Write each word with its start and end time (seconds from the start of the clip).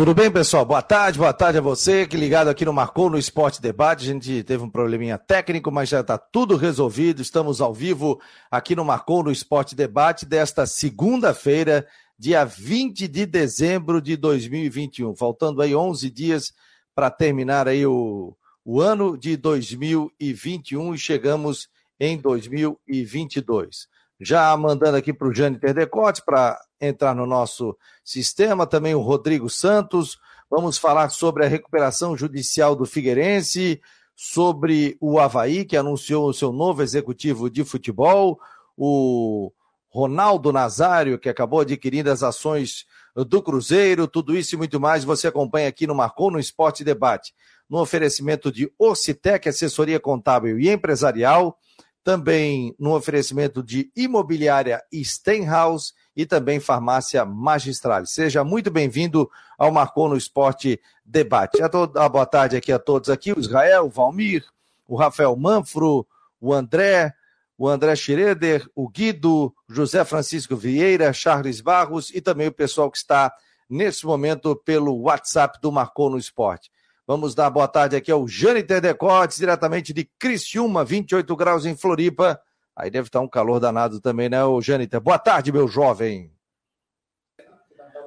Tudo 0.00 0.14
bem, 0.14 0.30
pessoal? 0.30 0.64
Boa 0.64 0.80
tarde, 0.80 1.18
boa 1.18 1.30
tarde 1.30 1.58
a 1.58 1.60
você 1.60 2.06
que 2.06 2.16
ligado 2.16 2.48
aqui 2.48 2.64
no 2.64 2.72
Marcou 2.72 3.10
no 3.10 3.18
Esporte 3.18 3.60
Debate. 3.60 4.02
A 4.02 4.14
gente 4.14 4.42
teve 4.44 4.64
um 4.64 4.70
probleminha 4.70 5.18
técnico, 5.18 5.70
mas 5.70 5.90
já 5.90 6.00
está 6.00 6.16
tudo 6.16 6.56
resolvido. 6.56 7.20
Estamos 7.20 7.60
ao 7.60 7.74
vivo 7.74 8.18
aqui 8.50 8.74
no 8.74 8.82
Marcou 8.82 9.22
no 9.22 9.30
Esporte 9.30 9.74
Debate 9.74 10.24
desta 10.24 10.64
segunda-feira, 10.64 11.86
dia 12.18 12.46
20 12.46 13.06
de 13.06 13.26
dezembro 13.26 14.00
de 14.00 14.16
2021. 14.16 15.14
Faltando 15.14 15.60
aí 15.60 15.74
11 15.74 16.10
dias 16.10 16.54
para 16.94 17.10
terminar 17.10 17.68
aí 17.68 17.84
o, 17.84 18.34
o 18.64 18.80
ano 18.80 19.18
de 19.18 19.36
2021 19.36 20.94
e 20.94 20.98
chegamos 20.98 21.68
em 22.00 22.16
2022. 22.16 23.86
Já 24.20 24.54
mandando 24.56 24.98
aqui 24.98 25.14
para 25.14 25.28
o 25.28 25.34
Jânio 25.34 25.58
Terdecote 25.58 26.22
para 26.22 26.60
entrar 26.78 27.14
no 27.14 27.26
nosso 27.26 27.74
sistema, 28.04 28.66
também 28.66 28.94
o 28.94 29.00
Rodrigo 29.00 29.48
Santos. 29.48 30.18
Vamos 30.50 30.76
falar 30.76 31.08
sobre 31.08 31.46
a 31.46 31.48
recuperação 31.48 32.14
judicial 32.14 32.76
do 32.76 32.84
Figueirense, 32.84 33.80
sobre 34.14 34.98
o 35.00 35.18
Havaí, 35.18 35.64
que 35.64 35.76
anunciou 35.76 36.28
o 36.28 36.34
seu 36.34 36.52
novo 36.52 36.82
executivo 36.82 37.48
de 37.48 37.64
futebol, 37.64 38.38
o 38.76 39.50
Ronaldo 39.88 40.52
Nazário, 40.52 41.18
que 41.18 41.28
acabou 41.28 41.60
adquirindo 41.60 42.10
as 42.10 42.22
ações 42.22 42.84
do 43.14 43.42
Cruzeiro, 43.42 44.06
tudo 44.06 44.36
isso 44.36 44.54
e 44.54 44.58
muito 44.58 44.78
mais 44.78 45.02
você 45.02 45.28
acompanha 45.28 45.68
aqui 45.68 45.86
no 45.86 45.94
Marcou 45.94 46.30
no 46.30 46.38
Esporte 46.38 46.84
Debate, 46.84 47.32
no 47.68 47.80
oferecimento 47.80 48.52
de 48.52 48.70
Ocitec, 48.78 49.48
assessoria 49.48 49.98
contábil 49.98 50.60
e 50.60 50.68
empresarial, 50.68 51.56
também 52.02 52.74
no 52.78 52.94
oferecimento 52.94 53.62
de 53.62 53.90
imobiliária 53.94 54.82
Stenhouse 54.92 55.92
e 56.16 56.24
também 56.24 56.58
Farmácia 56.58 57.24
Magistral. 57.24 58.06
Seja 58.06 58.42
muito 58.42 58.70
bem-vindo 58.70 59.30
ao 59.58 59.70
Marcou 59.70 60.08
no 60.08 60.16
Esporte 60.16 60.80
Debate. 61.04 61.62
A, 61.62 61.68
toda, 61.68 62.02
a 62.02 62.08
boa 62.08 62.26
tarde 62.26 62.56
aqui 62.56 62.72
a 62.72 62.78
todos 62.78 63.10
aqui, 63.10 63.32
o 63.32 63.40
Israel, 63.40 63.86
o 63.86 63.90
Valmir, 63.90 64.44
o 64.88 64.96
Rafael 64.96 65.36
Manfro, 65.36 66.06
o 66.40 66.52
André, 66.52 67.14
o 67.56 67.68
André 67.68 67.94
Schroeder, 67.94 68.66
o 68.74 68.88
Guido, 68.88 69.54
José 69.68 70.02
Francisco 70.04 70.56
Vieira, 70.56 71.12
Charles 71.12 71.60
Barros 71.60 72.10
e 72.14 72.20
também 72.20 72.48
o 72.48 72.52
pessoal 72.52 72.90
que 72.90 72.96
está 72.96 73.32
nesse 73.68 74.06
momento 74.06 74.56
pelo 74.56 75.02
WhatsApp 75.02 75.58
do 75.60 75.70
Marcou 75.70 76.08
no 76.08 76.18
Esporte. 76.18 76.70
Vamos 77.10 77.34
dar 77.34 77.50
boa 77.50 77.66
tarde 77.66 77.96
aqui 77.96 78.12
ao 78.12 78.28
Jâniter 78.28 78.80
Decotes, 78.80 79.38
diretamente 79.38 79.92
de 79.92 80.08
Criciúma, 80.16 80.84
28 80.84 81.34
graus 81.34 81.66
em 81.66 81.76
Floripa. 81.76 82.40
Aí 82.76 82.88
deve 82.88 83.08
estar 83.08 83.18
um 83.18 83.26
calor 83.26 83.58
danado 83.58 84.00
também, 84.00 84.28
né, 84.28 84.44
o 84.44 84.60
Jâniter? 84.60 85.00
Boa 85.00 85.18
tarde, 85.18 85.50
meu 85.50 85.66
jovem. 85.66 86.32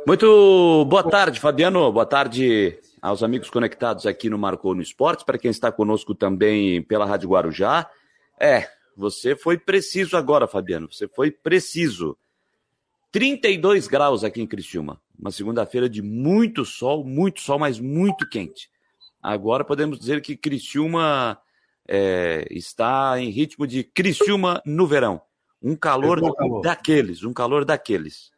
Muito 0.08 0.86
boa 0.86 1.04
tarde, 1.04 1.38
Fabiano. 1.42 1.92
Boa 1.92 2.06
tarde 2.06 2.80
aos 3.02 3.22
amigos 3.22 3.50
conectados 3.50 4.06
aqui 4.06 4.30
no 4.30 4.38
Marcou 4.38 4.74
no 4.74 4.82
Esporte, 4.82 5.26
para 5.26 5.38
quem 5.38 5.52
está 5.52 5.70
conosco 5.70 6.16
também 6.16 6.82
pela 6.82 7.06
Rádio 7.06 7.28
Guarujá. 7.28 7.90
É, 8.40 8.70
você 8.96 9.36
foi 9.36 9.58
preciso 9.58 10.16
agora, 10.16 10.48
Fabiano. 10.48 10.88
Você 10.90 11.10
foi 11.10 11.30
preciso. 11.30 12.18
32 13.12 13.86
graus 13.86 14.24
aqui 14.24 14.42
em 14.42 14.48
Criciúma. 14.48 15.02
Uma 15.20 15.30
segunda-feira 15.30 15.90
de 15.90 16.02
muito 16.02 16.64
sol, 16.64 17.04
muito 17.04 17.42
sol, 17.42 17.60
mas 17.60 17.82
muito 17.82 18.26
quente. 18.30 18.72
Agora 19.24 19.64
podemos 19.64 19.98
dizer 19.98 20.22
que 20.22 20.36
Criciúma 20.36 21.40
é, 21.88 22.46
está 22.52 23.18
em 23.18 23.30
ritmo 23.30 23.66
de 23.66 23.82
Criciúma 23.82 24.62
no 24.66 24.86
verão. 24.86 25.22
Um 25.62 25.78
calor, 25.78 26.20
calor, 26.36 26.62
daqueles, 26.62 27.24
um 27.24 27.32
calor 27.32 27.64
daqueles. 27.64 28.32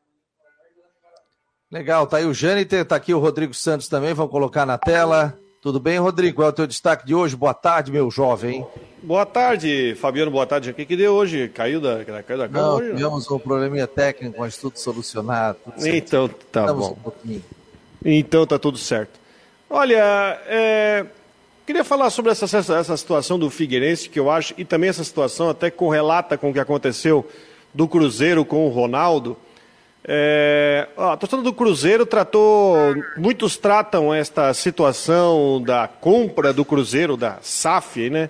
Legal, 1.71 2.05
tá 2.05 2.17
aí 2.17 2.25
o 2.25 2.33
Jâniter, 2.33 2.85
tá 2.85 2.95
aqui 2.95 3.15
o 3.15 3.19
Rodrigo 3.19 3.53
Santos 3.53 3.87
também, 3.87 4.13
vamos 4.13 4.31
colocar 4.31 4.63
na 4.63 4.77
tela. 4.77 5.35
Tudo 5.59 5.79
bem, 5.79 5.97
Rodrigo? 5.97 6.35
Qual 6.35 6.47
é 6.47 6.51
o 6.51 6.53
teu 6.53 6.67
destaque 6.67 7.07
de 7.07 7.15
hoje? 7.15 7.35
Boa 7.35 7.55
tarde, 7.55 7.91
meu 7.91 8.11
jovem. 8.11 8.63
Boa 9.01 9.25
tarde, 9.25 9.95
Fabiano, 9.95 10.29
boa 10.29 10.45
tarde. 10.45 10.69
O 10.69 10.73
que, 10.75 10.85
que 10.85 10.95
deu 10.95 11.13
hoje? 11.13 11.49
Caiu 11.49 11.81
da, 11.81 12.05
caiu 12.05 12.37
da 12.37 12.47
cama 12.47 12.67
não, 12.67 12.75
hoje? 12.75 12.91
Tivemos 12.91 13.31
um 13.31 13.39
probleminha 13.39 13.87
técnico, 13.87 14.39
mas 14.39 14.55
tudo 14.57 14.77
solucionado. 14.77 15.57
Tudo 15.63 15.87
então, 15.87 16.29
tá 16.51 16.71
bom. 16.71 16.95
Um 17.25 17.41
então 18.05 18.45
tá 18.45 18.59
tudo 18.59 18.77
certo. 18.77 19.24
Olha, 19.77 20.39
é, 20.47 21.05
Queria 21.65 21.83
falar 21.83 22.09
sobre 22.09 22.31
essa, 22.31 22.45
essa 22.45 22.95
situação 22.95 23.37
do 23.37 23.49
Figueirense, 23.49 24.07
que 24.07 24.17
eu 24.17 24.31
acho, 24.31 24.53
e 24.57 24.63
também 24.63 24.89
essa 24.89 25.03
situação 25.03 25.49
até 25.49 25.69
correlata 25.69 26.37
com 26.37 26.49
o 26.49 26.53
que 26.53 26.61
aconteceu 26.61 27.29
do 27.73 27.85
Cruzeiro 27.85 28.45
com 28.45 28.65
o 28.65 28.69
Ronaldo. 28.69 29.35
É, 30.07 30.87
a 30.95 31.17
torcida 31.17 31.41
do 31.41 31.51
Cruzeiro 31.51 32.05
tratou, 32.05 32.77
muitos 33.17 33.57
tratam 33.57 34.13
esta 34.13 34.53
situação 34.53 35.61
da 35.61 35.89
compra 35.89 36.53
do 36.53 36.63
Cruzeiro, 36.63 37.17
da 37.17 37.39
SAF, 37.41 38.09
né, 38.09 38.29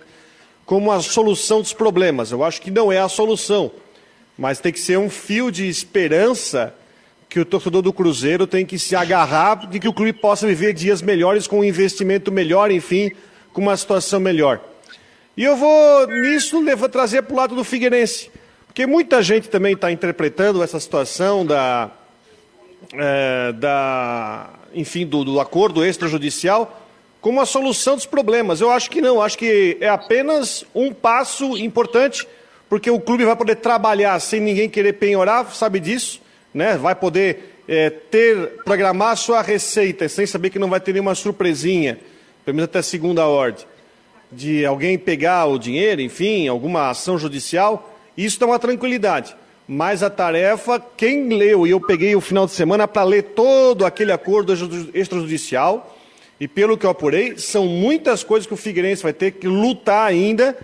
como 0.65 0.91
a 0.91 0.99
solução 0.99 1.61
dos 1.61 1.73
problemas. 1.73 2.31
Eu 2.31 2.43
acho 2.43 2.59
que 2.59 2.71
não 2.71 2.91
é 2.91 2.97
a 2.97 3.07
solução, 3.07 3.71
mas 4.35 4.59
tem 4.59 4.73
que 4.73 4.79
ser 4.79 4.97
um 4.97 5.11
fio 5.11 5.51
de 5.51 5.69
esperança 5.69 6.73
que 7.29 7.39
o 7.39 7.45
torcedor 7.45 7.81
do 7.81 7.91
Cruzeiro 7.91 8.47
tem 8.47 8.65
que 8.65 8.79
se 8.79 8.95
agarrar 8.95 9.67
de 9.67 9.79
que 9.79 9.87
o 9.87 9.93
clube 9.93 10.13
possa 10.13 10.47
viver 10.47 10.73
dias 10.73 11.01
melhores 11.01 11.47
com 11.47 11.59
um 11.59 11.63
investimento 11.63 12.31
melhor, 12.31 12.71
enfim, 12.71 13.11
com 13.51 13.61
uma 13.61 13.75
situação 13.75 14.19
melhor. 14.19 14.61
E 15.35 15.43
eu 15.43 15.55
vou, 15.55 16.07
nisso, 16.07 16.61
levar, 16.61 16.87
trazer 16.87 17.23
para 17.23 17.33
o 17.33 17.37
lado 17.37 17.55
do 17.55 17.63
Figueirense. 17.63 18.31
Porque 18.67 18.85
muita 18.85 19.21
gente 19.21 19.49
também 19.49 19.73
está 19.73 19.91
interpretando 19.91 20.63
essa 20.63 20.79
situação 20.79 21.45
da, 21.45 21.91
é, 22.93 23.51
da 23.53 24.49
enfim, 24.73 25.05
do, 25.05 25.23
do 25.23 25.39
acordo 25.39 25.83
extrajudicial 25.85 26.81
como 27.21 27.41
a 27.41 27.45
solução 27.45 27.95
dos 27.95 28.05
problemas. 28.05 28.61
Eu 28.61 28.69
acho 28.69 28.89
que 28.91 29.01
não, 29.01 29.19
acho 29.19 29.37
que 29.37 29.77
é 29.81 29.89
apenas 29.89 30.63
um 30.75 30.93
passo 30.93 31.57
importante, 31.57 32.27
porque 32.69 32.91
o 32.91 32.99
clube 32.99 33.25
vai 33.25 33.35
poder 33.35 33.55
trabalhar 33.55 34.19
sem 34.19 34.39
ninguém 34.39 34.69
querer 34.69 34.93
penhorar, 34.93 35.51
sabe 35.55 35.79
disso, 35.79 36.21
né? 36.55 36.77
vai 36.77 36.95
poder 36.95 37.57
é, 37.67 37.89
ter, 37.89 38.63
programar 38.63 39.17
sua 39.17 39.41
receita 39.41 40.07
sem 40.07 40.25
saber 40.25 40.49
que 40.49 40.57
não 40.57 40.69
vai 40.69 40.79
ter 40.79 40.93
nenhuma 40.93 41.13
surpresinha, 41.13 41.99
pelo 42.45 42.55
menos 42.55 42.69
até 42.69 42.81
segunda 42.81 43.27
ordem, 43.27 43.65
de 44.31 44.65
alguém 44.65 44.97
pegar 44.97 45.45
o 45.47 45.59
dinheiro, 45.59 46.01
enfim, 46.01 46.47
alguma 46.47 46.89
ação 46.89 47.17
judicial, 47.17 47.93
isso 48.17 48.39
dá 48.39 48.45
uma 48.45 48.57
tranquilidade. 48.57 49.35
Mas 49.67 50.01
a 50.01 50.09
tarefa, 50.09 50.81
quem 50.95 51.27
leu, 51.29 51.67
e 51.67 51.71
eu 51.71 51.81
peguei 51.81 52.15
o 52.15 52.21
final 52.21 52.45
de 52.45 52.53
semana 52.53 52.87
para 52.87 53.03
ler 53.03 53.23
todo 53.23 53.85
aquele 53.85 54.13
acordo 54.13 54.53
extrajudicial, 54.93 55.93
e 56.39 56.47
pelo 56.47 56.77
que 56.77 56.85
eu 56.85 56.89
apurei, 56.89 57.37
são 57.37 57.65
muitas 57.65 58.23
coisas 58.23 58.47
que 58.47 58.53
o 58.53 58.57
Figueirense 58.57 59.03
vai 59.03 59.13
ter 59.13 59.31
que 59.31 59.47
lutar 59.47 60.07
ainda 60.07 60.55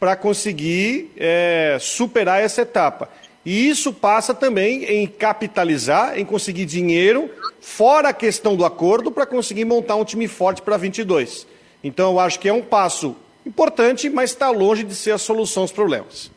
para 0.00 0.16
conseguir 0.16 1.12
é, 1.16 1.76
superar 1.80 2.42
essa 2.42 2.62
etapa. 2.62 3.08
E 3.46 3.68
isso 3.68 3.92
passa 3.92 4.34
também 4.34 4.82
em 4.86 5.06
capitalizar, 5.06 6.18
em 6.18 6.24
conseguir 6.24 6.64
dinheiro, 6.64 7.30
fora 7.60 8.08
a 8.08 8.12
questão 8.12 8.56
do 8.56 8.64
acordo, 8.64 9.12
para 9.12 9.24
conseguir 9.24 9.64
montar 9.64 9.94
um 9.94 10.04
time 10.04 10.26
forte 10.26 10.60
para 10.60 10.76
22. 10.76 11.46
Então, 11.84 12.10
eu 12.10 12.18
acho 12.18 12.40
que 12.40 12.48
é 12.48 12.52
um 12.52 12.60
passo 12.60 13.14
importante, 13.46 14.10
mas 14.10 14.30
está 14.30 14.50
longe 14.50 14.82
de 14.82 14.96
ser 14.96 15.12
a 15.12 15.18
solução 15.18 15.62
aos 15.62 15.70
problemas. 15.70 16.28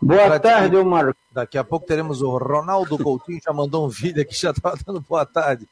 Boa 0.00 0.38
tarde, 0.38 0.76
Omar. 0.76 1.12
Daqui 1.32 1.58
a 1.58 1.64
pouco 1.64 1.84
teremos 1.84 2.22
o 2.22 2.30
Ronaldo 2.38 2.96
Coutinho, 2.98 3.40
já 3.44 3.52
mandou 3.52 3.84
um 3.84 3.88
vídeo 3.88 4.22
aqui, 4.22 4.36
já 4.36 4.50
estava 4.50 4.78
dando 4.86 5.00
boa 5.00 5.26
tarde, 5.26 5.66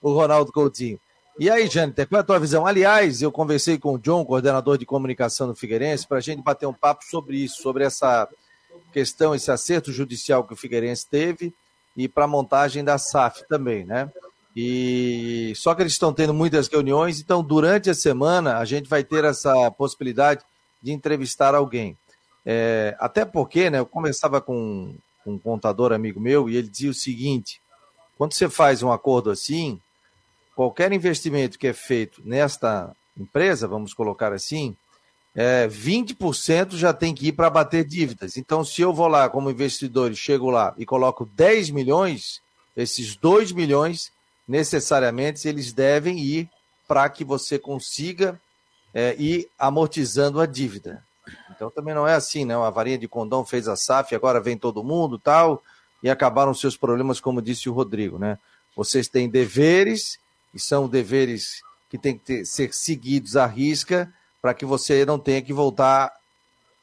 o 0.00 0.12
Ronaldo 0.12 0.52
Coutinho. 0.52 1.00
E 1.36 1.50
aí, 1.50 1.66
Jâniter, 1.66 2.06
qual 2.06 2.18
é 2.18 2.22
a 2.22 2.24
tua 2.24 2.38
visão? 2.38 2.64
Aliás, 2.64 3.22
eu 3.22 3.32
conversei 3.32 3.76
com 3.76 3.94
o 3.94 3.98
John, 3.98 4.24
coordenador 4.24 4.78
de 4.78 4.86
comunicação 4.86 5.48
do 5.48 5.56
Figueirense, 5.56 6.06
para 6.06 6.18
a 6.18 6.20
gente 6.20 6.40
bater 6.42 6.66
um 6.66 6.72
papo 6.72 7.02
sobre 7.04 7.38
isso, 7.38 7.60
sobre 7.60 7.82
essa 7.82 8.28
questão, 8.92 9.34
esse 9.34 9.50
acerto 9.50 9.92
judicial 9.92 10.44
que 10.44 10.52
o 10.52 10.56
Figueirense 10.56 11.06
teve 11.06 11.52
e 11.96 12.08
para 12.08 12.24
a 12.24 12.28
montagem 12.28 12.84
da 12.84 12.98
SAF 12.98 13.42
também, 13.48 13.84
né? 13.84 14.10
E 14.54 15.52
só 15.56 15.74
que 15.74 15.82
eles 15.82 15.94
estão 15.94 16.12
tendo 16.12 16.34
muitas 16.34 16.68
reuniões, 16.68 17.20
então 17.20 17.42
durante 17.42 17.88
a 17.88 17.94
semana 17.94 18.58
a 18.58 18.64
gente 18.64 18.88
vai 18.88 19.02
ter 19.02 19.24
essa 19.24 19.70
possibilidade 19.70 20.44
de 20.82 20.92
entrevistar 20.92 21.54
alguém. 21.54 21.96
É, 22.44 22.94
até 22.98 23.24
porque, 23.24 23.70
né, 23.70 23.78
eu 23.78 23.86
conversava 23.86 24.40
com, 24.40 24.94
com 25.24 25.34
um 25.34 25.38
contador 25.38 25.92
amigo 25.92 26.20
meu 26.20 26.50
e 26.50 26.56
ele 26.56 26.68
dizia 26.68 26.90
o 26.90 26.94
seguinte: 26.94 27.60
quando 28.18 28.34
você 28.34 28.48
faz 28.48 28.82
um 28.82 28.92
acordo 28.92 29.30
assim, 29.30 29.80
qualquer 30.54 30.92
investimento 30.92 31.58
que 31.58 31.68
é 31.68 31.72
feito 31.72 32.20
nesta 32.24 32.94
empresa, 33.16 33.66
vamos 33.66 33.94
colocar 33.94 34.32
assim, 34.32 34.76
é, 35.34 35.66
20% 35.66 36.76
já 36.76 36.92
tem 36.92 37.14
que 37.14 37.28
ir 37.28 37.32
para 37.32 37.48
bater 37.48 37.84
dívidas. 37.84 38.36
Então, 38.36 38.64
se 38.64 38.82
eu 38.82 38.92
vou 38.92 39.08
lá 39.08 39.28
como 39.28 39.50
investidor 39.50 40.12
e 40.12 40.16
chego 40.16 40.50
lá 40.50 40.74
e 40.76 40.84
coloco 40.84 41.24
10 41.24 41.70
milhões, 41.70 42.42
esses 42.76 43.16
2 43.16 43.52
milhões, 43.52 44.12
necessariamente, 44.46 45.48
eles 45.48 45.72
devem 45.72 46.18
ir 46.18 46.50
para 46.86 47.08
que 47.08 47.24
você 47.24 47.58
consiga 47.58 48.40
é, 48.92 49.16
ir 49.18 49.48
amortizando 49.58 50.40
a 50.40 50.46
dívida. 50.46 51.02
Então, 51.50 51.70
também 51.70 51.94
não 51.94 52.06
é 52.06 52.14
assim, 52.14 52.44
né? 52.44 52.54
A 52.54 52.70
varinha 52.70 52.98
de 52.98 53.08
condão 53.08 53.44
fez 53.44 53.68
a 53.68 53.76
SAF, 53.76 54.14
agora 54.14 54.40
vem 54.40 54.58
todo 54.58 54.84
mundo 54.84 55.18
tal, 55.18 55.62
e 56.02 56.10
acabaram 56.10 56.52
seus 56.52 56.76
problemas, 56.76 57.20
como 57.20 57.40
disse 57.40 57.70
o 57.70 57.72
Rodrigo, 57.72 58.18
né? 58.18 58.38
Vocês 58.76 59.08
têm 59.08 59.28
deveres 59.28 60.18
e 60.52 60.58
são 60.58 60.88
deveres 60.88 61.62
que 61.88 61.96
têm 61.96 62.18
que 62.18 62.24
ter, 62.24 62.44
ser 62.44 62.74
seguidos 62.74 63.36
à 63.36 63.46
risca 63.46 64.12
para 64.42 64.52
que 64.52 64.66
você 64.66 65.06
não 65.06 65.18
tenha 65.18 65.40
que 65.40 65.52
voltar, 65.52 66.12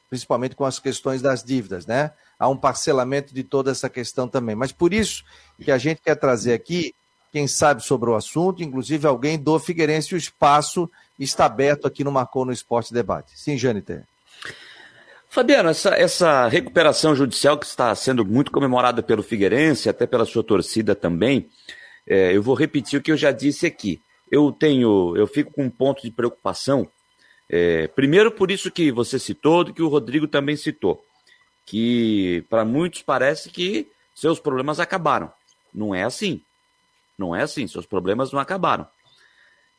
principalmente 0.08 0.56
com 0.56 0.64
as 0.64 0.78
questões 0.78 1.20
das 1.20 1.44
dívidas, 1.44 1.86
né? 1.86 2.10
Há 2.38 2.48
um 2.48 2.56
parcelamento 2.56 3.34
de 3.34 3.44
toda 3.44 3.70
essa 3.70 3.90
questão 3.90 4.26
também. 4.26 4.56
Mas 4.56 4.72
por 4.72 4.94
isso 4.94 5.22
que 5.62 5.70
a 5.70 5.76
gente 5.76 6.00
quer 6.00 6.16
trazer 6.16 6.54
aqui 6.54 6.94
quem 7.30 7.46
sabe 7.46 7.84
sobre 7.84 8.10
o 8.10 8.16
assunto, 8.16 8.62
inclusive 8.62 9.06
alguém 9.06 9.38
do 9.38 9.58
Figueirense, 9.58 10.14
o 10.14 10.18
espaço 10.18 10.90
está 11.18 11.44
aberto 11.44 11.86
aqui 11.86 12.02
no 12.02 12.10
Marcou 12.10 12.44
no 12.44 12.52
Esporte 12.52 12.92
Debate. 12.92 13.38
Sim, 13.38 13.56
Jâniter. 13.56 14.04
Fabiano, 15.28 15.68
essa, 15.68 15.90
essa 15.90 16.48
recuperação 16.48 17.14
judicial 17.14 17.56
que 17.56 17.66
está 17.66 17.94
sendo 17.94 18.24
muito 18.24 18.50
comemorada 18.50 19.00
pelo 19.00 19.22
Figueirense, 19.22 19.88
até 19.88 20.04
pela 20.04 20.24
sua 20.24 20.42
torcida 20.42 20.92
também, 20.96 21.48
é, 22.04 22.34
eu 22.36 22.42
vou 22.42 22.56
repetir 22.56 22.98
o 22.98 23.02
que 23.02 23.12
eu 23.12 23.16
já 23.16 23.30
disse 23.30 23.64
aqui. 23.64 24.00
Eu 24.28 24.50
tenho, 24.50 25.16
eu 25.16 25.28
fico 25.28 25.52
com 25.52 25.64
um 25.64 25.70
ponto 25.70 26.02
de 26.02 26.10
preocupação. 26.10 26.88
É, 27.52 27.88
primeiro, 27.88 28.30
por 28.30 28.48
isso 28.48 28.70
que 28.70 28.92
você 28.92 29.18
citou, 29.18 29.64
do 29.64 29.74
que 29.74 29.82
o 29.82 29.88
Rodrigo 29.88 30.28
também 30.28 30.54
citou, 30.54 31.04
que 31.66 32.44
para 32.48 32.64
muitos 32.64 33.02
parece 33.02 33.50
que 33.50 33.88
seus 34.14 34.38
problemas 34.38 34.78
acabaram. 34.78 35.32
Não 35.74 35.92
é 35.92 36.04
assim. 36.04 36.40
Não 37.18 37.34
é 37.34 37.42
assim. 37.42 37.66
Seus 37.66 37.84
problemas 37.84 38.30
não 38.30 38.38
acabaram. 38.38 38.86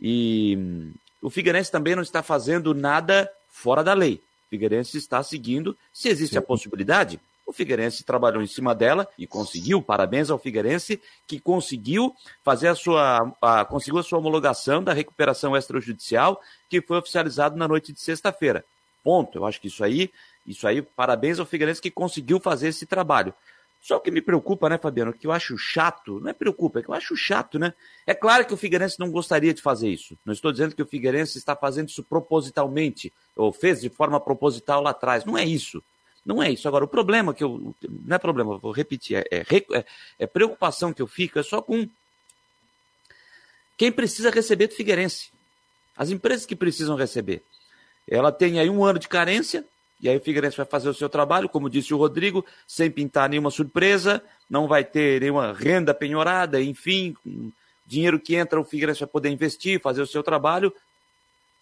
E 0.02 0.58
hum, 0.60 0.94
o 1.22 1.30
Figueirense 1.30 1.72
também 1.72 1.96
não 1.96 2.04
está 2.04 2.22
fazendo 2.22 2.74
nada 2.74 3.32
fora 3.48 3.82
da 3.82 3.94
lei. 3.94 4.22
Figueirense 4.50 4.98
está 4.98 5.24
seguindo. 5.24 5.78
Se 5.94 6.10
existe 6.10 6.34
Sim. 6.34 6.40
a 6.40 6.42
possibilidade, 6.42 7.22
o 7.46 7.54
Figueirense 7.54 8.04
trabalhou 8.04 8.42
em 8.42 8.48
cima 8.48 8.74
dela 8.74 9.08
e 9.18 9.28
conseguiu. 9.28 9.82
Parabéns 9.82 10.30
ao 10.30 10.40
Figueirense 10.40 11.02
que 11.28 11.40
conseguiu 11.40 12.16
fazer 12.44 12.70
a 12.70 12.76
sua, 12.76 13.34
a, 13.42 13.66
conseguiu 13.66 14.00
a 14.00 14.04
sua 14.04 14.20
homologação 14.20 14.84
da 14.84 14.94
recuperação 14.94 15.56
extrajudicial 15.56 16.42
que 16.70 16.82
foi 16.82 16.98
oficializado 16.98 17.58
na 17.58 17.68
noite 17.68 17.92
de 17.92 18.00
sexta-feira. 18.00 18.64
Ponto. 19.04 19.38
Eu 19.38 19.46
acho 19.46 19.60
que 19.60 19.68
isso 19.68 19.84
aí, 19.84 20.12
isso 20.46 20.68
aí, 20.68 20.82
parabéns 20.82 21.40
ao 21.40 21.46
Figueirense 21.46 21.82
que 21.82 21.92
conseguiu 21.92 22.40
fazer 22.40 22.70
esse 22.70 22.86
trabalho. 22.86 23.34
Só 23.82 23.98
que 23.98 24.12
me 24.12 24.22
preocupa, 24.22 24.70
né, 24.70 24.78
Fabiano, 24.78 25.12
que 25.12 25.26
eu 25.26 25.32
acho 25.32 25.58
chato, 25.58 26.20
não 26.20 26.30
é 26.30 26.34
preocupa, 26.34 26.80
é 26.80 26.84
que 26.84 26.90
eu 26.90 26.94
acho 26.94 27.16
chato, 27.16 27.58
né? 27.58 27.74
É 28.06 28.14
claro 28.14 28.46
que 28.46 28.54
o 28.54 28.58
Figueirense 28.58 29.00
não 29.00 29.10
gostaria 29.10 29.56
de 29.56 29.62
fazer 29.62 29.90
isso. 29.90 30.16
Não 30.24 30.32
estou 30.32 30.52
dizendo 30.52 30.76
que 30.76 30.84
o 30.84 30.86
Figueirense 30.86 31.40
está 31.40 31.56
fazendo 31.56 31.90
isso 31.90 32.04
propositalmente, 32.04 33.12
ou 33.36 33.52
fez 33.52 33.82
de 33.82 33.90
forma 33.90 34.20
proposital 34.20 34.84
lá 34.84 34.92
atrás. 34.92 35.26
Não 35.26 35.36
é 35.36 35.44
isso. 35.44 35.84
Não 36.26 36.42
é 36.42 36.52
isso. 36.52 36.68
Agora, 36.68 36.86
o 36.86 36.88
problema 36.88 37.34
que 37.34 37.44
eu. 37.44 37.74
Não 38.06 38.16
é 38.16 38.20
problema, 38.20 38.58
vou 38.58 38.72
repetir, 38.72 39.18
é, 39.18 39.26
é, 39.32 39.42
é, 39.74 39.86
é 40.20 40.28
preocupação 40.28 40.94
que 40.94 41.02
eu 41.02 41.08
fico 41.08 41.40
é 41.40 41.44
só 41.44 41.62
com 41.62 41.88
quem 43.78 43.92
precisa 43.92 44.30
receber 44.30 44.68
do 44.68 44.76
Figueirense. 44.76 45.32
As 45.98 46.10
empresas 46.12 46.46
que 46.46 46.56
precisam 46.56 46.96
receber. 46.96 47.42
Ela 48.08 48.32
tem 48.32 48.60
aí 48.60 48.70
um 48.70 48.84
ano 48.84 49.00
de 49.00 49.08
carência, 49.08 49.66
e 50.00 50.10
aí 50.10 50.18
o 50.18 50.22
Figueirense 50.22 50.58
vai 50.58 50.66
fazer 50.66 50.90
o 50.90 50.94
seu 50.94 51.10
trabalho, 51.10 51.50
como 51.50 51.70
disse 51.70 51.94
o 51.94 51.98
Rodrigo, 51.98 52.46
sem 52.68 52.92
pintar 52.92 53.30
nenhuma 53.30 53.52
surpresa, 53.52 54.22
não 54.50 54.68
vai 54.68 54.84
ter 54.84 55.22
nenhuma 55.22 55.54
renda 55.54 55.94
penhorada, 55.94 56.62
enfim, 56.62 57.16
dinheiro 57.86 58.20
que 58.20 58.36
entra, 58.36 58.60
o 58.60 58.64
Figueirense 58.64 59.00
vai 59.00 59.10
poder 59.10 59.30
investir, 59.30 59.82
fazer 59.82 60.02
o 60.02 60.08
seu 60.08 60.24
trabalho, 60.24 60.74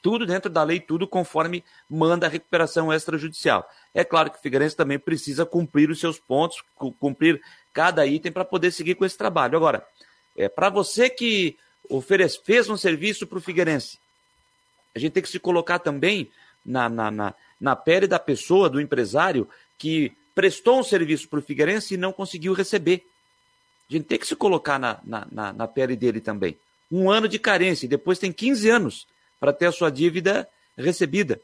tudo 0.01 0.25
dentro 0.25 0.49
da 0.49 0.63
lei, 0.63 0.79
tudo 0.79 1.07
conforme 1.07 1.63
manda 1.89 2.25
a 2.25 2.29
recuperação 2.29 2.93
extrajudicial. 2.93 3.67
É 3.93 4.03
claro 4.03 4.31
que 4.31 4.37
o 4.37 4.41
Figueirense 4.41 4.75
também 4.75 4.99
precisa 4.99 5.45
cumprir 5.45 5.89
os 5.89 5.99
seus 5.99 6.19
pontos, 6.19 6.63
cumprir 6.99 7.41
cada 7.73 8.05
item 8.05 8.31
para 8.31 8.45
poder 8.45 8.71
seguir 8.71 8.95
com 8.95 9.05
esse 9.05 9.17
trabalho. 9.17 9.57
Agora, 9.57 9.85
é, 10.35 10.47
para 10.47 10.69
você 10.69 11.09
que 11.09 11.57
oferece, 11.89 12.39
fez 12.43 12.69
um 12.69 12.77
serviço 12.77 13.27
para 13.27 13.37
o 13.37 13.41
Figueirense, 13.41 13.99
a 14.95 14.99
gente 14.99 15.13
tem 15.13 15.23
que 15.23 15.29
se 15.29 15.39
colocar 15.39 15.79
também 15.79 16.31
na, 16.65 16.89
na, 16.89 17.11
na 17.11 17.35
na 17.59 17.75
pele 17.75 18.07
da 18.07 18.17
pessoa, 18.17 18.69
do 18.69 18.79
empresário, 18.79 19.47
que 19.77 20.13
prestou 20.33 20.79
um 20.79 20.83
serviço 20.83 21.27
para 21.27 21.39
o 21.39 21.41
Figueirense 21.41 21.95
e 21.95 21.97
não 21.97 22.13
conseguiu 22.13 22.53
receber. 22.53 23.05
A 23.89 23.93
gente 23.93 24.05
tem 24.05 24.17
que 24.17 24.27
se 24.27 24.35
colocar 24.35 24.79
na, 24.79 24.99
na, 25.03 25.27
na, 25.29 25.53
na 25.53 25.67
pele 25.67 25.95
dele 25.95 26.21
também. 26.21 26.57
Um 26.91 27.11
ano 27.11 27.27
de 27.27 27.37
carência 27.37 27.85
e 27.85 27.89
depois 27.89 28.17
tem 28.17 28.31
15 28.31 28.69
anos 28.69 29.07
para 29.39 29.53
ter 29.53 29.68
a 29.68 29.71
sua 29.71 29.89
dívida 29.89 30.47
recebida. 30.77 31.39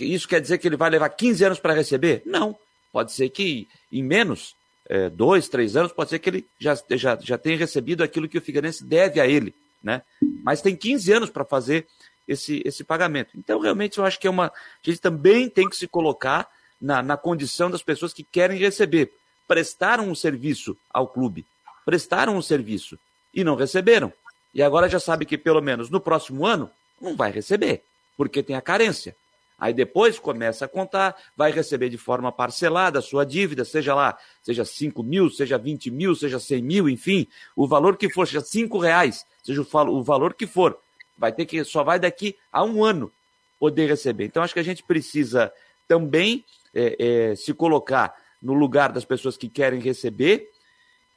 Isso 0.00 0.26
quer 0.26 0.40
dizer 0.40 0.58
que 0.58 0.66
ele 0.66 0.76
vai 0.76 0.90
levar 0.90 1.08
15 1.10 1.44
anos 1.44 1.60
para 1.60 1.74
receber? 1.74 2.22
Não. 2.24 2.56
Pode 2.92 3.12
ser 3.12 3.28
que 3.30 3.68
em 3.90 4.02
menos, 4.02 4.54
é, 4.88 5.08
dois, 5.08 5.48
três 5.48 5.76
anos, 5.76 5.92
pode 5.92 6.10
ser 6.10 6.18
que 6.18 6.28
ele 6.28 6.46
já, 6.58 6.78
já, 6.90 7.18
já 7.20 7.38
tenha 7.38 7.56
recebido 7.56 8.02
aquilo 8.02 8.28
que 8.28 8.38
o 8.38 8.42
Figueirense 8.42 8.84
deve 8.84 9.20
a 9.20 9.26
ele. 9.26 9.54
Né? 9.82 10.02
Mas 10.42 10.62
tem 10.62 10.76
15 10.76 11.12
anos 11.12 11.30
para 11.30 11.44
fazer 11.44 11.86
esse, 12.26 12.62
esse 12.64 12.84
pagamento. 12.84 13.30
Então, 13.36 13.60
realmente, 13.60 13.98
eu 13.98 14.04
acho 14.04 14.18
que 14.18 14.26
é 14.26 14.30
uma. 14.30 14.46
A 14.46 14.52
gente 14.82 15.00
também 15.00 15.48
tem 15.48 15.68
que 15.68 15.76
se 15.76 15.86
colocar 15.86 16.48
na, 16.80 17.02
na 17.02 17.16
condição 17.16 17.70
das 17.70 17.82
pessoas 17.82 18.12
que 18.12 18.22
querem 18.22 18.58
receber. 18.58 19.12
Prestaram 19.46 20.08
um 20.08 20.14
serviço 20.14 20.76
ao 20.90 21.08
clube, 21.08 21.44
prestaram 21.84 22.36
um 22.36 22.42
serviço 22.42 22.98
e 23.34 23.44
não 23.44 23.54
receberam. 23.54 24.12
E 24.54 24.62
agora 24.62 24.88
já 24.88 25.00
sabe 25.00 25.24
que 25.24 25.38
pelo 25.38 25.60
menos 25.60 25.90
no 25.90 26.00
próximo 26.00 26.46
ano 26.46 26.70
não 27.02 27.16
vai 27.16 27.30
receber, 27.30 27.82
porque 28.16 28.42
tem 28.42 28.54
a 28.54 28.60
carência. 28.60 29.16
Aí 29.58 29.72
depois 29.72 30.18
começa 30.18 30.64
a 30.64 30.68
contar, 30.68 31.16
vai 31.36 31.52
receber 31.52 31.88
de 31.88 31.98
forma 31.98 32.32
parcelada 32.32 32.98
a 32.98 33.02
sua 33.02 33.24
dívida, 33.24 33.64
seja 33.64 33.94
lá, 33.94 34.18
seja 34.42 34.64
5 34.64 35.02
mil, 35.02 35.30
seja 35.30 35.56
20 35.56 35.90
mil, 35.90 36.14
seja 36.16 36.40
100 36.40 36.62
mil, 36.62 36.88
enfim, 36.88 37.28
o 37.54 37.66
valor 37.66 37.96
que 37.96 38.10
for, 38.10 38.26
seja 38.26 38.40
5 38.40 38.78
reais, 38.78 39.24
seja 39.42 39.60
o 39.60 40.02
valor 40.02 40.34
que 40.34 40.46
for, 40.46 40.78
vai 41.16 41.32
ter 41.32 41.46
que 41.46 41.62
só 41.62 41.84
vai 41.84 42.00
daqui 42.00 42.36
a 42.50 42.64
um 42.64 42.82
ano 42.82 43.12
poder 43.60 43.88
receber. 43.88 44.24
Então 44.24 44.42
acho 44.42 44.54
que 44.54 44.58
a 44.60 44.64
gente 44.64 44.82
precisa 44.82 45.52
também 45.86 46.44
é, 46.74 47.30
é, 47.30 47.36
se 47.36 47.54
colocar 47.54 48.16
no 48.42 48.54
lugar 48.54 48.90
das 48.90 49.04
pessoas 49.04 49.36
que 49.36 49.48
querem 49.48 49.78
receber 49.78 50.50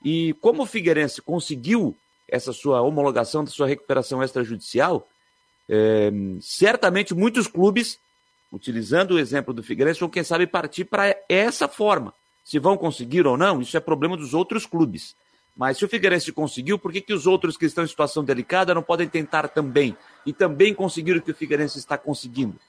e 0.04 0.34
como 0.36 0.62
o 0.62 0.66
Figueirense 0.68 1.20
conseguiu 1.20 1.98
essa 2.28 2.54
sua 2.54 2.82
homologação 2.84 3.44
da 3.44 3.50
sua 3.50 3.66
recuperação 3.66 4.22
extrajudicial, 4.22 5.08
é, 5.70 6.12
certamente 6.40 7.14
muitos 7.14 7.48
clubes, 7.48 8.00
utilizando 8.52 9.12
o 9.12 9.20
exemplo 9.20 9.54
do 9.54 9.64
Figueirense, 9.64 10.00
vão, 10.00 10.10
quem 10.10 10.24
sabe, 10.24 10.48
partir 10.48 10.86
para 10.86 11.16
essa 11.28 11.68
forma. 11.68 12.14
Se 12.44 12.60
vão 12.60 12.78
conseguir 12.78 13.26
ou 13.26 13.36
não, 13.36 13.62
isso 13.62 13.76
é 13.76 13.80
problema 13.80 14.16
dos 14.16 14.34
outros 14.34 14.66
clubes. 14.66 15.16
Mas 15.56 15.78
se 15.78 15.86
o 15.86 15.90
Figueirense 15.90 16.32
conseguiu, 16.32 16.78
por 16.78 16.92
que, 16.92 17.02
que 17.02 17.14
os 17.14 17.26
outros 17.26 17.58
que 17.58 17.66
estão 17.66 17.84
em 17.84 17.88
situação 17.88 18.24
delicada 18.24 18.74
não 18.74 18.84
podem 18.84 19.08
tentar 19.08 19.48
também? 19.48 19.96
E 20.26 20.34
também 20.34 20.74
conseguir 20.74 21.14
o 21.14 21.22
que 21.22 21.32
o 21.32 21.36
Figueirense 21.36 21.80
está 21.80 21.98
conseguindo? 21.98 22.60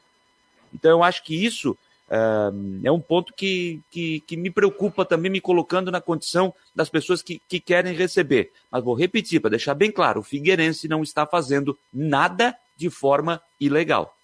Então 0.73 0.91
eu 0.91 1.03
acho 1.03 1.25
que 1.25 1.35
isso 1.35 1.77
uh, 2.09 2.81
é 2.85 2.91
um 2.91 3.01
ponto 3.01 3.35
que, 3.35 3.81
que, 3.91 4.21
que, 4.21 4.37
me 4.37 4.51
preocupa 4.51 5.05
também, 5.05 5.31
me 5.31 5.41
colocando 5.41 5.91
na 5.91 6.01
condição 6.01 6.55
das 6.75 6.89
pessoas 6.89 7.23
que, 7.23 7.41
que 7.49 7.59
querem 7.59 7.93
receber. 7.93 8.53
Mas 8.71 8.85
vou 8.85 8.95
repetir, 8.95 9.41
para 9.41 9.51
deixar 9.51 9.75
bem 9.75 9.91
claro, 9.91 10.21
o 10.21 10.25
Figueirense 10.25 10.89
não 10.89 11.03
está 11.03 11.27
fazendo 11.27 11.77
nada 11.93 12.57
de 12.77 12.91
forma 12.91 13.41
ilegal. 13.61 14.15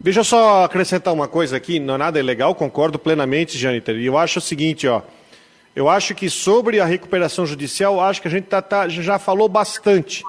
Deixa 0.00 0.20
eu 0.20 0.24
só 0.24 0.64
acrescentar 0.64 1.12
uma 1.12 1.26
coisa 1.26 1.56
aqui, 1.56 1.80
não 1.80 1.94
é 1.94 1.98
nada 1.98 2.20
ilegal, 2.20 2.54
concordo 2.54 2.98
plenamente, 2.98 3.56
Jâniter. 3.56 3.96
E 3.96 4.06
eu 4.06 4.16
acho 4.16 4.38
o 4.38 4.42
seguinte, 4.42 4.86
ó. 4.86 5.02
Eu 5.74 5.88
acho 5.88 6.14
que 6.14 6.30
sobre 6.30 6.80
a 6.80 6.84
recuperação 6.84 7.44
judicial, 7.44 8.00
acho 8.00 8.22
que 8.22 8.28
a 8.28 8.30
gente 8.30 8.44
tá, 8.44 8.62
tá, 8.62 8.88
já 8.88 9.18
falou 9.18 9.48
bastante. 9.48 10.22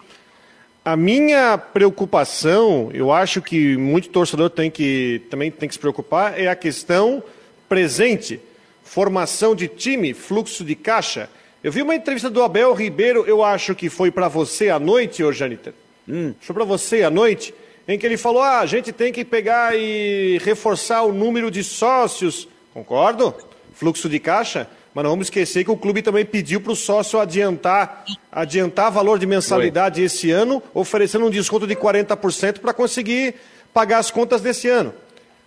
A 0.83 0.95
minha 0.95 1.57
preocupação, 1.57 2.89
eu 2.93 3.11
acho 3.11 3.41
que 3.41 3.77
muito 3.77 4.09
torcedor 4.09 4.49
tem 4.49 4.71
que, 4.71 5.21
também 5.29 5.51
tem 5.51 5.67
que 5.67 5.75
se 5.75 5.79
preocupar, 5.79 6.39
é 6.39 6.47
a 6.47 6.55
questão 6.55 7.21
presente. 7.67 8.39
Formação 8.83 9.53
de 9.53 9.67
time, 9.67 10.13
fluxo 10.13 10.63
de 10.63 10.75
caixa. 10.75 11.29
Eu 11.61 11.71
vi 11.71 11.81
uma 11.81 11.95
entrevista 11.95 12.29
do 12.29 12.41
Abel 12.41 12.73
Ribeiro, 12.73 13.25
eu 13.27 13.43
acho 13.43 13.75
que 13.75 13.89
foi 13.89 14.11
para 14.11 14.29
você 14.29 14.69
à 14.69 14.79
noite, 14.79 15.23
ô 15.23 15.31
Janita. 15.31 15.73
Hum. 16.07 16.33
Foi 16.39 16.53
para 16.53 16.63
você 16.63 17.03
à 17.03 17.09
noite, 17.09 17.53
em 17.87 17.97
que 17.97 18.05
ele 18.05 18.17
falou: 18.17 18.41
ah, 18.41 18.59
a 18.59 18.65
gente 18.65 18.91
tem 18.91 19.11
que 19.11 19.25
pegar 19.25 19.77
e 19.77 20.39
reforçar 20.43 21.03
o 21.03 21.11
número 21.11 21.51
de 21.51 21.63
sócios. 21.63 22.47
Concordo? 22.73 23.35
Fluxo 23.73 24.07
de 24.07 24.19
caixa. 24.19 24.69
Mas 24.93 25.03
não 25.03 25.11
vamos 25.11 25.27
esquecer 25.27 25.63
que 25.63 25.69
o 25.69 25.77
clube 25.77 26.01
também 26.01 26.25
pediu 26.25 26.59
para 26.59 26.71
o 26.71 26.75
sócio 26.75 27.19
adiantar, 27.19 28.03
adiantar 28.31 28.91
valor 28.91 29.19
de 29.19 29.27
mensalidade 29.27 29.99
Oi. 30.01 30.07
esse 30.07 30.31
ano, 30.31 30.63
oferecendo 30.73 31.27
um 31.27 31.29
desconto 31.29 31.67
de 31.67 31.75
40% 31.75 32.59
para 32.59 32.73
conseguir 32.73 33.35
pagar 33.71 33.99
as 33.99 34.09
contas 34.09 34.41
desse 34.41 34.67
ano. 34.67 34.91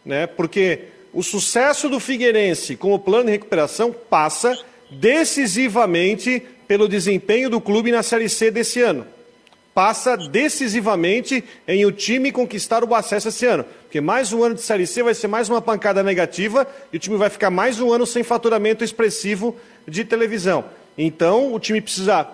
Né? 0.05 0.29
Porque 0.29 0.85
o 1.13 1.21
sucesso 1.21 1.89
do 1.89 1.99
Figueirense 1.99 2.77
com 2.77 2.95
o 2.95 2.99
plano 2.99 3.25
de 3.25 3.33
recuperação 3.33 3.93
passa 3.93 4.57
decisivamente 4.89 6.41
pelo 6.69 6.89
desempenho 6.89 7.51
do 7.51 7.61
clube 7.61 7.91
na 7.91 8.05
Série 8.05 8.29
C 8.29 8.53
desse 8.53 8.81
ano 8.81 9.05
passa 9.75 10.17
decisivamente 10.17 11.45
em 11.67 11.85
o 11.87 11.93
time 11.93 12.33
conquistar 12.33 12.83
o 12.85 12.95
acesso 12.95 13.29
esse 13.29 13.47
ano. 13.47 13.65
Porque 13.83 14.01
mais 14.01 14.33
um 14.33 14.43
ano 14.43 14.55
de 14.55 14.63
Série 14.63 14.87
C 14.87 15.03
vai 15.03 15.15
ser 15.15 15.29
mais 15.29 15.49
uma 15.49 15.61
pancada 15.61 16.03
negativa 16.03 16.67
e 16.93 16.97
o 16.97 17.01
time 17.01 17.17
vai 17.17 17.31
ficar 17.31 17.51
mais 17.51 17.81
um 17.81 17.93
ano 17.93 18.07
sem 18.07 18.23
faturamento 18.23 18.85
expressivo 18.85 19.57
de 19.87 20.05
televisão. 20.05 20.65
Então, 20.99 21.55
o 21.55 21.59
time 21.59 21.81
precisa 21.81 22.27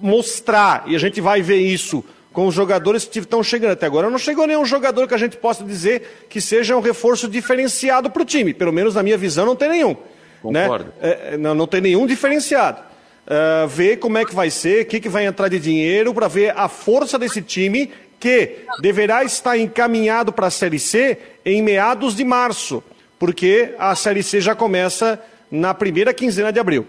mostrar, 0.00 0.84
e 0.86 0.96
a 0.96 0.98
gente 0.98 1.20
vai 1.20 1.40
ver 1.40 1.58
isso 1.58 2.04
com 2.32 2.48
os 2.48 2.54
jogadores 2.54 3.04
que 3.04 3.20
estão 3.20 3.42
chegando 3.42 3.72
até 3.72 3.86
agora. 3.86 4.10
Não 4.10 4.18
chegou 4.18 4.46
nenhum 4.46 4.64
jogador 4.64 5.06
que 5.06 5.14
a 5.14 5.18
gente 5.18 5.36
possa 5.36 5.62
dizer 5.62 6.26
que 6.28 6.40
seja 6.40 6.76
um 6.76 6.80
reforço 6.80 7.28
diferenciado 7.28 8.10
para 8.10 8.22
o 8.22 8.24
time. 8.24 8.52
Pelo 8.52 8.72
menos 8.72 8.96
na 8.96 9.02
minha 9.02 9.16
visão 9.16 9.46
não 9.46 9.54
tem 9.54 9.68
nenhum. 9.68 9.96
Né? 10.44 10.62
Concordo. 10.64 10.92
Né? 11.00 11.18
É, 11.32 11.36
não, 11.36 11.54
não 11.54 11.66
tem 11.66 11.80
nenhum 11.80 12.06
diferenciado. 12.06 12.82
Uh, 13.24 13.66
ver 13.66 13.96
como 13.96 14.18
é 14.18 14.24
que 14.24 14.34
vai 14.34 14.50
ser, 14.50 14.82
o 14.82 14.86
que, 14.86 15.00
que 15.00 15.08
vai 15.08 15.24
entrar 15.24 15.48
de 15.48 15.58
dinheiro, 15.58 16.12
para 16.12 16.28
ver 16.28 16.52
a 16.56 16.68
força 16.68 17.18
desse 17.18 17.40
time 17.40 17.90
que 18.20 18.64
deverá 18.80 19.24
estar 19.24 19.56
encaminhado 19.58 20.32
para 20.32 20.46
a 20.46 20.50
Série 20.50 20.78
C 20.78 21.18
em 21.44 21.62
meados 21.62 22.14
de 22.14 22.24
março, 22.24 22.82
porque 23.18 23.74
a 23.78 23.94
Série 23.94 24.22
C 24.22 24.40
já 24.40 24.54
começa 24.54 25.22
na 25.50 25.72
primeira 25.72 26.12
quinzena 26.12 26.52
de 26.52 26.58
abril. 26.58 26.86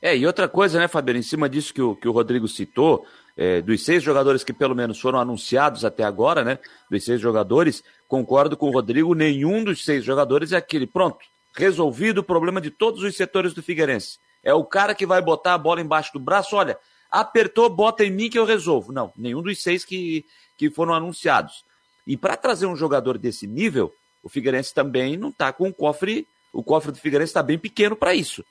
É, 0.00 0.16
e 0.16 0.26
outra 0.26 0.48
coisa, 0.48 0.80
né, 0.80 0.88
Fabiano, 0.88 1.20
em 1.20 1.22
cima 1.22 1.48
disso 1.48 1.72
que 1.72 1.80
o, 1.80 1.94
que 1.94 2.08
o 2.08 2.12
Rodrigo 2.12 2.48
citou, 2.48 3.06
é, 3.36 3.62
dos 3.62 3.84
seis 3.84 4.02
jogadores 4.02 4.42
que 4.42 4.52
pelo 4.52 4.74
menos 4.74 5.00
foram 5.00 5.20
anunciados 5.20 5.84
até 5.84 6.02
agora, 6.02 6.44
né, 6.44 6.58
dos 6.90 7.04
seis 7.04 7.20
jogadores, 7.20 7.82
concordo 8.08 8.56
com 8.56 8.68
o 8.68 8.72
Rodrigo, 8.72 9.14
nenhum 9.14 9.62
dos 9.62 9.84
seis 9.84 10.04
jogadores 10.04 10.52
é 10.52 10.56
aquele, 10.56 10.86
pronto, 10.86 11.18
resolvido 11.56 12.18
o 12.18 12.24
problema 12.24 12.60
de 12.60 12.70
todos 12.70 13.02
os 13.02 13.16
setores 13.16 13.54
do 13.54 13.62
Figueirense. 13.62 14.18
É 14.42 14.52
o 14.52 14.64
cara 14.64 14.94
que 14.94 15.06
vai 15.06 15.22
botar 15.22 15.54
a 15.54 15.58
bola 15.58 15.80
embaixo 15.80 16.12
do 16.12 16.20
braço, 16.20 16.56
olha, 16.56 16.78
apertou, 17.10 17.68
bota 17.68 18.04
em 18.04 18.10
mim 18.10 18.30
que 18.30 18.38
eu 18.38 18.44
resolvo. 18.44 18.92
Não, 18.92 19.12
nenhum 19.16 19.42
dos 19.42 19.62
seis 19.62 19.84
que, 19.84 20.24
que 20.56 20.70
foram 20.70 20.94
anunciados. 20.94 21.64
E 22.06 22.16
para 22.16 22.36
trazer 22.36 22.66
um 22.66 22.74
jogador 22.74 23.18
desse 23.18 23.46
nível, 23.46 23.92
o 24.22 24.28
Figueirense 24.28 24.74
também 24.74 25.16
não 25.16 25.28
está 25.28 25.52
com 25.52 25.68
o 25.68 25.74
cofre, 25.74 26.26
o 26.52 26.62
cofre 26.62 26.90
do 26.90 26.98
Figueirense 26.98 27.30
está 27.30 27.42
bem 27.42 27.58
pequeno 27.58 27.94
para 27.94 28.14
isso. 28.14 28.44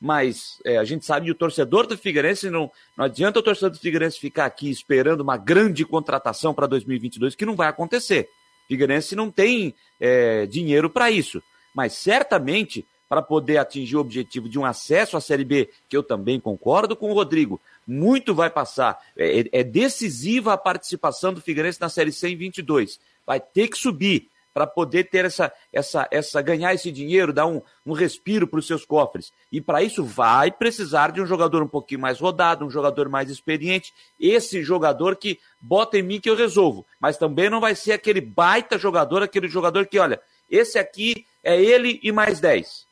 Mas 0.00 0.58
é, 0.64 0.78
a 0.78 0.84
gente 0.84 1.04
sabe 1.04 1.26
que 1.26 1.32
o 1.32 1.34
torcedor 1.34 1.86
do 1.86 1.98
Figueirense 1.98 2.50
não, 2.50 2.70
não 2.96 3.04
adianta 3.04 3.40
o 3.40 3.42
torcedor 3.42 3.70
do 3.70 3.78
Figueirense 3.78 4.18
ficar 4.18 4.46
aqui 4.46 4.70
esperando 4.70 5.22
uma 5.22 5.36
grande 5.36 5.84
contratação 5.84 6.54
para 6.54 6.66
2022, 6.66 7.34
que 7.34 7.46
não 7.46 7.56
vai 7.56 7.68
acontecer. 7.68 8.28
O 8.64 8.68
Figueirense 8.68 9.16
não 9.16 9.30
tem 9.30 9.74
é, 9.98 10.46
dinheiro 10.46 10.88
para 10.88 11.10
isso. 11.10 11.42
Mas 11.74 11.94
certamente 11.94 12.86
para 13.08 13.22
poder 13.22 13.56
atingir 13.56 13.96
o 13.96 14.00
objetivo 14.00 14.48
de 14.48 14.58
um 14.58 14.64
acesso 14.64 15.16
à 15.16 15.20
Série 15.20 15.44
B, 15.44 15.70
que 15.88 15.96
eu 15.96 16.02
também 16.02 16.38
concordo 16.38 16.94
com 16.94 17.10
o 17.10 17.14
Rodrigo, 17.14 17.60
muito 17.86 18.34
vai 18.34 18.50
passar. 18.50 18.98
É, 19.16 19.60
é 19.60 19.64
decisiva 19.64 20.52
a 20.52 20.58
participação 20.58 21.32
do 21.32 21.40
Figueirense 21.40 21.80
na 21.80 21.88
Série 21.88 22.12
C 22.12 22.28
em 22.28 22.36
22. 22.36 23.00
Vai 23.26 23.40
ter 23.40 23.68
que 23.68 23.78
subir 23.78 24.28
para 24.58 24.66
poder 24.66 25.04
ter 25.04 25.24
essa, 25.24 25.52
essa, 25.72 26.08
essa, 26.10 26.42
ganhar 26.42 26.74
esse 26.74 26.90
dinheiro, 26.90 27.32
dar 27.32 27.46
um, 27.46 27.62
um 27.86 27.92
respiro 27.92 28.44
para 28.44 28.58
os 28.58 28.66
seus 28.66 28.84
cofres. 28.84 29.32
E 29.52 29.60
para 29.60 29.84
isso 29.84 30.02
vai 30.02 30.50
precisar 30.50 31.12
de 31.12 31.20
um 31.20 31.26
jogador 31.26 31.62
um 31.62 31.68
pouquinho 31.68 32.00
mais 32.00 32.18
rodado, 32.18 32.66
um 32.66 32.70
jogador 32.70 33.08
mais 33.08 33.30
experiente, 33.30 33.94
esse 34.18 34.60
jogador 34.64 35.14
que 35.14 35.38
bota 35.60 35.96
em 35.96 36.02
mim 36.02 36.20
que 36.20 36.28
eu 36.28 36.34
resolvo. 36.34 36.84
Mas 36.98 37.16
também 37.16 37.48
não 37.48 37.60
vai 37.60 37.76
ser 37.76 37.92
aquele 37.92 38.20
baita 38.20 38.76
jogador, 38.76 39.22
aquele 39.22 39.46
jogador 39.46 39.86
que, 39.86 39.96
olha, 39.96 40.20
esse 40.50 40.76
aqui 40.76 41.24
é 41.44 41.62
ele 41.62 42.00
e 42.02 42.10
mais 42.10 42.40
10. 42.40 42.87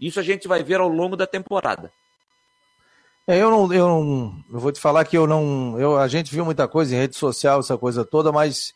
Isso 0.00 0.20
a 0.20 0.22
gente 0.22 0.46
vai 0.46 0.62
ver 0.62 0.80
ao 0.80 0.88
longo 0.88 1.16
da 1.16 1.26
temporada. 1.26 1.92
É, 3.26 3.36
eu 3.36 3.50
não, 3.50 3.72
eu 3.72 3.86
não, 3.86 4.44
eu 4.50 4.58
vou 4.58 4.72
te 4.72 4.80
falar 4.80 5.04
que 5.04 5.16
eu 5.16 5.26
não, 5.26 5.78
eu, 5.78 5.98
a 5.98 6.08
gente 6.08 6.32
viu 6.32 6.46
muita 6.46 6.66
coisa 6.66 6.94
em 6.94 6.98
rede 6.98 7.14
social, 7.14 7.60
essa 7.60 7.76
coisa 7.76 8.02
toda, 8.02 8.32
mas 8.32 8.72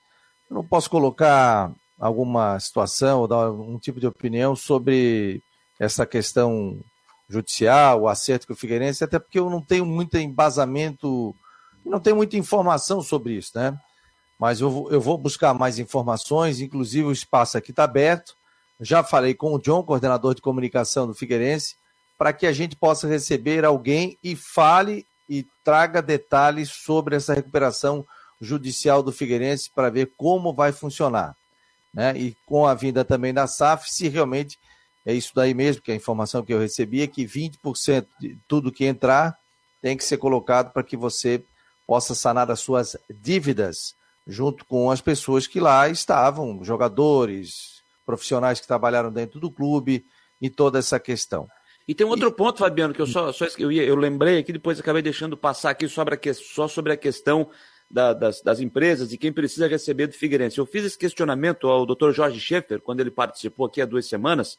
eu 0.50 0.56
não 0.56 0.64
posso 0.64 0.90
colocar 0.90 1.72
alguma 1.98 2.60
situação 2.60 3.20
ou 3.20 3.28
dar 3.28 3.36
algum 3.36 3.78
tipo 3.78 3.98
de 3.98 4.06
opinião 4.06 4.54
sobre 4.54 5.40
essa 5.80 6.04
questão 6.04 6.78
judicial, 7.30 8.02
o 8.02 8.08
acerto 8.08 8.46
com 8.46 8.52
o 8.52 8.56
Figueirense, 8.56 9.02
até 9.02 9.18
porque 9.18 9.38
eu 9.38 9.48
não 9.48 9.62
tenho 9.62 9.86
muito 9.86 10.18
embasamento, 10.18 11.34
não 11.84 11.98
tenho 11.98 12.16
muita 12.16 12.36
informação 12.36 13.00
sobre 13.00 13.34
isso, 13.34 13.52
né? 13.54 13.74
Mas 14.38 14.60
eu, 14.60 14.88
eu 14.90 15.00
vou 15.00 15.16
buscar 15.16 15.54
mais 15.54 15.78
informações, 15.78 16.60
inclusive 16.60 17.06
o 17.06 17.12
espaço 17.12 17.56
aqui 17.56 17.70
está 17.70 17.84
aberto. 17.84 18.34
Já 18.80 19.02
falei 19.02 19.34
com 19.34 19.54
o 19.54 19.58
John, 19.58 19.82
coordenador 19.82 20.34
de 20.34 20.42
comunicação 20.42 21.06
do 21.06 21.14
Figueirense, 21.14 21.76
para 22.18 22.32
que 22.32 22.46
a 22.46 22.52
gente 22.52 22.76
possa 22.76 23.06
receber 23.06 23.64
alguém 23.64 24.18
e 24.22 24.36
fale 24.36 25.06
e 25.28 25.46
traga 25.64 26.02
detalhes 26.02 26.70
sobre 26.70 27.16
essa 27.16 27.34
recuperação 27.34 28.04
judicial 28.40 29.02
do 29.02 29.12
Figueirense 29.12 29.70
para 29.70 29.90
ver 29.90 30.12
como 30.16 30.52
vai 30.52 30.72
funcionar. 30.72 31.36
Né? 31.94 32.16
E 32.16 32.36
com 32.46 32.66
a 32.66 32.74
vinda 32.74 33.04
também 33.04 33.32
da 33.32 33.46
SAF, 33.46 33.90
se 33.90 34.08
realmente 34.08 34.58
é 35.04 35.12
isso 35.12 35.32
daí 35.34 35.52
mesmo, 35.52 35.82
que 35.82 35.90
a 35.90 35.96
informação 35.96 36.42
que 36.42 36.52
eu 36.52 36.60
recebi 36.60 37.02
é 37.02 37.06
que 37.06 37.24
20% 37.24 38.06
de 38.20 38.38
tudo 38.46 38.72
que 38.72 38.84
entrar 38.84 39.36
tem 39.80 39.96
que 39.96 40.04
ser 40.04 40.16
colocado 40.16 40.72
para 40.72 40.82
que 40.82 40.96
você 40.96 41.42
possa 41.86 42.14
sanar 42.14 42.50
as 42.50 42.60
suas 42.60 42.96
dívidas 43.10 43.94
junto 44.26 44.64
com 44.64 44.90
as 44.90 45.00
pessoas 45.00 45.46
que 45.46 45.58
lá 45.58 45.88
estavam, 45.88 46.62
jogadores, 46.62 47.71
profissionais 48.12 48.60
que 48.60 48.66
trabalharam 48.66 49.10
dentro 49.10 49.40
do 49.40 49.50
clube 49.50 50.04
e 50.38 50.50
toda 50.50 50.78
essa 50.78 51.00
questão. 51.00 51.48
E 51.88 51.94
tem 51.94 52.06
um 52.06 52.10
outro 52.10 52.28
e... 52.28 52.32
ponto, 52.32 52.58
Fabiano, 52.58 52.92
que 52.92 53.00
eu 53.00 53.06
só, 53.06 53.32
só 53.32 53.46
eu, 53.58 53.72
ia, 53.72 53.82
eu 53.82 53.96
lembrei 53.96 54.38
aqui, 54.38 54.52
depois 54.52 54.78
acabei 54.78 55.00
deixando 55.00 55.34
passar 55.34 55.70
aqui 55.70 55.88
sobre 55.88 56.14
a, 56.14 56.34
só 56.34 56.68
sobre 56.68 56.92
a 56.92 56.96
questão 56.96 57.48
da, 57.90 58.12
das, 58.12 58.42
das, 58.42 58.60
empresas 58.60 59.14
e 59.14 59.18
quem 59.18 59.32
precisa 59.32 59.66
receber 59.66 60.08
do 60.08 60.12
Figueirense. 60.12 60.58
Eu 60.58 60.66
fiz 60.66 60.84
esse 60.84 60.98
questionamento 60.98 61.68
ao 61.68 61.86
Dr. 61.86 62.10
Jorge 62.12 62.38
Schaefer, 62.38 62.82
quando 62.82 63.00
ele 63.00 63.10
participou 63.10 63.64
aqui 63.64 63.80
há 63.80 63.86
duas 63.86 64.06
semanas, 64.06 64.58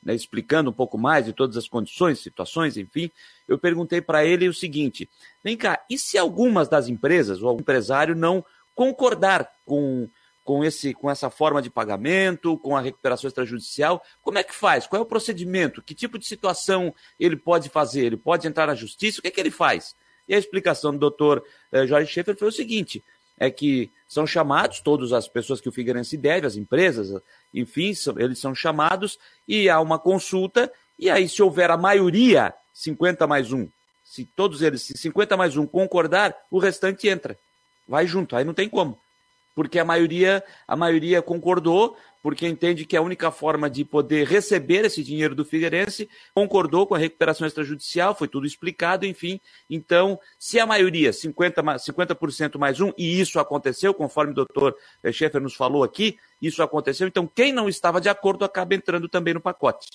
né, 0.00 0.14
explicando 0.14 0.70
um 0.70 0.72
pouco 0.72 0.96
mais 0.96 1.24
de 1.24 1.32
todas 1.32 1.56
as 1.56 1.68
condições, 1.68 2.20
situações, 2.20 2.76
enfim. 2.76 3.10
Eu 3.48 3.58
perguntei 3.58 4.00
para 4.00 4.24
ele 4.24 4.48
o 4.48 4.54
seguinte: 4.54 5.10
vem 5.42 5.56
cá, 5.56 5.84
e 5.90 5.98
se 5.98 6.16
algumas 6.16 6.68
das 6.68 6.88
empresas 6.88 7.42
ou 7.42 7.48
algum 7.48 7.62
empresário 7.62 8.14
não 8.14 8.44
concordar 8.74 9.50
com 9.64 10.08
com, 10.44 10.64
esse, 10.64 10.92
com 10.94 11.10
essa 11.10 11.30
forma 11.30 11.62
de 11.62 11.70
pagamento, 11.70 12.58
com 12.58 12.76
a 12.76 12.80
recuperação 12.80 13.28
extrajudicial. 13.28 14.02
Como 14.22 14.38
é 14.38 14.42
que 14.42 14.54
faz? 14.54 14.86
Qual 14.86 15.00
é 15.00 15.02
o 15.02 15.08
procedimento? 15.08 15.82
Que 15.82 15.94
tipo 15.94 16.18
de 16.18 16.26
situação 16.26 16.94
ele 17.18 17.36
pode 17.36 17.68
fazer? 17.68 18.06
Ele 18.06 18.16
pode 18.16 18.46
entrar 18.46 18.66
na 18.66 18.74
justiça? 18.74 19.18
O 19.18 19.22
que 19.22 19.28
é 19.28 19.30
que 19.30 19.40
ele 19.40 19.50
faz? 19.50 19.94
E 20.28 20.34
a 20.34 20.38
explicação 20.38 20.92
do 20.92 20.98
doutor 20.98 21.44
eh, 21.70 21.86
Jorge 21.86 22.10
Schaefer 22.10 22.36
foi 22.36 22.48
o 22.48 22.52
seguinte: 22.52 23.02
é 23.38 23.50
que 23.50 23.90
são 24.08 24.26
chamados 24.26 24.80
todas 24.80 25.12
as 25.12 25.28
pessoas 25.28 25.60
que 25.60 25.68
o 25.68 25.72
Figueirense 25.72 26.16
deve, 26.16 26.46
as 26.46 26.56
empresas, 26.56 27.20
enfim, 27.52 27.94
são, 27.94 28.18
eles 28.18 28.38
são 28.38 28.54
chamados 28.54 29.18
e 29.46 29.68
há 29.68 29.80
uma 29.80 29.98
consulta, 29.98 30.72
e 30.98 31.10
aí, 31.10 31.28
se 31.28 31.42
houver 31.42 31.70
a 31.70 31.76
maioria, 31.76 32.54
50 32.72 33.26
mais 33.26 33.52
um, 33.52 33.68
se 34.04 34.24
todos 34.24 34.62
eles, 34.62 34.82
se 34.82 34.96
50 34.96 35.36
mais 35.36 35.56
um 35.56 35.66
concordar, 35.66 36.36
o 36.50 36.58
restante 36.58 37.08
entra. 37.08 37.36
Vai 37.88 38.06
junto, 38.06 38.36
aí 38.36 38.44
não 38.44 38.54
tem 38.54 38.68
como 38.68 38.98
porque 39.54 39.78
a 39.78 39.84
maioria, 39.84 40.42
a 40.66 40.76
maioria 40.76 41.20
concordou, 41.20 41.96
porque 42.22 42.46
entende 42.46 42.84
que 42.84 42.96
a 42.96 43.02
única 43.02 43.30
forma 43.30 43.68
de 43.68 43.84
poder 43.84 44.26
receber 44.26 44.84
esse 44.84 45.02
dinheiro 45.02 45.34
do 45.34 45.44
Figueirense 45.44 46.08
concordou 46.34 46.86
com 46.86 46.94
a 46.94 46.98
recuperação 46.98 47.46
extrajudicial, 47.46 48.14
foi 48.14 48.28
tudo 48.28 48.46
explicado, 48.46 49.04
enfim. 49.04 49.40
Então, 49.68 50.18
se 50.38 50.60
a 50.60 50.64
maioria, 50.64 51.10
50%, 51.10 51.78
50 51.78 52.58
mais 52.58 52.80
um, 52.80 52.92
e 52.96 53.20
isso 53.20 53.40
aconteceu, 53.40 53.92
conforme 53.92 54.32
o 54.32 54.36
doutor 54.36 54.76
Schaeffer 55.10 55.40
nos 55.40 55.54
falou 55.54 55.82
aqui, 55.82 56.16
isso 56.40 56.62
aconteceu, 56.62 57.08
então 57.08 57.26
quem 57.26 57.52
não 57.52 57.68
estava 57.68 58.00
de 58.00 58.08
acordo 58.08 58.44
acaba 58.44 58.74
entrando 58.74 59.08
também 59.08 59.34
no 59.34 59.40
pacote. 59.40 59.88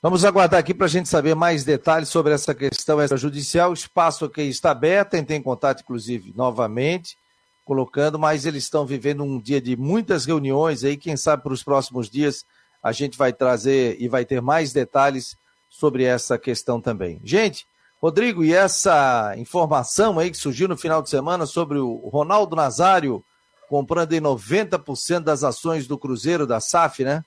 Vamos 0.00 0.24
aguardar 0.24 0.58
aqui 0.58 0.74
para 0.74 0.86
a 0.86 0.88
gente 0.88 1.08
saber 1.08 1.36
mais 1.36 1.62
detalhes 1.62 2.08
sobre 2.08 2.32
essa 2.32 2.52
questão 2.52 3.00
extrajudicial. 3.00 3.70
O 3.70 3.74
espaço 3.74 4.24
aqui 4.24 4.42
está 4.42 4.72
aberto, 4.72 5.16
entrei 5.16 5.38
em 5.38 5.42
contato, 5.42 5.82
inclusive, 5.82 6.32
novamente 6.34 7.16
colocando, 7.64 8.18
mas 8.18 8.44
eles 8.46 8.64
estão 8.64 8.84
vivendo 8.84 9.22
um 9.22 9.40
dia 9.40 9.60
de 9.60 9.76
muitas 9.76 10.24
reuniões 10.24 10.84
aí, 10.84 10.96
quem 10.96 11.16
sabe 11.16 11.42
para 11.42 11.52
os 11.52 11.62
próximos 11.62 12.10
dias 12.10 12.44
a 12.82 12.90
gente 12.90 13.16
vai 13.16 13.32
trazer 13.32 13.96
e 14.00 14.08
vai 14.08 14.24
ter 14.24 14.42
mais 14.42 14.72
detalhes 14.72 15.36
sobre 15.70 16.04
essa 16.04 16.36
questão 16.36 16.80
também. 16.80 17.20
Gente, 17.22 17.64
Rodrigo, 18.00 18.44
e 18.44 18.52
essa 18.52 19.34
informação 19.38 20.18
aí 20.18 20.30
que 20.30 20.36
surgiu 20.36 20.66
no 20.66 20.76
final 20.76 21.00
de 21.00 21.08
semana 21.08 21.46
sobre 21.46 21.78
o 21.78 22.08
Ronaldo 22.08 22.56
Nazário 22.56 23.24
comprando 23.68 24.12
em 24.12 24.20
90% 24.20 25.20
das 25.20 25.42
ações 25.42 25.86
do 25.86 25.96
Cruzeiro 25.96 26.46
da 26.46 26.60
SAF, 26.60 27.04
né? 27.04 27.24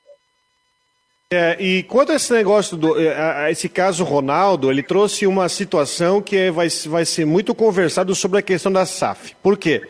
É, 1.31 1.57
e 1.59 1.81
quanto 1.83 2.11
a 2.11 2.15
esse 2.15 2.31
negócio, 2.31 2.77
do, 2.77 3.01
é, 3.01 3.19
a, 3.19 3.49
esse 3.49 3.67
caso 3.67 4.03
Ronaldo, 4.03 4.69
ele 4.69 4.83
trouxe 4.83 5.25
uma 5.25 5.49
situação 5.49 6.21
que 6.21 6.35
é, 6.37 6.51
vai, 6.51 6.67
vai 6.85 7.03
ser 7.03 7.25
muito 7.25 7.55
conversado 7.55 8.13
sobre 8.13 8.37
a 8.37 8.43
questão 8.43 8.71
da 8.71 8.85
SAF. 8.85 9.35
Por 9.41 9.57
quê? 9.57 9.89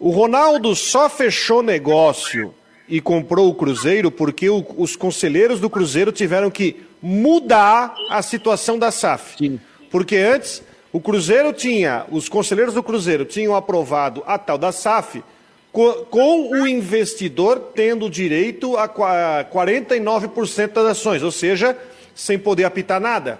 O 0.00 0.08
Ronaldo 0.08 0.74
só 0.74 1.10
fechou 1.10 1.62
negócio 1.62 2.54
e 2.88 3.02
comprou 3.02 3.50
o 3.50 3.54
Cruzeiro 3.54 4.10
porque 4.10 4.48
o, 4.48 4.64
os 4.78 4.96
conselheiros 4.96 5.60
do 5.60 5.68
Cruzeiro 5.68 6.10
tiveram 6.10 6.50
que 6.50 6.80
mudar 7.02 7.94
a 8.08 8.22
situação 8.22 8.78
da 8.78 8.90
SAF. 8.90 9.36
Sim. 9.36 9.60
Porque 9.90 10.16
antes 10.16 10.62
o 10.90 11.00
Cruzeiro 11.00 11.52
tinha, 11.52 12.06
os 12.10 12.30
conselheiros 12.30 12.72
do 12.72 12.82
Cruzeiro 12.82 13.26
tinham 13.26 13.54
aprovado 13.54 14.22
a 14.26 14.38
tal 14.38 14.56
da 14.56 14.72
SAF 14.72 15.22
com, 15.70 15.92
com 16.06 16.50
o 16.50 16.66
investidor 16.66 17.72
tendo 17.74 18.08
direito 18.08 18.78
a 18.78 18.88
49% 18.88 20.72
das 20.72 20.86
ações, 20.86 21.22
ou 21.22 21.30
seja, 21.30 21.76
sem 22.14 22.38
poder 22.38 22.64
apitar 22.64 22.98
nada, 22.98 23.38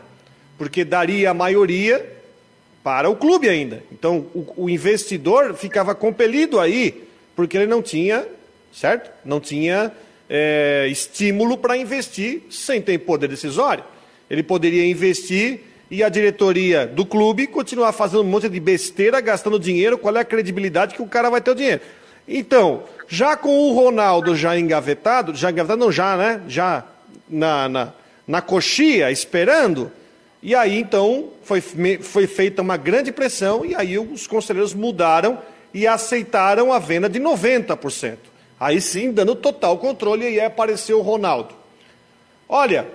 porque 0.59 0.85
daria 0.85 1.31
a 1.31 1.35
maioria 1.35 2.20
para 2.83 3.09
o 3.09 3.17
clube 3.17 3.49
ainda. 3.49 3.83
Então, 3.93 4.27
o, 4.35 4.65
o 4.65 4.71
investidor 4.71 5.55
ficava 5.55 5.95
compelido 5.95 6.59
aí, 6.59 7.05
porque 7.37 7.57
ele 7.57 7.67
não 7.67 7.83
tinha, 7.83 8.27
certo? 8.73 9.11
Não 9.25 9.41
tinha 9.41 9.93
é, 10.29 10.87
estímulo 10.91 11.59
para 11.59 11.77
investir 11.77 12.43
sem 12.51 12.81
ter 12.81 12.99
poder 12.99 13.29
decisório. 13.29 13.85
Ele 14.31 14.43
poderia 14.43 14.87
investir 14.87 15.61
e 15.91 16.05
a 16.05 16.09
diretoria 16.09 16.87
do 16.87 17.05
clube 17.05 17.49
continuar 17.49 17.93
fazendo 17.93 18.21
um 18.21 18.27
monte 18.27 18.49
de 18.49 18.61
besteira, 18.61 19.21
gastando 19.21 19.59
dinheiro, 19.59 19.99
qual 19.99 20.17
é 20.17 20.21
a 20.21 20.25
credibilidade 20.25 20.95
que 20.95 21.03
o 21.03 21.07
cara 21.07 21.29
vai 21.29 21.41
ter 21.41 21.51
o 21.51 21.55
dinheiro? 21.55 21.81
Então, 22.29 22.85
já 23.09 23.37
com 23.37 23.49
o 23.49 23.73
Ronaldo 23.73 24.37
já 24.37 24.57
engavetado, 24.57 25.35
já 25.35 25.51
engavetado 25.51 25.81
não, 25.81 25.91
já, 25.91 26.17
né? 26.17 26.43
Já 26.47 26.85
na, 27.29 27.69
na, 27.69 27.93
na 28.27 28.41
coxia, 28.41 29.11
esperando, 29.11 29.91
e 30.43 30.55
aí 30.55 30.79
então 30.79 31.29
foi, 31.43 31.61
foi 31.61 32.27
feita 32.27 32.63
uma 32.63 32.77
grande 32.77 33.13
pressão, 33.13 33.65
e 33.65 33.75
aí 33.75 33.99
os 33.99 34.27
conselheiros 34.27 34.75
mudaram 34.75 35.39
e 35.73 35.87
aceitaram 35.87 36.73
a 36.73 36.79
venda 36.79 37.09
de 37.09 37.21
90%. 37.21 38.17
Aí 38.59 38.81
sim, 38.81 39.13
dando 39.13 39.35
total 39.35 39.79
controle, 39.79 40.25
e 40.25 40.27
aí 40.27 40.41
apareceu 40.41 40.99
o 40.99 41.03
Ronaldo. 41.03 41.55
Olha, 42.49 42.87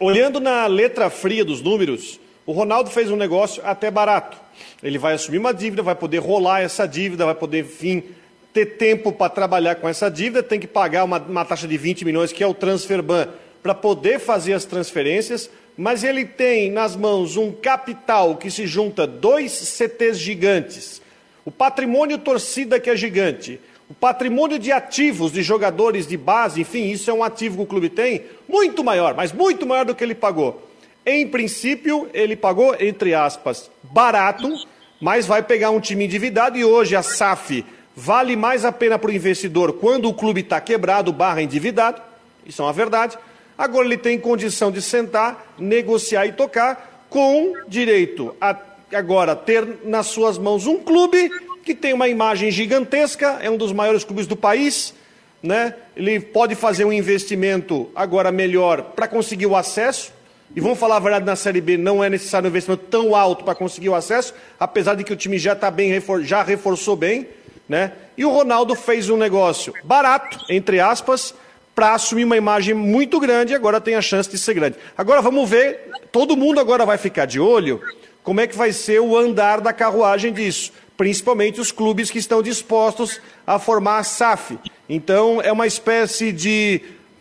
Olhando 0.00 0.38
na 0.38 0.64
letra 0.68 1.10
fria 1.10 1.44
dos 1.44 1.60
números, 1.60 2.20
o 2.46 2.52
Ronaldo 2.52 2.88
fez 2.88 3.10
um 3.10 3.16
negócio 3.16 3.60
até 3.66 3.90
barato. 3.90 4.36
Ele 4.80 4.96
vai 4.96 5.14
assumir 5.14 5.38
uma 5.38 5.52
dívida, 5.52 5.82
vai 5.82 5.96
poder 5.96 6.18
rolar 6.18 6.60
essa 6.60 6.86
dívida, 6.86 7.24
vai 7.24 7.34
poder, 7.34 7.64
enfim, 7.64 8.04
ter 8.52 8.76
tempo 8.76 9.10
para 9.10 9.28
trabalhar 9.28 9.74
com 9.74 9.88
essa 9.88 10.08
dívida, 10.08 10.40
tem 10.40 10.60
que 10.60 10.68
pagar 10.68 11.02
uma, 11.02 11.18
uma 11.18 11.44
taxa 11.44 11.66
de 11.66 11.76
20 11.76 12.04
milhões, 12.04 12.30
que 12.30 12.44
é 12.44 12.46
o 12.46 12.54
Transferban, 12.54 13.26
para 13.60 13.74
poder 13.74 14.20
fazer 14.20 14.52
as 14.52 14.64
transferências, 14.64 15.50
mas 15.78 16.02
ele 16.02 16.24
tem 16.24 16.72
nas 16.72 16.96
mãos 16.96 17.36
um 17.36 17.52
capital 17.52 18.34
que 18.34 18.50
se 18.50 18.66
junta 18.66 19.06
dois 19.06 19.52
CTs 19.52 20.18
gigantes, 20.18 21.00
o 21.44 21.52
patrimônio 21.52 22.18
torcida 22.18 22.80
que 22.80 22.90
é 22.90 22.96
gigante, 22.96 23.60
o 23.88 23.94
patrimônio 23.94 24.58
de 24.58 24.72
ativos 24.72 25.30
de 25.30 25.40
jogadores 25.40 26.04
de 26.04 26.16
base, 26.16 26.60
enfim, 26.60 26.90
isso 26.90 27.08
é 27.08 27.14
um 27.14 27.22
ativo 27.22 27.58
que 27.58 27.62
o 27.62 27.66
clube 27.66 27.88
tem, 27.88 28.24
muito 28.48 28.82
maior, 28.82 29.14
mas 29.14 29.32
muito 29.32 29.64
maior 29.64 29.84
do 29.84 29.94
que 29.94 30.02
ele 30.02 30.16
pagou. 30.16 30.68
Em 31.06 31.26
princípio, 31.28 32.10
ele 32.12 32.34
pagou, 32.34 32.74
entre 32.80 33.14
aspas, 33.14 33.70
barato, 33.84 34.52
mas 35.00 35.26
vai 35.26 35.44
pegar 35.44 35.70
um 35.70 35.80
time 35.80 36.06
endividado 36.06 36.58
e 36.58 36.64
hoje 36.64 36.96
a 36.96 37.02
SAF 37.04 37.64
vale 37.94 38.34
mais 38.34 38.64
a 38.64 38.72
pena 38.72 38.98
para 38.98 39.10
o 39.10 39.14
investidor 39.14 39.74
quando 39.74 40.08
o 40.08 40.14
clube 40.14 40.40
está 40.40 40.60
quebrado, 40.60 41.12
barra 41.12 41.40
endividado, 41.40 42.02
isso 42.44 42.60
é 42.62 42.64
uma 42.64 42.72
verdade. 42.72 43.16
Agora 43.58 43.84
ele 43.84 43.98
tem 43.98 44.16
condição 44.16 44.70
de 44.70 44.80
sentar, 44.80 45.54
negociar 45.58 46.26
e 46.26 46.32
tocar, 46.32 47.06
com 47.10 47.54
direito 47.66 48.34
a 48.40 48.56
agora 48.94 49.36
ter 49.36 49.80
nas 49.84 50.06
suas 50.06 50.38
mãos 50.38 50.66
um 50.66 50.78
clube 50.78 51.30
que 51.64 51.74
tem 51.74 51.92
uma 51.92 52.08
imagem 52.08 52.50
gigantesca, 52.50 53.38
é 53.42 53.50
um 53.50 53.56
dos 53.56 53.72
maiores 53.72 54.02
clubes 54.02 54.26
do 54.26 54.36
país, 54.36 54.94
né? 55.42 55.74
Ele 55.94 56.18
pode 56.18 56.54
fazer 56.54 56.84
um 56.84 56.92
investimento 56.92 57.90
agora 57.94 58.32
melhor 58.32 58.82
para 58.82 59.06
conseguir 59.06 59.46
o 59.46 59.56
acesso. 59.56 60.12
E 60.56 60.60
vamos 60.60 60.78
falar 60.78 60.96
a 60.96 61.00
verdade, 61.00 61.26
na 61.26 61.36
Série 61.36 61.60
B 61.60 61.76
não 61.76 62.02
é 62.02 62.08
necessário 62.08 62.46
um 62.46 62.50
investimento 62.50 62.84
tão 62.84 63.14
alto 63.14 63.44
para 63.44 63.54
conseguir 63.54 63.90
o 63.90 63.94
acesso, 63.94 64.32
apesar 64.58 64.94
de 64.94 65.04
que 65.04 65.12
o 65.12 65.16
time 65.16 65.38
já 65.38 65.52
está 65.52 65.70
bem, 65.70 65.92
já 66.22 66.42
reforçou 66.42 66.96
bem, 66.96 67.28
né? 67.68 67.92
E 68.16 68.24
o 68.24 68.30
Ronaldo 68.30 68.74
fez 68.74 69.10
um 69.10 69.16
negócio 69.16 69.74
barato, 69.84 70.38
entre 70.48 70.80
aspas, 70.80 71.34
para 71.78 71.94
assumir 71.94 72.24
uma 72.24 72.36
imagem 72.36 72.74
muito 72.74 73.20
grande 73.20 73.52
e 73.52 73.54
agora 73.54 73.80
tem 73.80 73.94
a 73.94 74.02
chance 74.02 74.28
de 74.28 74.36
ser 74.36 74.52
grande. 74.52 74.74
Agora 74.96 75.22
vamos 75.22 75.48
ver, 75.48 75.92
todo 76.10 76.36
mundo 76.36 76.58
agora 76.58 76.84
vai 76.84 76.98
ficar 76.98 77.24
de 77.24 77.38
olho 77.38 77.80
como 78.24 78.40
é 78.40 78.48
que 78.48 78.56
vai 78.56 78.72
ser 78.72 78.98
o 78.98 79.16
andar 79.16 79.60
da 79.60 79.72
carruagem 79.72 80.32
disso 80.32 80.72
principalmente 80.96 81.60
os 81.60 81.70
clubes 81.70 82.10
que 82.10 82.18
estão 82.18 82.42
dispostos 82.42 83.20
a 83.46 83.60
formar 83.60 83.98
a 83.98 84.02
SAF. 84.02 84.58
Então, 84.88 85.40
é 85.40 85.52
uma 85.52 85.64
espécie 85.64 86.32
de 86.32 86.80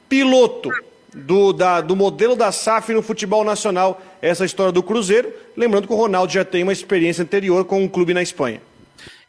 piloto 0.10 0.72
do, 1.14 1.54
da, 1.54 1.80
do 1.80 1.96
modelo 1.96 2.36
da 2.36 2.52
SAF 2.52 2.92
no 2.92 3.04
futebol 3.04 3.44
nacional, 3.44 4.02
essa 4.20 4.44
história 4.44 4.72
do 4.72 4.82
Cruzeiro. 4.82 5.32
Lembrando 5.56 5.86
que 5.86 5.94
o 5.94 5.96
Ronaldo 5.96 6.34
já 6.34 6.44
tem 6.44 6.64
uma 6.64 6.74
experiência 6.74 7.22
anterior 7.22 7.64
com 7.66 7.84
um 7.84 7.88
clube 7.88 8.16
na 8.16 8.24
Espanha. 8.24 8.60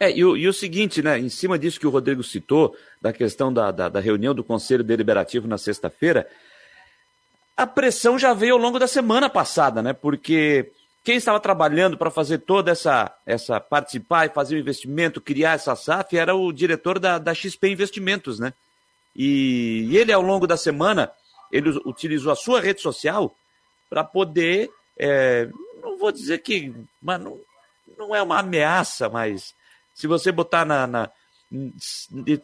É, 0.01 0.11
e 0.11 0.25
o, 0.25 0.37
e 0.37 0.47
o 0.47 0.53
seguinte, 0.53 1.03
né, 1.03 1.19
em 1.19 1.29
cima 1.29 1.59
disso 1.59 1.81
que 1.81 1.87
o 1.87 1.91
Rodrigo 1.91 2.23
citou, 2.23 2.77
da 3.01 3.13
questão 3.13 3.53
da, 3.53 3.71
da, 3.71 3.89
da 3.89 4.01
reunião 4.01 4.35
do 4.35 4.45
Conselho 4.45 4.85
Deliberativo 4.85 5.49
na 5.49 5.59
sexta-feira, 5.59 6.29
a 7.57 7.67
pressão 7.67 8.17
já 8.19 8.33
veio 8.33 8.55
ao 8.55 8.61
longo 8.61 8.79
da 8.79 8.87
semana 8.87 9.29
passada, 9.29 9.83
né, 9.83 9.93
porque 9.93 10.71
quem 11.09 11.17
estava 11.17 11.41
trabalhando 11.41 11.97
para 11.97 12.11
fazer 12.11 12.39
toda 12.39 12.71
essa, 12.71 13.11
essa 13.25 13.59
participar 13.59 14.27
e 14.27 14.29
fazer 14.29 14.57
o 14.57 14.59
investimento, 14.59 15.21
criar 15.21 15.55
essa 15.55 15.75
SAF, 15.75 16.17
era 16.17 16.35
o 16.35 16.53
diretor 16.53 16.99
da, 16.99 17.19
da 17.19 17.35
XP 17.35 17.69
Investimentos, 17.69 18.39
né? 18.39 18.53
E, 19.17 19.87
e 19.89 19.97
ele, 19.97 20.13
ao 20.13 20.21
longo 20.21 20.47
da 20.47 20.57
semana, 20.57 21.11
ele 21.51 21.71
utilizou 21.87 22.31
a 22.31 22.37
sua 22.37 22.61
rede 22.61 22.83
social 22.83 23.35
para 23.89 24.05
poder, 24.05 24.71
é, 24.99 25.49
não 25.83 25.97
vou 25.97 26.13
dizer 26.13 26.39
que, 26.43 26.75
mas 27.01 27.21
não, 27.21 27.41
não 27.97 28.15
é 28.15 28.23
uma 28.23 28.39
ameaça, 28.41 29.09
mas 29.09 29.55
se 29.99 30.07
você 30.07 30.31
botar 30.31 30.65
na, 30.65 30.87
na 30.87 31.11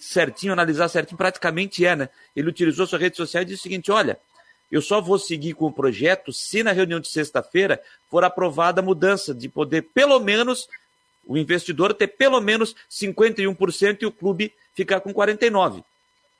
certinho, 0.01 0.53
analisar 0.53 0.89
certinho, 0.89 1.17
praticamente 1.17 1.87
é, 1.87 1.95
né? 1.95 2.09
Ele 2.35 2.49
utilizou 2.49 2.85
sua 2.85 2.99
rede 2.99 3.17
social 3.17 3.45
e 3.45 3.47
disse 3.47 3.61
o 3.61 3.63
seguinte: 3.63 3.93
olha, 3.93 4.19
eu 4.73 4.83
só 4.83 5.01
vou 5.01 5.21
seguir 5.21 5.55
com 5.55 5.67
o 5.67 5.73
projeto 5.73 6.33
se 6.33 6.65
na 6.65 6.73
reunião 6.73 6.99
de 6.99 7.07
sexta-feira 7.07 7.81
for 8.11 8.25
aprovada 8.25 8.81
a 8.81 8.85
mudança 8.85 9.33
de 9.33 9.49
poder, 9.49 9.83
pelo 9.95 10.19
menos, 10.19 10.69
o 11.25 11.39
investidor 11.39 11.95
ter 11.95 12.09
pelo 12.09 12.41
menos 12.41 12.75
51% 12.91 13.99
e 14.03 14.07
o 14.07 14.11
clube 14.11 14.53
ficar 14.75 15.01
com 15.01 15.15
49%. 15.15 15.85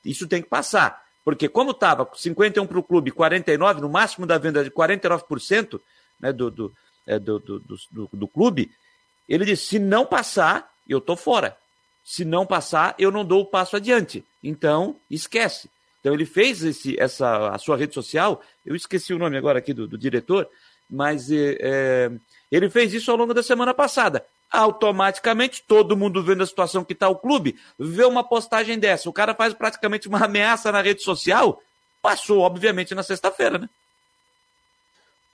Isso 0.03 0.27
tem 0.27 0.41
que 0.41 0.49
passar. 0.49 1.01
Porque 1.23 1.47
como 1.47 1.71
estava 1.71 2.07
51 2.13 2.67
para 2.67 2.77
o 2.77 2.83
clube, 2.83 3.09
49, 3.09 3.79
no 3.79 3.89
máximo 3.89 4.27
da 4.27 4.37
venda 4.37 4.65
de 4.65 4.69
49% 4.69 5.79
né, 6.19 6.33
do, 6.33 6.51
do, 6.51 6.73
é, 7.07 7.17
do, 7.17 7.39
do, 7.39 7.59
do, 7.59 8.09
do 8.11 8.27
clube, 8.27 8.69
ele 9.29 9.45
disse: 9.45 9.65
se 9.65 9.79
não 9.79 10.05
passar, 10.05 10.74
eu 10.87 10.99
estou 10.99 11.15
fora. 11.15 11.57
Se 12.03 12.23
não 12.23 12.45
passar, 12.45 12.95
eu 12.99 13.11
não 13.11 13.25
dou 13.25 13.41
o 13.41 13.45
passo 13.45 13.75
adiante. 13.75 14.23
Então, 14.43 14.95
esquece. 15.09 15.69
Então 16.05 16.13
ele 16.13 16.25
fez 16.25 16.63
esse, 16.63 16.95
essa, 16.99 17.49
a 17.49 17.57
sua 17.57 17.75
rede 17.75 17.95
social, 17.95 18.39
eu 18.63 18.75
esqueci 18.75 19.11
o 19.11 19.17
nome 19.17 19.37
agora 19.37 19.57
aqui 19.57 19.73
do, 19.73 19.87
do 19.87 19.97
diretor, 19.97 20.47
mas 20.87 21.31
é, 21.31 21.57
é, 21.59 22.11
ele 22.51 22.69
fez 22.69 22.93
isso 22.93 23.09
ao 23.09 23.17
longo 23.17 23.33
da 23.33 23.41
semana 23.41 23.73
passada. 23.73 24.23
Automaticamente, 24.51 25.63
todo 25.67 25.97
mundo 25.97 26.23
vendo 26.23 26.43
a 26.43 26.45
situação 26.45 26.83
que 26.83 26.93
está 26.93 27.09
o 27.09 27.15
clube, 27.15 27.59
vê 27.79 28.05
uma 28.05 28.23
postagem 28.23 28.77
dessa. 28.77 29.09
O 29.09 29.13
cara 29.13 29.33
faz 29.33 29.55
praticamente 29.55 30.07
uma 30.07 30.23
ameaça 30.23 30.71
na 30.71 30.79
rede 30.79 31.01
social, 31.01 31.59
passou, 32.03 32.41
obviamente, 32.41 32.93
na 32.93 33.01
sexta-feira, 33.01 33.57
né? 33.57 33.67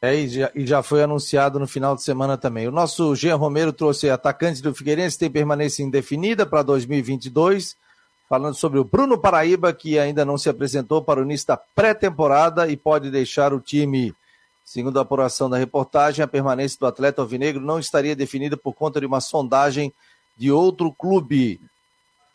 É, 0.02 0.16
e 0.16 0.28
já, 0.28 0.52
e 0.56 0.66
já, 0.66 0.82
foi 0.82 1.04
anunciado 1.04 1.60
no 1.60 1.68
final 1.68 1.96
de 1.96 2.02
semana 2.02 2.36
também. 2.38 2.68
O 2.68 2.72
nosso 2.72 3.16
Jean 3.16 3.36
Romero 3.36 3.72
trouxe 3.72 4.10
atacante 4.10 4.62
do 4.62 4.74
Figueirense, 4.74 5.20
tem 5.20 5.30
permanência 5.30 5.84
indefinida 5.84 6.46
para 6.46 6.64
2022 6.64 7.78
falando 8.32 8.56
sobre 8.56 8.80
o 8.80 8.86
Bruno 8.86 9.18
Paraíba, 9.18 9.74
que 9.74 10.00
ainda 10.00 10.24
não 10.24 10.38
se 10.38 10.48
apresentou 10.48 11.02
para 11.02 11.20
o 11.20 11.24
início 11.24 11.48
da 11.48 11.58
pré-temporada 11.58 12.66
e 12.66 12.78
pode 12.78 13.12
deixar 13.12 13.54
o 13.54 13.60
time. 13.60 14.16
Segundo 14.64 14.98
a 14.98 15.02
apuração 15.02 15.50
da 15.50 15.58
reportagem, 15.58 16.24
a 16.24 16.28
permanência 16.30 16.80
do 16.80 16.88
atleta 16.88 17.22
alvinegro 17.22 17.62
não 17.62 17.78
estaria 17.78 18.16
definida 18.16 18.56
por 18.56 18.74
conta 18.74 19.02
de 19.02 19.06
uma 19.06 19.20
sondagem 19.20 19.94
de 20.38 20.50
outro 20.50 20.94
clube. 20.94 21.60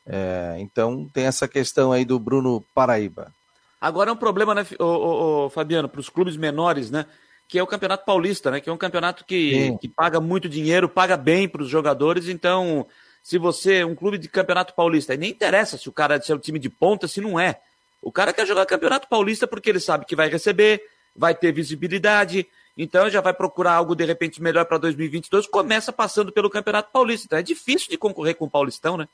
É, 0.06 0.56
então 0.58 1.08
tem 1.14 1.24
essa 1.24 1.48
questão 1.48 1.92
aí 1.92 2.04
do 2.04 2.18
Bruno 2.18 2.62
Paraíba. 2.74 3.32
Agora 3.80 4.10
é 4.10 4.12
um 4.12 4.18
problema, 4.18 4.54
né, 4.54 4.66
ô, 4.78 4.84
ô, 4.84 5.46
ô, 5.46 5.48
Fabiano, 5.48 5.88
para 5.88 6.00
os 6.00 6.10
clubes 6.10 6.36
menores, 6.36 6.90
né? 6.90 7.06
Que 7.48 7.58
é 7.58 7.62
o 7.62 7.66
Campeonato 7.66 8.04
Paulista, 8.04 8.50
né? 8.50 8.60
Que 8.60 8.68
é 8.68 8.72
um 8.72 8.76
campeonato 8.76 9.24
que, 9.24 9.76
que 9.80 9.88
paga 9.88 10.20
muito 10.20 10.48
dinheiro, 10.48 10.88
paga 10.88 11.16
bem 11.16 11.48
para 11.48 11.62
os 11.62 11.68
jogadores, 11.68 12.28
então 12.28 12.86
se 13.26 13.38
você, 13.38 13.82
um 13.82 13.96
clube 13.96 14.18
de 14.18 14.28
campeonato 14.28 14.72
paulista, 14.72 15.12
e 15.12 15.16
nem 15.16 15.30
interessa 15.30 15.76
se 15.76 15.88
o 15.88 15.92
cara 15.92 16.14
é 16.14 16.32
um 16.32 16.38
time 16.38 16.60
de 16.60 16.70
ponta, 16.70 17.08
se 17.08 17.20
não 17.20 17.40
é. 17.40 17.58
O 18.00 18.12
cara 18.12 18.32
quer 18.32 18.46
jogar 18.46 18.64
campeonato 18.66 19.08
paulista 19.08 19.48
porque 19.48 19.68
ele 19.68 19.80
sabe 19.80 20.04
que 20.04 20.14
vai 20.14 20.28
receber, 20.28 20.80
vai 21.12 21.34
ter 21.34 21.50
visibilidade, 21.50 22.46
então 22.78 23.10
já 23.10 23.20
vai 23.20 23.32
procurar 23.32 23.72
algo 23.72 23.96
de 23.96 24.04
repente 24.04 24.40
melhor 24.40 24.64
para 24.66 24.78
2022, 24.78 25.48
começa 25.48 25.92
passando 25.92 26.30
pelo 26.30 26.48
Campeonato 26.48 26.92
Paulista. 26.92 27.26
Então 27.26 27.38
é 27.40 27.42
difícil 27.42 27.88
de 27.90 27.98
concorrer 27.98 28.36
com 28.36 28.44
o 28.44 28.50
Paulistão, 28.50 28.96
né? 28.96 29.08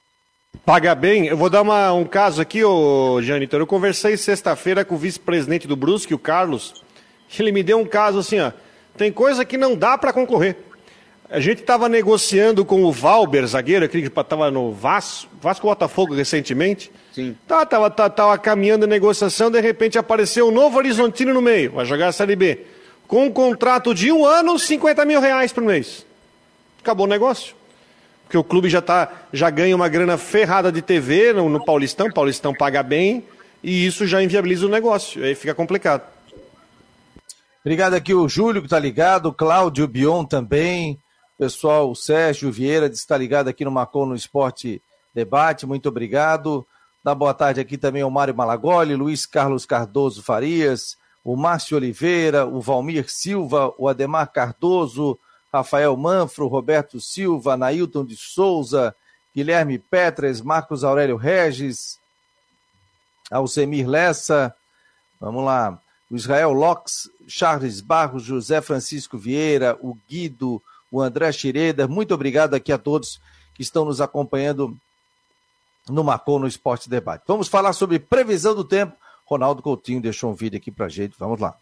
Paga 0.66 0.94
bem. 0.94 1.28
Eu 1.28 1.36
vou 1.38 1.48
dar 1.48 1.62
uma, 1.62 1.92
um 1.94 2.04
caso 2.04 2.42
aqui, 2.42 2.62
ô 2.62 3.18
Janitor. 3.22 3.60
Eu 3.60 3.66
conversei 3.66 4.18
sexta-feira 4.18 4.84
com 4.84 4.94
o 4.94 4.98
vice-presidente 4.98 5.66
do 5.66 5.74
Brusque, 5.74 6.12
o 6.12 6.18
Carlos. 6.18 6.84
Ele 7.40 7.52
me 7.52 7.62
deu 7.62 7.78
um 7.78 7.84
caso 7.84 8.18
assim, 8.18 8.40
ó. 8.40 8.52
Tem 8.96 9.10
coisa 9.10 9.44
que 9.44 9.56
não 9.56 9.74
dá 9.74 9.96
para 9.96 10.12
concorrer. 10.12 10.56
A 11.30 11.40
gente 11.40 11.60
estava 11.60 11.88
negociando 11.88 12.62
com 12.62 12.84
o 12.84 12.92
Valber, 12.92 13.46
zagueiro, 13.46 13.86
aquele 13.86 14.02
que 14.02 14.20
estava 14.20 14.50
no 14.50 14.70
Vasco, 14.70 15.30
Vasco 15.40 15.66
Botafogo 15.66 16.14
recentemente. 16.14 16.92
Sim. 17.10 17.34
Tá, 17.48 17.64
tava, 17.64 17.90
tava, 17.90 18.10
tava 18.10 18.38
caminhando 18.38 18.84
a 18.84 18.86
negociação, 18.86 19.50
de 19.50 19.58
repente 19.58 19.96
apareceu 19.96 20.48
um 20.48 20.50
novo 20.50 20.76
Horizontino 20.76 21.32
no 21.32 21.40
meio, 21.40 21.72
vai 21.72 21.86
jogar 21.86 22.08
a 22.08 22.12
Série 22.12 22.36
B. 22.36 22.66
Com 23.08 23.24
um 23.24 23.30
contrato 23.30 23.94
de 23.94 24.12
um 24.12 24.26
ano, 24.26 24.58
50 24.58 25.06
mil 25.06 25.20
reais 25.22 25.52
por 25.54 25.62
mês. 25.62 26.04
acabou 26.82 27.06
o 27.06 27.08
negócio. 27.08 27.54
Porque 28.24 28.36
o 28.36 28.44
clube 28.44 28.68
já, 28.68 28.82
tá, 28.82 29.10
já 29.32 29.48
ganha 29.48 29.74
uma 29.74 29.88
grana 29.88 30.18
ferrada 30.18 30.70
de 30.70 30.82
TV 30.82 31.32
no, 31.32 31.48
no 31.48 31.64
Paulistão, 31.64 32.08
o 32.08 32.12
Paulistão 32.12 32.52
paga 32.54 32.82
bem, 32.82 33.24
e 33.62 33.86
isso 33.86 34.06
já 34.06 34.22
inviabiliza 34.22 34.66
o 34.66 34.68
negócio. 34.68 35.24
Aí 35.24 35.34
fica 35.34 35.54
complicado. 35.54 36.02
Obrigado 37.64 37.94
aqui 37.94 38.12
o 38.12 38.28
Júlio 38.28 38.60
que 38.60 38.66
está 38.66 38.78
ligado, 38.78 39.32
Cláudio 39.32 39.86
Bion 39.86 40.24
também, 40.24 40.98
pessoal, 41.38 41.92
o 41.92 41.94
Sérgio 41.94 42.50
Vieira 42.50 42.86
está 42.86 43.16
ligado 43.16 43.46
aqui 43.46 43.64
no 43.64 43.70
Marcou 43.70 44.04
no 44.04 44.16
Esporte 44.16 44.82
Debate, 45.14 45.64
muito 45.64 45.88
obrigado. 45.88 46.66
Dá 47.04 47.14
boa 47.14 47.32
tarde 47.32 47.60
aqui 47.60 47.78
também 47.78 48.02
ao 48.02 48.10
Mário 48.10 48.34
Malagoli, 48.34 48.96
Luiz 48.96 49.26
Carlos 49.26 49.64
Cardoso 49.64 50.24
Farias, 50.24 50.96
o 51.24 51.36
Márcio 51.36 51.76
Oliveira, 51.76 52.44
o 52.44 52.60
Valmir 52.60 53.08
Silva, 53.08 53.72
o 53.78 53.88
Ademar 53.88 54.32
Cardoso, 54.32 55.16
Rafael 55.52 55.96
Manfro, 55.96 56.48
Roberto 56.48 57.00
Silva, 57.00 57.56
Nailton 57.56 58.04
de 58.04 58.16
Souza, 58.16 58.92
Guilherme 59.34 59.78
Petres, 59.78 60.40
Marcos 60.40 60.82
Aurélio 60.82 61.16
Regis, 61.16 61.96
Alcemir 63.30 63.88
Lessa, 63.88 64.52
vamos 65.20 65.44
lá, 65.44 65.78
o 66.10 66.16
Israel 66.16 66.52
Locks, 66.52 67.08
Charles 67.26 67.80
Barros, 67.80 68.22
José 68.22 68.60
Francisco 68.60 69.18
Vieira, 69.18 69.78
o 69.80 69.96
Guido, 70.08 70.62
o 70.90 71.00
André 71.00 71.32
Schroeder, 71.32 71.88
muito 71.88 72.12
obrigado 72.14 72.54
aqui 72.54 72.72
a 72.72 72.78
todos 72.78 73.20
que 73.54 73.62
estão 73.62 73.84
nos 73.84 74.00
acompanhando 74.00 74.76
no 75.88 76.04
Marcou 76.04 76.38
no 76.38 76.46
Esporte 76.46 76.88
Debate. 76.88 77.24
Vamos 77.26 77.48
falar 77.48 77.72
sobre 77.72 77.98
previsão 77.98 78.54
do 78.54 78.64
tempo 78.64 78.94
Ronaldo 79.32 79.62
Coutinho 79.62 80.00
deixou 80.00 80.30
um 80.30 80.34
vídeo 80.34 80.58
aqui 80.58 80.70
pra 80.70 80.88
gente. 80.88 81.14
Vamos 81.18 81.40
lá. 81.40 81.54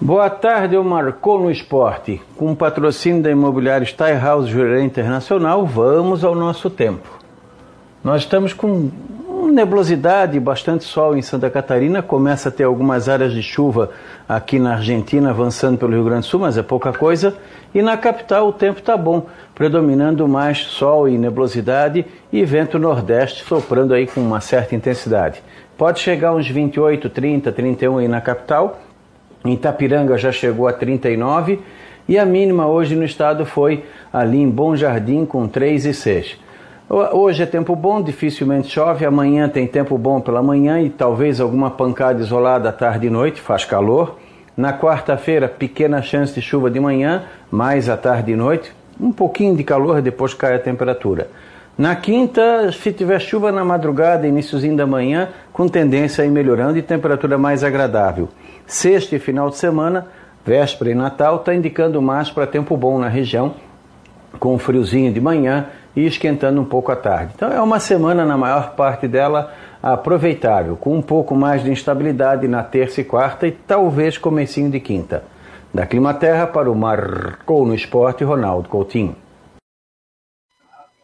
Boa 0.00 0.28
tarde, 0.30 0.74
eu 0.74 0.84
Marcou 0.84 1.40
no 1.40 1.50
Esporte. 1.50 2.20
Com 2.36 2.52
o 2.52 2.56
patrocínio 2.56 3.22
da 3.22 3.30
imobiliária 3.30 3.86
Style 3.86 4.20
House 4.20 4.48
Jurerê 4.48 4.82
Internacional, 4.82 5.66
vamos 5.66 6.22
ao 6.22 6.34
nosso 6.34 6.68
tempo. 6.68 7.08
Nós 8.04 8.22
estamos 8.22 8.52
com 8.52 8.90
nebulosidade, 9.52 10.38
bastante 10.38 10.84
sol 10.84 11.16
em 11.16 11.22
Santa 11.22 11.50
Catarina, 11.50 12.02
começa 12.02 12.48
a 12.48 12.52
ter 12.52 12.64
algumas 12.64 13.08
áreas 13.08 13.32
de 13.32 13.42
chuva 13.42 13.90
aqui 14.28 14.58
na 14.58 14.74
Argentina, 14.74 15.30
avançando 15.30 15.78
pelo 15.78 15.92
Rio 15.92 16.04
Grande 16.04 16.20
do 16.20 16.26
Sul, 16.26 16.40
mas 16.40 16.56
é 16.56 16.62
pouca 16.62 16.92
coisa. 16.92 17.36
E 17.74 17.82
na 17.82 17.96
capital 17.96 18.48
o 18.48 18.52
tempo 18.52 18.78
está 18.80 18.96
bom, 18.96 19.26
predominando 19.54 20.26
mais 20.28 20.58
sol 20.58 21.08
e 21.08 21.18
nebulosidade 21.18 22.06
e 22.32 22.44
vento 22.44 22.78
nordeste 22.78 23.44
soprando 23.44 23.94
aí 23.94 24.06
com 24.06 24.20
uma 24.20 24.40
certa 24.40 24.74
intensidade. 24.74 25.42
Pode 25.76 26.00
chegar 26.00 26.34
uns 26.34 26.48
28, 26.48 27.08
30, 27.08 27.52
31 27.52 27.98
aí 27.98 28.08
na 28.08 28.20
capital. 28.20 28.80
Em 29.44 29.52
Itapiranga 29.52 30.18
já 30.18 30.32
chegou 30.32 30.66
a 30.66 30.72
39 30.72 31.60
e 32.08 32.18
a 32.18 32.24
mínima 32.24 32.66
hoje 32.66 32.96
no 32.96 33.04
estado 33.04 33.44
foi 33.44 33.84
ali 34.12 34.38
em 34.38 34.48
Bom 34.48 34.74
Jardim 34.74 35.24
com 35.24 35.46
3 35.46 35.86
e 35.86 35.94
6. 35.94 36.47
Hoje 36.90 37.42
é 37.42 37.46
tempo 37.46 37.76
bom, 37.76 38.00
dificilmente 38.00 38.70
chove. 38.70 39.04
Amanhã 39.04 39.46
tem 39.46 39.66
tempo 39.66 39.98
bom 39.98 40.22
pela 40.22 40.42
manhã 40.42 40.80
e 40.80 40.88
talvez 40.88 41.38
alguma 41.38 41.70
pancada 41.70 42.22
isolada 42.22 42.70
à 42.70 42.72
tarde 42.72 43.08
e 43.08 43.10
noite, 43.10 43.42
faz 43.42 43.62
calor. 43.62 44.16
Na 44.56 44.72
quarta-feira, 44.72 45.46
pequena 45.48 46.00
chance 46.00 46.32
de 46.32 46.40
chuva 46.40 46.70
de 46.70 46.80
manhã, 46.80 47.24
mais 47.50 47.90
à 47.90 47.96
tarde 47.96 48.32
e 48.32 48.36
noite. 48.36 48.72
Um 48.98 49.12
pouquinho 49.12 49.54
de 49.54 49.62
calor, 49.62 50.00
depois 50.00 50.32
cai 50.32 50.54
a 50.54 50.58
temperatura. 50.58 51.28
Na 51.76 51.94
quinta, 51.94 52.72
se 52.72 52.90
tiver 52.90 53.20
chuva 53.20 53.52
na 53.52 53.66
madrugada, 53.66 54.26
iníciozinho 54.26 54.74
da 54.74 54.86
manhã, 54.86 55.28
com 55.52 55.68
tendência 55.68 56.24
a 56.24 56.26
ir 56.26 56.30
melhorando 56.30 56.78
e 56.78 56.82
temperatura 56.82 57.36
mais 57.36 57.62
agradável. 57.62 58.30
Sexta 58.66 59.14
e 59.14 59.18
final 59.18 59.50
de 59.50 59.58
semana, 59.58 60.06
véspera 60.42 60.90
e 60.90 60.94
Natal, 60.94 61.36
está 61.36 61.54
indicando 61.54 62.00
mais 62.00 62.30
para 62.30 62.46
tempo 62.46 62.78
bom 62.78 62.98
na 62.98 63.08
região, 63.08 63.54
com 64.40 64.58
friozinho 64.58 65.12
de 65.12 65.20
manhã 65.20 65.66
e 65.98 66.06
esquentando 66.06 66.60
um 66.60 66.64
pouco 66.64 66.92
à 66.92 66.96
tarde. 66.96 67.32
Então 67.34 67.50
é 67.50 67.60
uma 67.60 67.80
semana, 67.80 68.24
na 68.24 68.38
maior 68.38 68.76
parte 68.76 69.08
dela, 69.08 69.52
aproveitável, 69.82 70.76
com 70.76 70.96
um 70.96 71.02
pouco 71.02 71.34
mais 71.34 71.64
de 71.64 71.72
instabilidade 71.72 72.46
na 72.46 72.62
terça 72.62 73.00
e 73.00 73.04
quarta 73.04 73.48
e 73.48 73.52
talvez 73.52 74.16
comecinho 74.16 74.70
de 74.70 74.78
quinta. 74.78 75.24
Da 75.74 75.84
Climaterra 75.86 76.46
para 76.46 76.70
o 76.70 76.76
Marcou 76.76 77.66
no 77.66 77.74
Esporte, 77.74 78.22
Ronaldo 78.22 78.68
Coutinho. 78.68 79.16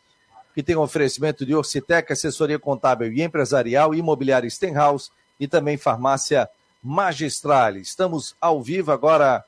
que 0.54 0.62
tem 0.62 0.76
um 0.76 0.80
oferecimento 0.80 1.44
de 1.44 1.54
Orcitec, 1.54 2.10
assessoria 2.10 2.58
contábil 2.58 3.12
e 3.12 3.22
empresarial, 3.22 3.94
Imobiliário 3.94 4.50
Stenhouse 4.50 5.10
e 5.38 5.46
também 5.46 5.76
farmácia 5.76 6.48
Magistrale. 6.82 7.80
Estamos 7.80 8.34
ao 8.40 8.62
vivo 8.62 8.90
agora, 8.90 9.44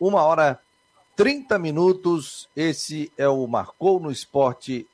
uma 0.00 0.22
hora 0.22 0.58
30 1.16 1.58
minutos. 1.58 2.48
Esse 2.56 3.12
é 3.16 3.28
o 3.28 3.46
Marcou 3.46 4.00
no 4.00 4.10
Esporte 4.10 4.86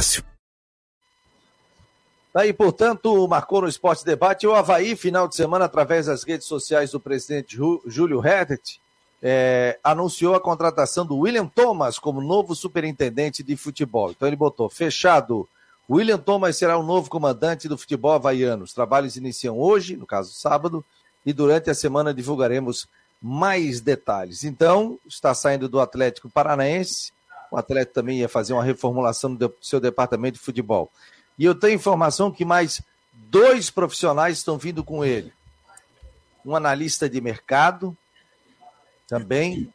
negócio. 0.00 0.24
Daí, 2.32 2.52
portanto, 2.52 3.26
marcou 3.28 3.62
no 3.62 3.68
Esporte 3.68 4.04
Debate 4.04 4.46
o 4.46 4.54
Havaí, 4.54 4.96
final 4.96 5.28
de 5.28 5.34
semana, 5.34 5.64
através 5.64 6.06
das 6.06 6.22
redes 6.22 6.46
sociais 6.46 6.92
do 6.92 7.00
presidente 7.00 7.56
Júlio 7.86 8.24
Herdet, 8.24 8.80
é, 9.22 9.78
anunciou 9.82 10.34
a 10.34 10.40
contratação 10.40 11.04
do 11.04 11.18
William 11.18 11.46
Thomas 11.46 11.98
como 11.98 12.22
novo 12.22 12.54
superintendente 12.54 13.42
de 13.42 13.56
futebol. 13.56 14.12
Então 14.12 14.28
ele 14.28 14.36
botou 14.36 14.70
fechado. 14.70 15.46
William 15.90 16.18
Thomas 16.18 16.56
será 16.56 16.78
o 16.78 16.84
novo 16.84 17.10
comandante 17.10 17.68
do 17.68 17.76
futebol 17.76 18.12
havaiano. 18.12 18.62
Os 18.62 18.72
trabalhos 18.72 19.16
iniciam 19.16 19.58
hoje, 19.58 19.96
no 19.96 20.06
caso 20.06 20.32
sábado, 20.32 20.84
e 21.26 21.32
durante 21.32 21.68
a 21.68 21.74
semana 21.74 22.14
divulgaremos 22.14 22.88
mais 23.20 23.80
detalhes. 23.80 24.44
Então, 24.44 24.98
está 25.06 25.34
saindo 25.34 25.68
do 25.68 25.80
Atlético 25.80 26.30
Paranaense 26.30 27.12
o 27.50 27.56
atleta 27.56 27.92
também 27.92 28.18
ia 28.18 28.28
fazer 28.28 28.52
uma 28.52 28.62
reformulação 28.62 29.34
do 29.34 29.52
seu 29.60 29.80
departamento 29.80 30.38
de 30.38 30.44
futebol. 30.44 30.90
E 31.38 31.44
eu 31.44 31.54
tenho 31.54 31.74
informação 31.74 32.30
que 32.30 32.44
mais 32.44 32.82
dois 33.12 33.70
profissionais 33.70 34.38
estão 34.38 34.58
vindo 34.58 34.84
com 34.84 35.04
ele. 35.04 35.32
Um 36.44 36.54
analista 36.54 37.08
de 37.08 37.20
mercado 37.20 37.96
também. 39.08 39.72